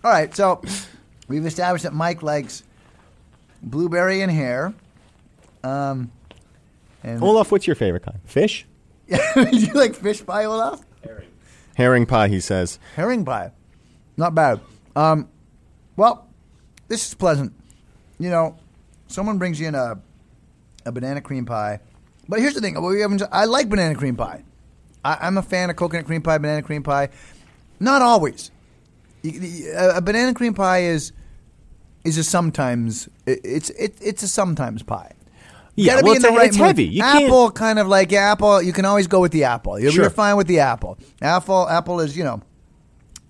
All 0.01 0.11
right, 0.11 0.33
so 0.33 0.61
we've 1.27 1.45
established 1.45 1.83
that 1.83 1.93
Mike 1.93 2.23
likes 2.23 2.63
blueberry 3.61 4.21
and 4.21 4.31
hair. 4.31 4.73
Um, 5.65 6.11
and 7.03 7.21
Olaf, 7.21 7.51
what's 7.51 7.67
your 7.67 7.75
favorite 7.75 8.03
kind? 8.03 8.19
Fish? 8.23 8.65
Do 9.09 9.49
you 9.51 9.73
like 9.73 9.95
fish 9.95 10.25
pie, 10.25 10.45
Olaf? 10.45 10.81
Herring 11.79 12.05
pie, 12.05 12.27
he 12.27 12.41
says. 12.41 12.77
Herring 12.97 13.23
pie, 13.23 13.51
not 14.17 14.35
bad. 14.35 14.59
Um, 14.97 15.29
well, 15.95 16.27
this 16.89 17.07
is 17.07 17.13
pleasant. 17.13 17.53
You 18.19 18.29
know, 18.29 18.57
someone 19.07 19.37
brings 19.37 19.61
you 19.61 19.67
in 19.69 19.75
a 19.75 19.97
a 20.85 20.91
banana 20.91 21.21
cream 21.21 21.45
pie, 21.45 21.79
but 22.27 22.39
here's 22.41 22.53
the 22.53 22.59
thing: 22.59 22.75
we 22.81 22.99
haven't- 22.99 23.23
I 23.31 23.45
like 23.45 23.69
banana 23.69 23.95
cream 23.95 24.17
pie. 24.17 24.43
I, 25.05 25.19
I'm 25.21 25.37
a 25.37 25.41
fan 25.41 25.69
of 25.69 25.77
coconut 25.77 26.05
cream 26.05 26.21
pie, 26.21 26.37
banana 26.37 26.61
cream 26.63 26.83
pie. 26.83 27.07
Not 27.79 28.01
always. 28.01 28.51
A, 29.23 30.01
banana 30.01 30.33
cream 30.33 30.53
pie 30.53 30.79
is 30.83 31.13
is 32.03 32.17
a 32.17 32.25
sometimes. 32.25 33.07
it- 33.25 33.39
It's 33.45 33.69
it, 33.69 33.95
it's 34.01 34.21
a 34.23 34.27
sometimes 34.27 34.83
pie. 34.83 35.13
You 35.79 35.85
Yeah, 35.85 35.93
gotta 35.95 36.05
well, 36.05 36.13
be 36.13 36.17
in 36.17 36.17
it's 36.17 36.25
the 36.25 36.33
a- 36.33 36.37
right 36.37 36.47
it's 36.47 36.57
mood. 36.57 36.67
heavy. 36.67 36.83
You 36.85 37.01
can't- 37.01 37.25
apple, 37.25 37.51
kind 37.51 37.79
of 37.79 37.87
like 37.87 38.11
apple. 38.11 38.61
You 38.61 38.73
can 38.73 38.85
always 38.85 39.07
go 39.07 39.19
with 39.21 39.31
the 39.31 39.45
apple. 39.45 39.79
You're, 39.79 39.91
Sure. 39.91 40.03
you're 40.03 40.09
fine 40.09 40.35
with 40.35 40.47
the 40.47 40.59
apple. 40.59 40.97
Apple, 41.21 41.69
apple 41.69 41.99
is 42.01 42.17
you 42.17 42.23
know, 42.23 42.41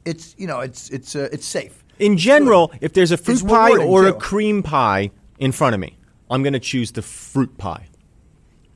it's 0.06 0.34
you 0.38 0.48
know, 0.48 0.60
it's 0.62 0.90
it's 0.90 1.16
uh, 1.16 1.30
it's 1.32 1.46
safe. 1.46 1.84
In 2.00 2.18
general, 2.18 2.72
if 2.82 2.94
there's 2.94 3.12
a 3.12 3.18
fruit 3.18 3.42
It's 3.42 3.44
pie 3.44 3.78
or 3.78 4.08
a 4.08 4.14
cream 4.14 4.64
pie 4.64 5.12
in 5.38 5.52
front 5.52 5.74
of 5.76 5.80
me, 5.82 5.98
I'm 6.32 6.42
going 6.44 6.54
to 6.54 6.60
choose 6.60 6.92
the 6.94 7.02
fruit 7.02 7.58
pie. 7.58 7.86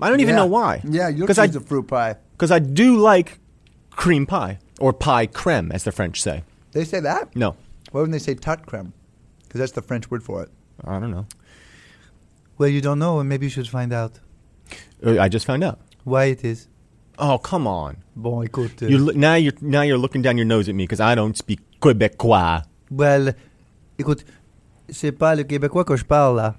I 0.02 0.10
don't 0.10 0.20
even 0.20 0.36
Yeah. 0.36 0.42
know 0.42 0.48
why. 0.48 0.82
Yeah, 0.84 1.08
you'll 1.08 1.28
choose 1.28 1.40
I 1.40 1.48
the 1.48 1.62
fruit 1.62 1.88
pie. 1.88 2.18
because 2.34 2.52
I 2.52 2.60
do 2.60 2.98
like 2.98 3.40
cream 3.92 4.26
pie 4.26 4.60
or 4.80 4.92
pie 4.92 5.26
creme, 5.26 5.72
as 5.72 5.84
the 5.86 5.92
French 5.94 6.22
say. 6.22 6.44
They 6.74 6.84
say 6.84 7.00
that. 7.00 7.34
No, 7.36 7.56
Why 7.92 8.02
wouldn't 8.02 8.12
they 8.12 8.20
say 8.20 8.36
tart 8.36 8.66
creme? 8.66 8.92
Because 9.44 9.60
that's 9.60 9.72
the 9.72 9.82
French 9.82 10.12
word 10.12 10.22
for 10.24 10.44
it. 10.44 10.50
I 10.84 11.00
don't 11.00 11.12
know. 11.12 11.26
Well, 12.64 12.72
you 12.72 12.80
don't 12.80 12.98
know, 13.00 13.20
and 13.20 13.28
maybe 13.28 13.46
you 13.46 13.50
should 13.50 13.68
find 13.68 13.92
out 13.92 14.22
Uh, 15.06 15.20
I 15.20 15.28
just 15.28 15.46
found 15.46 15.64
out. 15.66 15.80
why 16.06 16.26
it 16.32 16.46
is. 16.46 16.70
Oh, 17.20 17.38
come 17.38 17.68
on! 17.68 17.98
Bon, 18.16 18.42
écoute. 18.46 18.82
You 18.90 18.98
look 19.00 19.16
now 19.18 19.36
you're 19.36 19.52
now 19.62 19.82
you're 19.82 19.98
looking 19.98 20.22
down 20.22 20.38
your 20.38 20.46
nose 20.48 20.70
at 20.70 20.76
me 20.76 20.84
because 20.86 21.02
I 21.02 21.14
don't 21.14 21.36
speak 21.38 21.60
Quebecois. 21.82 22.64
well, 22.90 23.34
écoute, 24.00 24.24
c'est 24.90 25.12
pas 25.12 25.36
le 25.36 25.44
québécois 25.44 25.84
que 25.84 25.98
je 25.98 26.06
parle 26.06 26.38
là. 26.38 26.56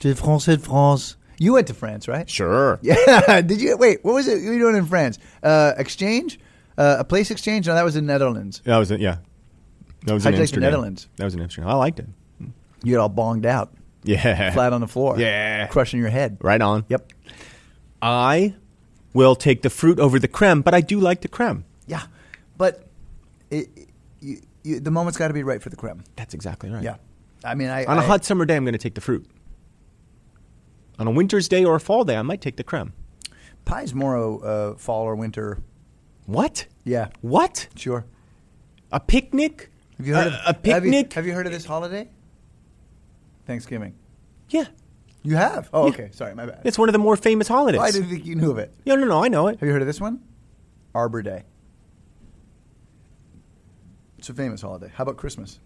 C'est 0.00 0.10
le 0.10 0.14
français 0.14 0.56
de 0.58 0.62
France. 0.62 1.16
You 1.40 1.54
went 1.54 1.66
to 1.68 1.74
France, 1.74 2.08
right? 2.08 2.28
Sure. 2.28 2.78
Yeah. 2.82 3.40
Did 3.40 3.60
you 3.62 3.76
wait? 3.78 4.04
What 4.04 4.12
was 4.14 4.28
it 4.28 4.42
you 4.42 4.50
were 4.50 4.58
doing 4.58 4.76
in 4.76 4.84
France? 4.86 5.18
Uh, 5.42 5.72
exchange? 5.78 6.38
Uh, 6.76 6.96
a 7.00 7.04
place 7.04 7.30
exchange? 7.30 7.66
No, 7.66 7.74
that 7.74 7.84
was 7.86 7.96
in 7.96 8.06
the 8.06 8.12
Netherlands. 8.12 8.60
That 8.64 8.76
was 8.78 8.90
it. 8.90 9.00
Yeah. 9.00 9.16
That 10.04 10.12
was 10.14 10.24
How'd 10.24 10.34
in 10.34 10.40
you 10.40 10.44
like 10.44 10.50
the 10.54 10.60
Netherlands? 10.60 11.08
That 11.16 11.24
was 11.24 11.34
in 11.34 11.40
Amsterdam. 11.40 11.70
I 11.70 11.74
liked 11.74 12.00
it. 12.00 12.06
You 12.84 12.94
got 12.96 13.00
all 13.02 13.10
bonged 13.10 13.46
out, 13.46 13.72
Yeah. 14.04 14.50
flat 14.52 14.72
on 14.72 14.80
the 14.80 14.86
floor. 14.88 15.18
Yeah. 15.18 15.66
crushing 15.66 16.00
your 16.00 16.08
head. 16.10 16.38
Right 16.40 16.60
on. 16.60 16.84
Yep. 16.88 17.12
I 18.00 18.54
will 19.12 19.34
take 19.34 19.62
the 19.62 19.70
fruit 19.70 19.98
over 19.98 20.18
the 20.18 20.28
creme, 20.28 20.62
but 20.62 20.72
I 20.74 20.80
do 20.80 21.00
like 21.00 21.22
the 21.22 21.28
creme. 21.28 21.64
Yeah, 21.86 22.02
but 22.56 22.86
it, 23.50 23.68
you, 24.20 24.40
you, 24.62 24.78
the 24.80 24.90
moment's 24.90 25.18
got 25.18 25.28
to 25.28 25.34
be 25.34 25.42
right 25.42 25.60
for 25.60 25.70
the 25.70 25.76
creme. 25.76 26.04
That's 26.16 26.34
exactly 26.34 26.70
right. 26.70 26.82
Yeah, 26.82 26.96
I 27.44 27.54
mean, 27.54 27.68
I 27.70 27.84
On 27.86 27.96
a 27.98 28.00
I- 28.02 28.04
hot 28.04 28.24
summer 28.24 28.44
day, 28.44 28.54
I'm 28.56 28.64
going 28.64 28.72
to 28.74 28.78
take 28.78 28.94
the 28.94 29.00
fruit. 29.00 29.26
On 30.98 31.06
a 31.06 31.10
winter's 31.10 31.48
day 31.48 31.64
or 31.64 31.76
a 31.76 31.80
fall 31.80 32.04
day, 32.04 32.16
I 32.16 32.22
might 32.22 32.40
take 32.40 32.56
the 32.56 32.64
creme. 32.64 32.92
pie's 33.64 33.94
more 33.94 34.16
a 34.16 34.36
uh, 34.36 34.74
fall 34.76 35.04
or 35.04 35.14
winter. 35.16 35.58
What? 36.26 36.66
Yeah, 36.84 37.08
What? 37.20 37.68
sure. 37.74 38.04
A 38.92 39.00
picnic? 39.00 39.70
Have 39.96 40.06
you 40.06 40.14
heard 40.14 40.26
a, 40.26 40.30
of 40.30 40.34
a 40.34 40.70
have 40.72 40.84
you- 40.84 40.92
picnic? 40.92 41.12
Have 41.14 41.26
you, 41.26 41.32
heard 41.32 41.46
of 41.46 41.52
this 41.52 41.64
holiday? 41.64 42.08
Thanksgiving. 43.48 43.94
yeah. 44.50 44.66
You 45.24 45.34
have? 45.34 45.68
Oh, 45.72 45.86
Yeah. 45.86 45.92
okay. 45.92 46.08
Sorry, 46.12 46.32
my 46.34 46.46
bad. 46.46 46.60
It's 46.64 46.78
one 46.78 46.88
of 46.88 46.92
the 46.92 46.98
more 47.00 47.16
famous 47.16 47.48
holidays. 47.48 47.80
I 47.80 47.90
didn't 47.90 48.08
think 48.08 48.24
you 48.24 48.36
knew 48.36 48.52
of 48.52 48.58
it. 48.58 48.72
No, 48.86 48.94
no, 48.94 49.04
no. 49.04 49.22
I 49.24 49.26
know 49.28 49.48
it. 49.48 49.58
Have 49.58 49.66
you 49.66 49.72
heard 49.72 49.82
of 49.82 49.88
this 49.88 50.00
one? 50.00 50.20
Arbor 50.94 51.22
Day. 51.22 51.42
It's 54.18 54.28
a 54.28 54.34
famous 54.34 54.62
holiday. 54.62 54.90
How 54.94 55.02
about 55.02 55.16
Christmas? 55.16 55.58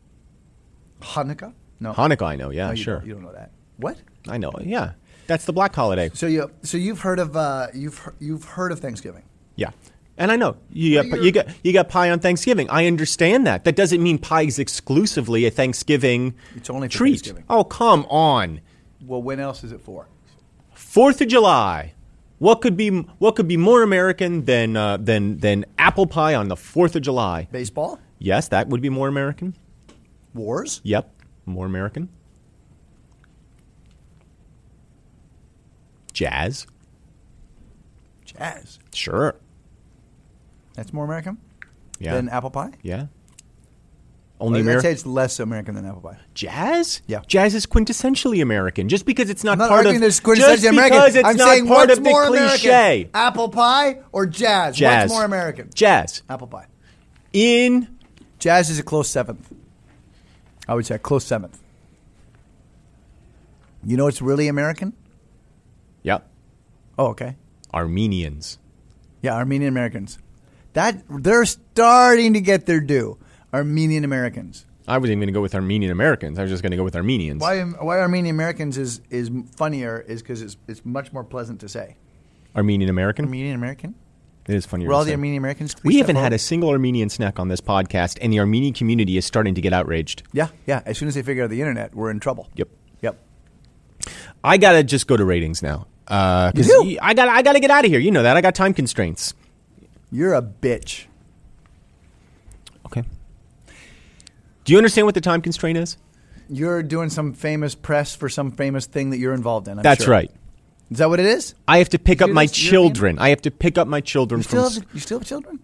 Hanukkah? 1.01 1.53
No. 1.81 1.93
Hanukkah, 1.93 2.27
I 2.27 2.37
know. 2.37 2.51
Yeah, 2.51 2.67
No, 2.69 2.73
you 2.73 2.83
sure. 2.83 2.99
Don't, 2.99 3.07
you 3.09 3.13
don't 3.15 3.23
know 3.25 3.33
that. 3.33 3.51
What? 3.77 3.99
I 4.29 4.39
know. 4.39 4.51
it. 4.53 4.67
Yeah. 4.67 4.93
That's 5.27 5.45
the 5.45 5.53
black 5.53 5.75
holiday. 5.75 6.11
So 6.15 6.27
you 6.27 6.51
so 6.63 6.77
you've 6.79 7.01
heard 7.01 7.19
of 7.19 7.37
uh, 7.37 7.69
you've 7.75 7.99
he- 7.99 8.27
you've 8.27 8.45
heard 8.45 8.73
of 8.73 8.81
Thanksgiving. 8.81 9.23
Yeah. 9.57 9.71
And 10.19 10.31
I 10.31 10.37
know 10.37 10.57
you 10.71 11.03
got, 11.03 11.23
you 11.23 11.33
got 11.33 11.47
you 11.63 11.73
got 11.73 11.89
pie 11.89 12.11
on 12.11 12.21
Thanksgiving. 12.21 12.69
I 12.71 12.87
understand 12.87 13.47
that. 13.47 13.65
That 13.65 13.77
doesn't 13.77 14.03
mean 14.03 14.19
pie 14.19 14.43
is 14.43 14.59
exclusively 14.59 15.47
a 15.47 15.51
Thanksgiving 15.51 16.35
It's 16.55 16.69
only 16.69 16.89
treat. 16.89 17.13
Thanksgiving. 17.13 17.45
Oh, 17.49 17.65
come 17.65 18.05
on. 18.11 18.61
Well, 19.05 19.23
when 19.23 19.41
else 19.41 19.65
is 19.65 19.73
it 19.73 19.81
for? 19.81 20.07
Fourth 20.75 21.21
of 21.21 21.29
July. 21.29 21.95
What 22.39 22.61
could 22.61 22.77
be 22.77 22.91
what 22.91 23.37
could 23.37 23.49
be 23.49 23.57
more 23.57 23.83
American 23.83 24.45
than 24.45 24.77
uh, 24.77 24.97
than 24.99 25.39
than 25.39 25.65
apple 25.79 26.07
pie 26.07 26.35
on 26.35 26.49
the 26.49 26.57
Fourth 26.57 26.95
of 26.95 27.03
July? 27.03 27.49
Baseball? 27.51 27.99
Yes, 28.19 28.49
that 28.49 28.69
would 28.69 28.83
be 28.83 28.91
more 28.91 29.09
American. 29.09 29.57
Wars? 30.35 30.81
Yep, 30.85 31.11
more 31.47 31.67
American. 31.67 32.09
Jazz. 36.13 36.67
Jazz. 38.25 38.79
Sure. 38.93 39.37
That's 40.75 40.93
more 40.93 41.05
American 41.05 41.39
Yeah. 41.99 42.15
than 42.15 42.29
apple 42.29 42.51
pie. 42.51 42.73
yeah. 42.83 43.07
Only 44.41 44.69
I'd 44.69 44.81
say 44.81 44.91
it's 44.91 45.07
less 45.07 45.39
American 45.39 45.77
than 45.77 45.85
apple 45.85 46.01
pie. 46.01 46.19
Jazz? 46.35 47.01
Yeah. 47.07 47.21
Jazz 47.29 47.55
is 47.55 47.65
quintessentially 47.65 48.43
American. 48.43 48.89
Just 48.89 49.07
because 49.07 49.31
it's 49.31 49.45
not, 49.45 49.53
I'm 49.53 49.59
not 49.59 49.69
part 49.69 49.79
arguing 49.87 49.97
of 49.97 50.01
there's 50.01 50.19
just 50.19 50.25
quintessentially 50.25 50.69
American. 50.71 50.99
because 50.99 51.15
it's 51.15 51.29
I'm 51.29 51.37
not 51.37 51.49
saying 51.49 51.67
part 51.69 51.89
what's 51.89 51.99
of 51.99 52.05
the 52.05 52.11
more 52.11 52.27
cliche. 52.27 52.69
American, 52.69 53.11
apple 53.15 53.49
pie 53.51 53.99
or 54.11 54.27
jazz? 54.27 54.77
Jazz. 54.77 55.03
What's 55.11 55.13
more 55.13 55.25
American? 55.25 55.71
Jazz. 55.75 56.23
Apple 56.29 56.49
pie. 56.49 56.67
In 57.33 57.97
Jazz 58.41 58.69
is 58.69 58.81
a 58.81 58.83
close 58.83 59.09
seventh. 59.09 59.49
I 60.67 60.75
would 60.75 60.87
say 60.87 60.97
a 60.97 60.99
close 60.99 61.25
seventh. 61.25 61.61
You 63.85 63.97
know 63.97 64.05
what's 64.05 64.23
really 64.23 64.49
American? 64.49 64.93
Yep. 66.03 66.29
Oh, 66.99 67.07
okay. 67.09 67.37
Armenians. 67.73 68.59
Yeah, 69.23 69.35
Armenian 69.37 69.69
Americans. 69.69 70.19
That 70.75 71.03
they're 71.09 71.45
starting 71.45 72.35
to 72.35 72.41
get 72.41 72.67
their 72.67 72.81
due. 72.81 73.19
Armenian 73.53 74.05
Americans. 74.05 74.65
I 74.89 74.99
wasn't 74.99 75.13
even 75.13 75.21
going 75.21 75.27
to 75.29 75.33
go 75.33 75.43
with 75.43 75.55
Armenian 75.55 75.93
Americans. 75.93 76.39
I 76.39 76.43
was 76.43 76.51
just 76.51 76.63
going 76.63 76.71
to 76.73 76.77
go 76.77 76.85
with 76.85 76.97
Armenians. 76.97 77.41
Why 77.41 77.61
why 77.63 77.99
Armenian 78.01 78.35
Americans 78.35 78.79
is 78.79 79.01
is 79.11 79.31
funnier 79.55 80.01
is 80.01 80.23
because 80.23 80.43
it's 80.43 80.57
it's 80.67 80.85
much 80.85 81.13
more 81.13 81.25
pleasant 81.25 81.61
to 81.61 81.69
say. 81.69 81.97
Armenian 82.57 82.91
American? 82.91 83.27
Armenian 83.27 83.55
American. 83.55 83.95
It 84.49 84.57
is 84.57 84.67
funnier. 84.67 84.89
We're 84.89 84.95
all 84.95 85.05
the. 85.05 85.13
Armenian 85.13 85.41
Americans. 85.41 85.77
We 85.85 85.99
haven't 85.99 86.17
had 86.17 86.33
a 86.33 86.39
single 86.39 86.71
Armenian 86.71 87.11
snack 87.11 87.39
on 87.39 87.47
this 87.49 87.61
podcast, 87.61 88.19
and 88.21 88.33
the 88.33 88.41
Armenian 88.41 88.75
community 88.75 89.17
is 89.17 89.25
starting 89.25 89.55
to 89.55 89.61
get 89.61 89.73
outraged. 89.73 90.25
Yeah, 90.33 90.49
yeah. 90.67 90.83
As 90.85 90.99
soon 90.99 91.07
as 91.07 91.15
they 91.15 91.23
figure 91.23 91.45
out 91.45 91.51
the 91.51 91.61
internet, 91.61 91.95
we're 91.95 92.11
in 92.11 92.19
trouble. 92.19 92.49
Yep. 92.57 92.69
Yep. 93.03 93.19
I 94.43 94.57
gotta 94.57 94.83
just 94.83 95.07
go 95.07 95.17
to 95.17 95.25
ratings 95.25 95.63
now. 95.63 95.87
Uh, 96.09 96.51
You 96.57 96.65
do? 96.65 96.99
I 97.01 97.15
got 97.15 97.29
I 97.29 97.43
gotta 97.43 97.61
get 97.61 97.71
out 97.71 97.85
of 97.85 97.91
here. 97.91 98.01
You 98.01 98.11
know 98.11 98.25
that. 98.25 98.37
I 98.37 98.41
got 98.41 98.57
time 98.57 98.75
constraints. 98.75 99.35
You're 100.13 100.35
a 100.35 100.43
bitch. 100.43 101.07
Okay. 102.87 103.03
Do 104.65 104.73
you 104.73 104.79
understand 104.79 105.07
what 105.07 105.15
the 105.15 105.21
time 105.21 105.41
constraint 105.43 105.79
is? 105.79 105.97
You're 106.49 106.83
doing 106.83 107.09
some 107.11 107.33
famous 107.33 107.75
press 107.75 108.15
for 108.15 108.29
some 108.29 108.51
famous 108.53 108.87
thing 108.87 109.11
that 109.11 109.19
you're 109.19 109.33
involved 109.35 109.67
in. 109.69 109.79
I'm 109.79 109.83
That's 109.83 110.05
sure. 110.05 110.13
right. 110.13 110.31
Is 110.91 110.99
that 110.99 111.09
what 111.09 111.19
it 111.19 111.27
is? 111.27 111.55
I 111.67 111.79
have 111.79 111.89
to 111.91 111.99
pick 111.99 112.21
You 112.21 112.27
up 112.27 112.33
my 112.33 112.43
European? 112.43 112.71
children. 112.71 113.19
I 113.19 113.31
have 113.31 113.41
to 113.43 113.51
pick 113.51 113.79
up 113.79 113.89
my 113.89 114.01
children 114.03 114.41
You 114.41 114.43
still 114.45 114.67
s- 114.67 114.75
have, 114.77 114.87
you 114.93 115.01
still 115.01 115.19
have 115.21 115.27
children? 115.27 115.59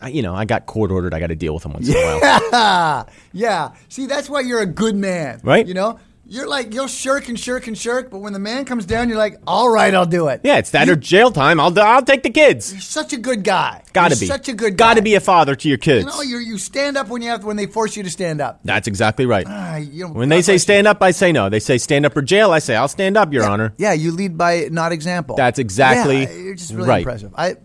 I- 0.00 0.08
you 0.08 0.22
know, 0.22 0.34
I 0.34 0.44
got 0.44 0.66
court 0.66 0.90
ordered. 0.90 1.14
I 1.14 1.20
got 1.20 1.28
to 1.28 1.36
deal 1.36 1.54
with 1.54 1.62
them 1.62 1.74
once 1.74 1.88
in 1.88 1.94
a 1.94 2.18
while. 2.50 3.08
yeah. 3.32 3.72
See, 3.88 4.06
that's 4.06 4.28
why 4.28 4.40
you're 4.40 4.60
a 4.60 4.66
good 4.66 4.96
man. 4.96 5.40
Right. 5.44 5.64
You 5.66 5.74
know? 5.74 6.00
You're 6.32 6.48
like, 6.48 6.72
you'll 6.72 6.86
shirk 6.86 7.28
and 7.28 7.38
shirk 7.38 7.66
and 7.66 7.76
shirk, 7.76 8.10
but 8.10 8.20
when 8.20 8.32
the 8.32 8.38
man 8.38 8.64
comes 8.64 8.86
down, 8.86 9.10
you're 9.10 9.18
like, 9.18 9.36
all 9.46 9.68
right, 9.68 9.94
I'll 9.94 10.06
do 10.06 10.28
it. 10.28 10.40
Yeah, 10.42 10.56
it's 10.56 10.70
that 10.70 10.88
or 10.88 10.96
jail 10.96 11.30
time. 11.30 11.60
I'll 11.60 11.78
I'll 11.78 12.00
take 12.00 12.22
the 12.22 12.30
kids. 12.30 12.72
You're 12.72 12.80
such 12.80 13.12
a 13.12 13.18
good 13.18 13.44
guy. 13.44 13.82
Gotta 13.92 14.14
You're 14.14 14.20
be. 14.20 14.26
Such 14.28 14.48
a 14.48 14.54
good 14.54 14.78
guy. 14.78 14.86
Gotta 14.88 15.02
be 15.02 15.14
a 15.14 15.20
father 15.20 15.54
to 15.54 15.68
your 15.68 15.76
kids. 15.76 16.06
You 16.06 16.10
know, 16.10 16.22
you 16.22 16.38
you 16.38 16.56
stand 16.56 16.96
up 16.96 17.08
when 17.08 17.20
you 17.20 17.28
have 17.28 17.44
when 17.44 17.56
they 17.58 17.66
force 17.66 17.98
you 17.98 18.02
to 18.04 18.08
stand 18.10 18.40
up. 18.40 18.60
That's 18.64 18.88
exactly 18.88 19.26
right. 19.26 19.44
Ah, 19.46 19.76
you 19.76 20.08
When 20.08 20.30
they 20.30 20.38
God 20.38 20.44
say 20.46 20.52
bless 20.52 20.54
you. 20.54 20.58
stand 20.60 20.86
up, 20.86 21.02
I 21.02 21.10
say 21.10 21.32
no. 21.32 21.50
They 21.50 21.60
say 21.60 21.76
stand 21.76 22.06
up 22.06 22.16
or 22.16 22.22
jail. 22.22 22.50
I 22.50 22.60
say 22.60 22.76
I'll 22.76 22.88
stand 22.88 23.18
up, 23.18 23.30
Your 23.30 23.44
Honor. 23.44 23.74
Yeah, 23.76 23.92
you 23.92 24.10
lead 24.12 24.38
by 24.38 24.68
not 24.70 24.92
example. 24.92 25.36
That's 25.36 25.58
exactly 25.58 26.22
Yeah, 26.22 26.32
you're 26.32 26.54
just 26.54 26.72
really 26.72 26.88
right. 26.88 26.98
impressive. 27.00 27.34
I, 27.36 27.56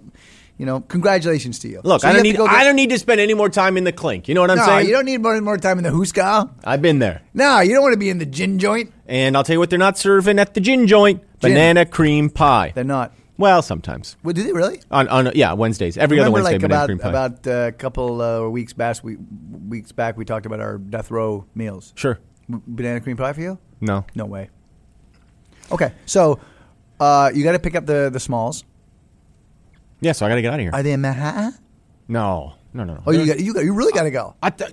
you 0.57 0.65
know, 0.65 0.81
congratulations 0.81 1.59
to 1.59 1.67
you. 1.67 1.81
Look, 1.83 2.01
So 2.01 2.07
I 2.07 2.13
don't 2.13 2.23
need 2.23 2.39
I 2.39 2.63
don't 2.63 2.75
need 2.75 2.89
to 2.89 2.97
spend 2.99 3.21
any 3.21 3.33
more 3.33 3.49
time 3.49 3.77
in 3.77 3.83
the 3.83 3.91
clink. 3.91 4.27
You 4.27 4.33
know 4.35 4.41
what 4.41 4.49
I'm 4.51 4.57
no, 4.57 4.65
saying? 4.65 4.87
you 4.87 4.93
don't 4.93 5.05
need 5.05 5.21
more, 5.21 5.39
more 5.41 5.57
time 5.57 5.77
in 5.77 5.83
the 5.83 5.91
hookah. 5.91 6.49
I've 6.63 6.81
been 6.81 6.99
there. 6.99 7.21
No, 7.33 7.59
you 7.59 7.73
don't 7.73 7.83
want 7.83 7.93
to 7.93 7.99
be 7.99 8.09
in 8.09 8.17
the 8.17 8.25
gin 8.25 8.57
joint. 8.59 8.91
And 9.07 9.37
I'll 9.37 9.43
tell 9.43 9.53
you 9.53 9.59
what 9.59 9.69
they're 9.69 9.79
not 9.79 9.97
serving 9.97 10.39
at 10.39 10.53
the 10.53 10.59
gin 10.59 10.87
joint: 10.87 11.21
Gin. 11.41 11.51
banana 11.51 11.85
cream 11.85 12.29
pie. 12.29 12.71
They're 12.75 12.83
not. 12.83 13.13
Well, 13.39 13.61
sometimes 13.61 14.17
Well, 14.23 14.33
did 14.33 14.47
they 14.47 14.51
really? 14.51 14.81
on 14.89 15.07
on 15.09 15.31
yeah 15.35 15.53
Wednesdays. 15.53 15.95
Every 15.95 16.19
other 16.19 16.31
Wednesday, 16.31 16.53
like 16.53 16.61
banana 16.61 16.75
about 16.75 16.85
cream 16.87 16.97
pie. 16.99 17.09
about 17.09 17.45
uh, 17.47 17.51
a 17.67 17.71
couple 17.71 18.19
uh, 18.21 18.49
weeks 18.49 18.73
back, 18.73 18.97
we, 19.03 19.15
weeks 19.67 19.91
back, 19.91 20.17
we 20.17 20.25
talked 20.25 20.47
about 20.47 20.59
our 20.59 20.79
death 20.79 21.11
row 21.11 21.45
meals. 21.53 21.93
sure. 21.95 22.17
B- 22.49 22.57
banana 22.65 22.99
cream 22.99 23.15
pie 23.15 23.33
for 23.33 23.41
you? 23.41 23.59
No. 23.79 24.05
No 24.15 24.25
way. 24.25 24.49
Okay, 25.71 25.91
so 26.07 26.39
uh, 26.99 27.29
you 27.33 27.43
got 27.43 27.51
to 27.51 27.59
pick 27.59 27.75
up 27.75 27.85
the 27.85 28.09
the 28.11 28.19
smalls. 28.19 28.63
Yeah, 30.01 30.11
so 30.11 30.25
I 30.25 30.29
got 30.29 30.35
to 30.35 30.41
get 30.41 30.53
out 30.53 30.59
of 30.59 30.63
here. 30.63 30.71
Are 30.73 30.83
they 30.83 30.91
in 30.93 31.01
Manhattan? 31.01 31.53
no, 32.07 32.53
no, 32.73 32.83
no. 32.83 32.93
no. 32.95 33.03
Oh, 33.05 33.11
you 33.11 33.25
got 33.25 33.39
you 33.39 33.53
got 33.53 33.63
you 33.63 33.73
really 33.73 33.91
got 33.93 34.03
to 34.03 34.11
go. 34.11 34.35
I 34.43 34.49
th- 34.51 34.71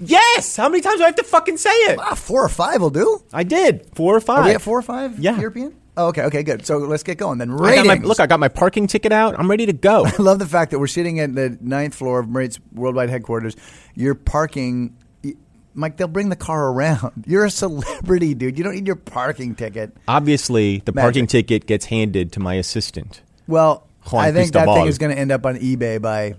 yes. 0.00 0.56
How 0.56 0.68
many 0.68 0.80
times 0.82 0.98
do 0.98 1.04
I 1.04 1.06
have 1.06 1.16
to 1.16 1.22
fucking 1.24 1.56
say 1.56 1.70
it? 1.70 1.98
Ah, 2.00 2.14
four 2.14 2.44
or 2.44 2.48
five 2.48 2.80
will 2.80 2.90
do. 2.90 3.22
I 3.32 3.44
did 3.44 3.86
four 3.94 4.16
or 4.16 4.20
five. 4.20 4.38
Are 4.40 4.44
we 4.44 4.50
at 4.54 4.62
four 4.62 4.78
or 4.78 4.82
five? 4.82 5.18
Yeah. 5.18 5.38
European. 5.38 5.76
Oh, 5.98 6.08
okay, 6.08 6.22
okay, 6.24 6.42
good. 6.42 6.66
So 6.66 6.76
let's 6.78 7.02
get 7.02 7.16
going 7.16 7.38
then. 7.38 7.50
I 7.52 7.56
got 7.56 7.62
Ratings. 7.62 7.86
my, 7.86 7.94
look, 8.08 8.20
I 8.20 8.26
got 8.26 8.38
my 8.38 8.48
parking 8.48 8.86
ticket 8.86 9.12
out. 9.12 9.34
I'm 9.38 9.48
ready 9.50 9.64
to 9.66 9.72
go. 9.72 10.04
I 10.18 10.20
love 10.20 10.38
the 10.38 10.46
fact 10.46 10.72
that 10.72 10.78
we're 10.78 10.88
sitting 10.88 11.20
at 11.20 11.34
the 11.34 11.56
ninth 11.62 11.94
floor 11.94 12.18
of 12.20 12.28
Marriott's 12.28 12.58
worldwide 12.74 13.08
headquarters. 13.08 13.56
You're 13.94 14.14
parking. 14.14 14.94
y- 15.24 15.32
Mike, 15.72 15.96
they'll 15.96 16.06
bring 16.08 16.28
the 16.28 16.36
car 16.36 16.68
around. 16.68 17.24
You're 17.26 17.46
a 17.46 17.50
celebrity, 17.50 18.34
dude. 18.34 18.58
You 18.58 18.64
don't 18.64 18.74
need 18.74 18.86
your 18.86 18.96
parking 18.96 19.54
ticket. 19.54 19.96
Obviously, 20.06 20.82
the 20.84 20.92
parking 20.92 21.26
ticket 21.26 21.64
gets 21.64 21.86
handed 21.86 22.30
to 22.32 22.40
my 22.40 22.54
assistant. 22.54 23.22
Well, 23.46 23.85
I 24.12 24.32
think 24.32 24.52
that 24.52 24.66
thing 24.66 24.86
is 24.86 24.98
going 24.98 25.14
to 25.14 25.18
end 25.20 25.32
up 25.32 25.44
on 25.46 25.56
eBay 25.56 26.00
by 26.00 26.34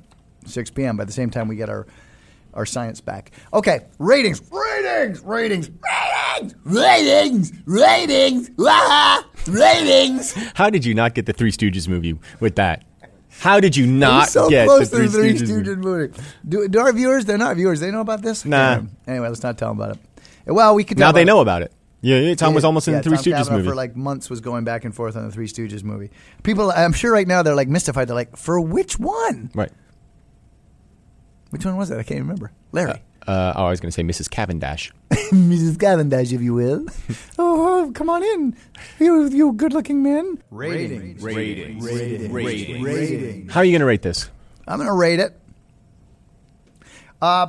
6 0.45 0.71
p.m. 0.71 0.97
By 0.97 1.06
the 1.06 1.12
same 1.12 1.30
time 1.30 1.47
we 1.47 1.56
get 1.56 1.69
our 1.69 1.86
our 2.53 2.65
science 2.65 3.01
back. 3.01 3.32
Okay, 3.53 3.86
ratings, 3.99 4.41
ratings, 4.51 5.21
ratings, 5.21 5.69
ratings, 5.69 6.56
ratings, 6.65 7.53
ratings, 7.65 8.49
ah, 8.60 9.27
ratings. 9.47 10.34
How 10.56 10.69
did 10.69 10.84
you 10.84 10.95
not 10.95 11.13
get 11.13 11.27
the 11.27 11.34
Three 11.34 11.51
Stooges 11.51 11.88
movie 11.88 12.17
with 12.39 12.56
that? 12.56 12.84
How 13.39 13.60
did 13.60 13.77
you 13.77 13.86
not 13.86 14.30
so 14.30 14.49
get 14.49 14.65
close 14.65 14.89
the 14.89 15.03
to 15.03 15.10
Three 15.10 15.34
Three 15.38 15.47
Stooges? 15.47 15.65
Stooges 15.65 15.77
movie. 15.77 16.19
Do, 16.47 16.67
do 16.67 16.80
our 16.80 16.91
viewers? 16.91 17.25
They're 17.25 17.38
not 17.38 17.56
viewers. 17.56 17.80
They 17.80 17.91
know 17.91 18.01
about 18.01 18.23
this. 18.23 18.43
Nah. 18.43 18.82
Anyway, 19.06 19.27
let's 19.27 19.43
not 19.43 19.58
tell 19.58 19.69
them 19.69 19.80
about 19.80 19.97
it. 19.97 20.51
Well, 20.51 20.73
we 20.73 20.84
could. 20.84 20.97
Now 20.97 21.12
they 21.12 21.25
know 21.25 21.39
it. 21.39 21.43
about 21.43 21.62
it. 21.62 21.71
Yeah, 22.08 22.20
yeah, 22.20 22.36
Tom 22.36 22.54
was 22.54 22.63
almost 22.63 22.88
in 22.88 22.93
Yeah, 22.93 23.02
the 23.02 23.10
Three 23.10 23.17
Tom 23.17 23.24
Stooges 23.26 23.38
Cavanagh 23.38 23.58
movie. 23.58 23.70
for 23.70 23.76
like 23.76 23.96
months 23.98 24.30
was 24.30 24.39
going 24.39 24.63
back 24.63 24.86
and 24.86 24.96
forth 24.96 25.17
on 25.17 25.26
the 25.26 25.32
Three 25.32 25.48
Stooges 25.48 25.84
movie. 25.84 26.10
People, 26.41 26.72
I'm 26.72 26.93
sure 26.93 27.12
right 27.12 27.28
now 27.28 27.43
they're 27.43 27.54
like 27.54 27.67
mystified. 27.67 28.08
They're 28.08 28.15
like, 28.15 28.38
for 28.38 28.62
which 28.62 28.98
one? 28.98 29.52
right. 29.54 29.72
Which 31.50 31.65
one 31.65 31.76
was 31.76 31.91
it? 31.91 31.98
I 31.98 32.04
can't 32.04 32.22
remember. 32.22 32.52
Larry. 32.72 33.02
Uh, 33.28 33.54
oh, 33.58 33.65
I 33.65 33.70
was 33.72 33.82
going 33.82 33.89
to 33.89 33.93
say 33.93 34.04
Mrs. 34.04 34.30
Cavendish. 34.30 34.93
Mrs. 35.12 35.78
Cavendish, 35.78 36.32
if 36.32 36.41
you 36.41 36.54
will. 36.54 36.86
oh, 37.38 37.91
come 37.93 38.10
on 38.10 38.24
in. 38.24 38.56
You, 39.00 39.28
you 39.28 39.52
good-looking 39.52 40.02
man. 40.02 40.41
Ratings. 40.50 41.22
Ratings. 41.22 41.84
Ratings. 41.84 42.32
Ratings. 42.32 42.84
Ratings. 42.86 43.52
How 43.52 43.60
are 43.60 43.65
you 43.65 43.72
going 43.74 43.82
to 43.82 43.86
rate 43.86 44.02
this? 44.02 44.30
I'm 44.65 44.78
going 44.78 44.88
to 44.88 44.93
rate 44.93 45.20
it. 45.20 45.38
Uh, 47.22 47.48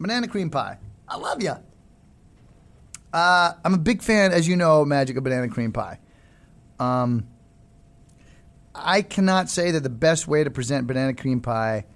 banana 0.00 0.28
cream 0.28 0.48
pie. 0.48 0.78
I 1.06 1.16
love 1.16 1.42
you. 1.42 1.54
Uh, 3.12 3.52
I'm 3.64 3.74
a 3.74 3.78
big 3.78 4.02
fan, 4.02 4.32
as 4.32 4.46
you 4.46 4.56
know, 4.56 4.84
Magic 4.84 5.16
of 5.16 5.24
banana 5.24 5.48
cream 5.48 5.72
pie. 5.72 5.98
Um, 6.78 7.26
I 8.74 9.02
cannot 9.02 9.48
say 9.48 9.70
that 9.72 9.82
the 9.82 9.88
best 9.90 10.28
way 10.28 10.44
to 10.44 10.50
present 10.50 10.86
banana 10.86 11.14
cream 11.14 11.40
pie 11.40 11.86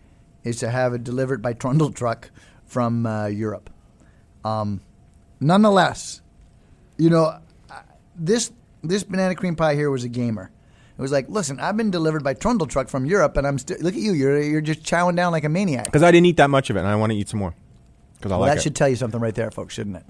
is 0.43 0.59
to 0.59 0.71
have 0.71 0.95
it 0.95 1.05
delivered 1.05 1.43
by 1.43 1.53
trundle 1.53 1.91
truck 1.93 2.31
from 2.65 3.07
uh, 3.07 3.27
Europe. 3.27 3.71
Um, 4.45 4.81
nonetheless, 5.41 6.21
you 6.97 7.11
know, 7.11 7.39
this 8.17 8.51
this 8.83 9.05
banana 9.05 9.35
cream 9.35 9.55
pie 9.55 9.75
here 9.75 9.91
was 9.91 10.03
a 10.05 10.09
gamer. 10.09 10.51
It 10.99 11.01
was 11.01 11.13
like, 11.13 11.29
listen, 11.29 11.61
I've 11.61 11.77
been 11.77 11.91
delivered 11.91 12.23
by 12.25 12.35
trundle 12.35 12.67
truck 12.67 12.89
from 12.89 13.07
Europe, 13.07 13.37
and 13.37 13.47
I'm 13.47 13.59
still 13.59 13.79
look 13.81 13.95
at 13.95 14.01
you. 14.01 14.13
You're 14.13 14.41
you're 14.41 14.61
just 14.61 14.83
chowing 14.83 15.15
down 15.17 15.31
like 15.33 15.45
a 15.45 15.49
maniac. 15.49 15.85
Because 15.85 16.03
I 16.03 16.11
didn't 16.11 16.27
eat 16.27 16.37
that 16.39 16.51
much 16.51 16.71
of 16.71 16.77
it, 16.77 16.81
and 16.81 16.89
I 16.89 16.97
want 16.97 17.13
to 17.13 17.19
eat 17.19 17.29
some 17.29 17.39
more. 17.41 17.55
Because 18.17 18.33
I 18.33 18.37
Well, 18.37 18.41
like 18.43 18.53
that 18.53 18.59
it. 18.59 18.63
should 18.63 18.77
tell 18.77 18.89
you 18.89 18.97
something 18.97 19.21
right 19.21 19.35
there, 19.35 19.51
folks, 19.51 19.75
shouldn't 19.75 19.97
it? 19.97 20.05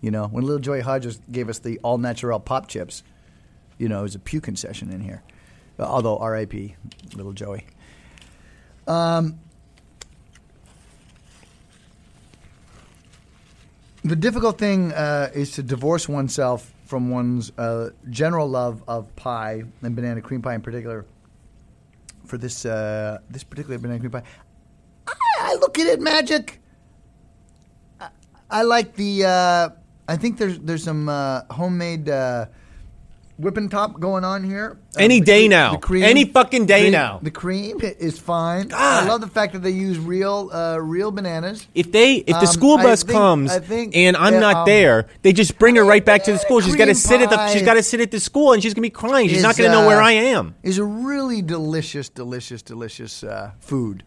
You 0.00 0.10
know, 0.10 0.26
when 0.26 0.44
Little 0.44 0.60
Joey 0.60 0.80
Hodges 0.80 1.20
gave 1.30 1.48
us 1.48 1.58
the 1.58 1.78
all 1.82 1.98
natural 1.98 2.40
pop 2.40 2.68
chips, 2.68 3.02
you 3.78 3.88
know, 3.88 4.00
it 4.00 4.02
was 4.02 4.14
a 4.14 4.18
pew 4.18 4.40
concession 4.40 4.90
in 4.90 5.00
here. 5.00 5.22
Although 5.78 6.18
R.I.P. 6.18 6.76
Little 7.14 7.32
Joey. 7.32 7.64
Um, 8.86 9.40
the 14.04 14.16
difficult 14.16 14.58
thing 14.58 14.92
uh, 14.92 15.30
is 15.34 15.52
to 15.52 15.62
divorce 15.62 16.08
oneself 16.08 16.72
from 16.84 17.10
one's 17.10 17.52
uh, 17.56 17.90
general 18.08 18.48
love 18.48 18.82
of 18.88 19.14
pie 19.16 19.62
and 19.82 19.96
banana 19.96 20.20
cream 20.20 20.42
pie 20.42 20.54
in 20.54 20.60
particular. 20.60 21.06
For 22.26 22.36
this 22.38 22.64
uh, 22.64 23.18
this 23.28 23.44
particular 23.44 23.78
banana 23.78 24.00
cream 24.00 24.12
pie, 24.12 24.22
I, 25.06 25.14
I 25.40 25.54
look 25.54 25.78
at 25.78 25.86
it 25.86 26.00
magic. 26.00 26.60
I, 28.00 28.08
I 28.50 28.62
like 28.62 28.94
the. 28.94 29.24
I 30.10 30.16
think 30.16 30.38
there's 30.38 30.58
there's 30.58 30.82
some 30.82 31.08
uh, 31.08 31.42
homemade 31.50 32.08
uh, 32.08 32.46
whipping 33.38 33.68
top 33.68 34.00
going 34.00 34.24
on 34.24 34.42
here. 34.42 34.76
Uh, 34.96 35.00
Any 35.00 35.20
day 35.20 35.46
cre- 35.46 35.50
now. 35.50 35.76
cream, 35.76 36.02
Any 36.02 36.24
fucking 36.24 36.66
day 36.66 36.80
cream- 36.82 36.92
now. 36.92 37.20
The 37.22 37.30
cream 37.30 37.78
is 37.80 38.18
fine. 38.18 38.68
God. 38.68 39.04
I 39.04 39.08
love 39.08 39.20
the 39.20 39.28
fact 39.28 39.52
that 39.52 39.60
they 39.62 39.70
use 39.70 39.98
real, 39.98 40.50
uh, 40.52 40.78
real 40.78 41.10
bananas. 41.12 41.66
If 41.74 41.92
they, 41.92 42.16
if 42.16 42.26
the 42.26 42.34
Um, 42.40 42.46
school 42.46 42.76
bus 42.76 43.02
think- 43.04 43.16
comes 43.16 43.52
I 43.52 43.60
think, 43.60 43.96
and 43.96 44.16
I'm 44.16 44.34
uh, 44.34 44.40
not 44.40 44.56
um, 44.56 44.66
there, 44.66 45.06
they 45.22 45.32
just 45.32 45.58
bring 45.60 45.76
her 45.76 45.84
right 45.84 46.04
back 46.04 46.24
to 46.24 46.32
the 46.32 46.38
school. 46.38 46.60
She's 46.60 46.74
got 46.76 46.86
to 46.86 46.94
sit 46.94 47.20
at 47.20 47.30
the. 47.30 47.48
She's 47.52 47.62
got 47.62 47.74
to 47.74 47.82
sit 47.84 48.00
at 48.00 48.10
the 48.10 48.18
school, 48.20 48.52
and 48.52 48.60
she's 48.62 48.74
gonna 48.74 48.82
be 48.82 48.90
crying. 48.90 49.28
She's 49.28 49.38
is, 49.38 49.42
not 49.44 49.56
gonna 49.56 49.70
know 49.70 49.86
where 49.86 50.02
uh, 50.02 50.06
I 50.06 50.12
am. 50.34 50.54
Is 50.64 50.78
a 50.78 50.84
really 50.84 51.40
delicious, 51.40 52.08
delicious, 52.08 52.62
delicious 52.62 53.22
uh, 53.22 53.52
food. 53.60 54.02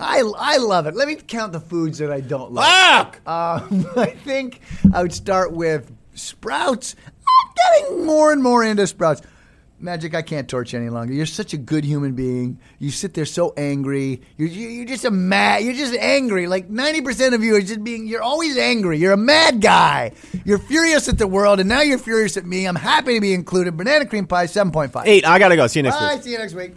I, 0.00 0.22
I 0.38 0.56
love 0.58 0.86
it. 0.86 0.94
Let 0.94 1.08
me 1.08 1.16
count 1.16 1.52
the 1.52 1.60
foods 1.60 1.98
that 1.98 2.10
I 2.12 2.20
don't 2.20 2.52
love. 2.52 2.64
Fuck! 2.66 3.20
Um, 3.28 3.86
I 3.96 4.06
think 4.10 4.60
I 4.92 5.02
would 5.02 5.12
start 5.12 5.52
with 5.52 5.90
sprouts. 6.14 6.94
I'm 7.16 7.52
getting 7.82 8.06
more 8.06 8.32
and 8.32 8.42
more 8.42 8.64
into 8.64 8.86
sprouts. 8.86 9.22
Magic, 9.80 10.12
I 10.12 10.22
can't 10.22 10.48
torch 10.48 10.72
you 10.72 10.80
any 10.80 10.88
longer. 10.88 11.12
You're 11.12 11.24
such 11.24 11.52
a 11.52 11.56
good 11.56 11.84
human 11.84 12.14
being. 12.14 12.58
You 12.80 12.90
sit 12.90 13.14
there 13.14 13.24
so 13.24 13.54
angry. 13.56 14.22
You're, 14.36 14.48
you- 14.48 14.68
you're 14.70 14.86
just 14.86 15.04
a 15.04 15.10
mad. 15.12 15.62
You're 15.62 15.72
just 15.74 15.94
angry. 15.94 16.48
Like 16.48 16.68
ninety 16.68 17.00
percent 17.00 17.32
of 17.32 17.44
you 17.44 17.54
are 17.54 17.60
just 17.60 17.84
being. 17.84 18.08
You're 18.08 18.22
always 18.22 18.56
angry. 18.58 18.98
You're 18.98 19.12
a 19.12 19.16
mad 19.16 19.60
guy. 19.60 20.12
You're 20.44 20.58
furious 20.58 21.08
at 21.08 21.18
the 21.18 21.28
world, 21.28 21.60
and 21.60 21.68
now 21.68 21.80
you're 21.82 21.98
furious 21.98 22.36
at 22.36 22.44
me. 22.44 22.66
I'm 22.66 22.74
happy 22.74 23.14
to 23.14 23.20
be 23.20 23.32
included. 23.32 23.76
Banana 23.76 24.04
cream 24.06 24.26
pie, 24.26 24.46
seven 24.46 24.72
point 24.72 24.90
five. 24.90 25.06
Eight. 25.06 25.24
I 25.24 25.38
gotta 25.38 25.54
go. 25.54 25.68
See 25.68 25.78
you 25.78 25.84
next 25.84 25.96
Bye. 25.96 26.14
week. 26.14 26.22
See 26.24 26.32
you 26.32 26.38
next 26.38 26.54
week. 26.54 26.72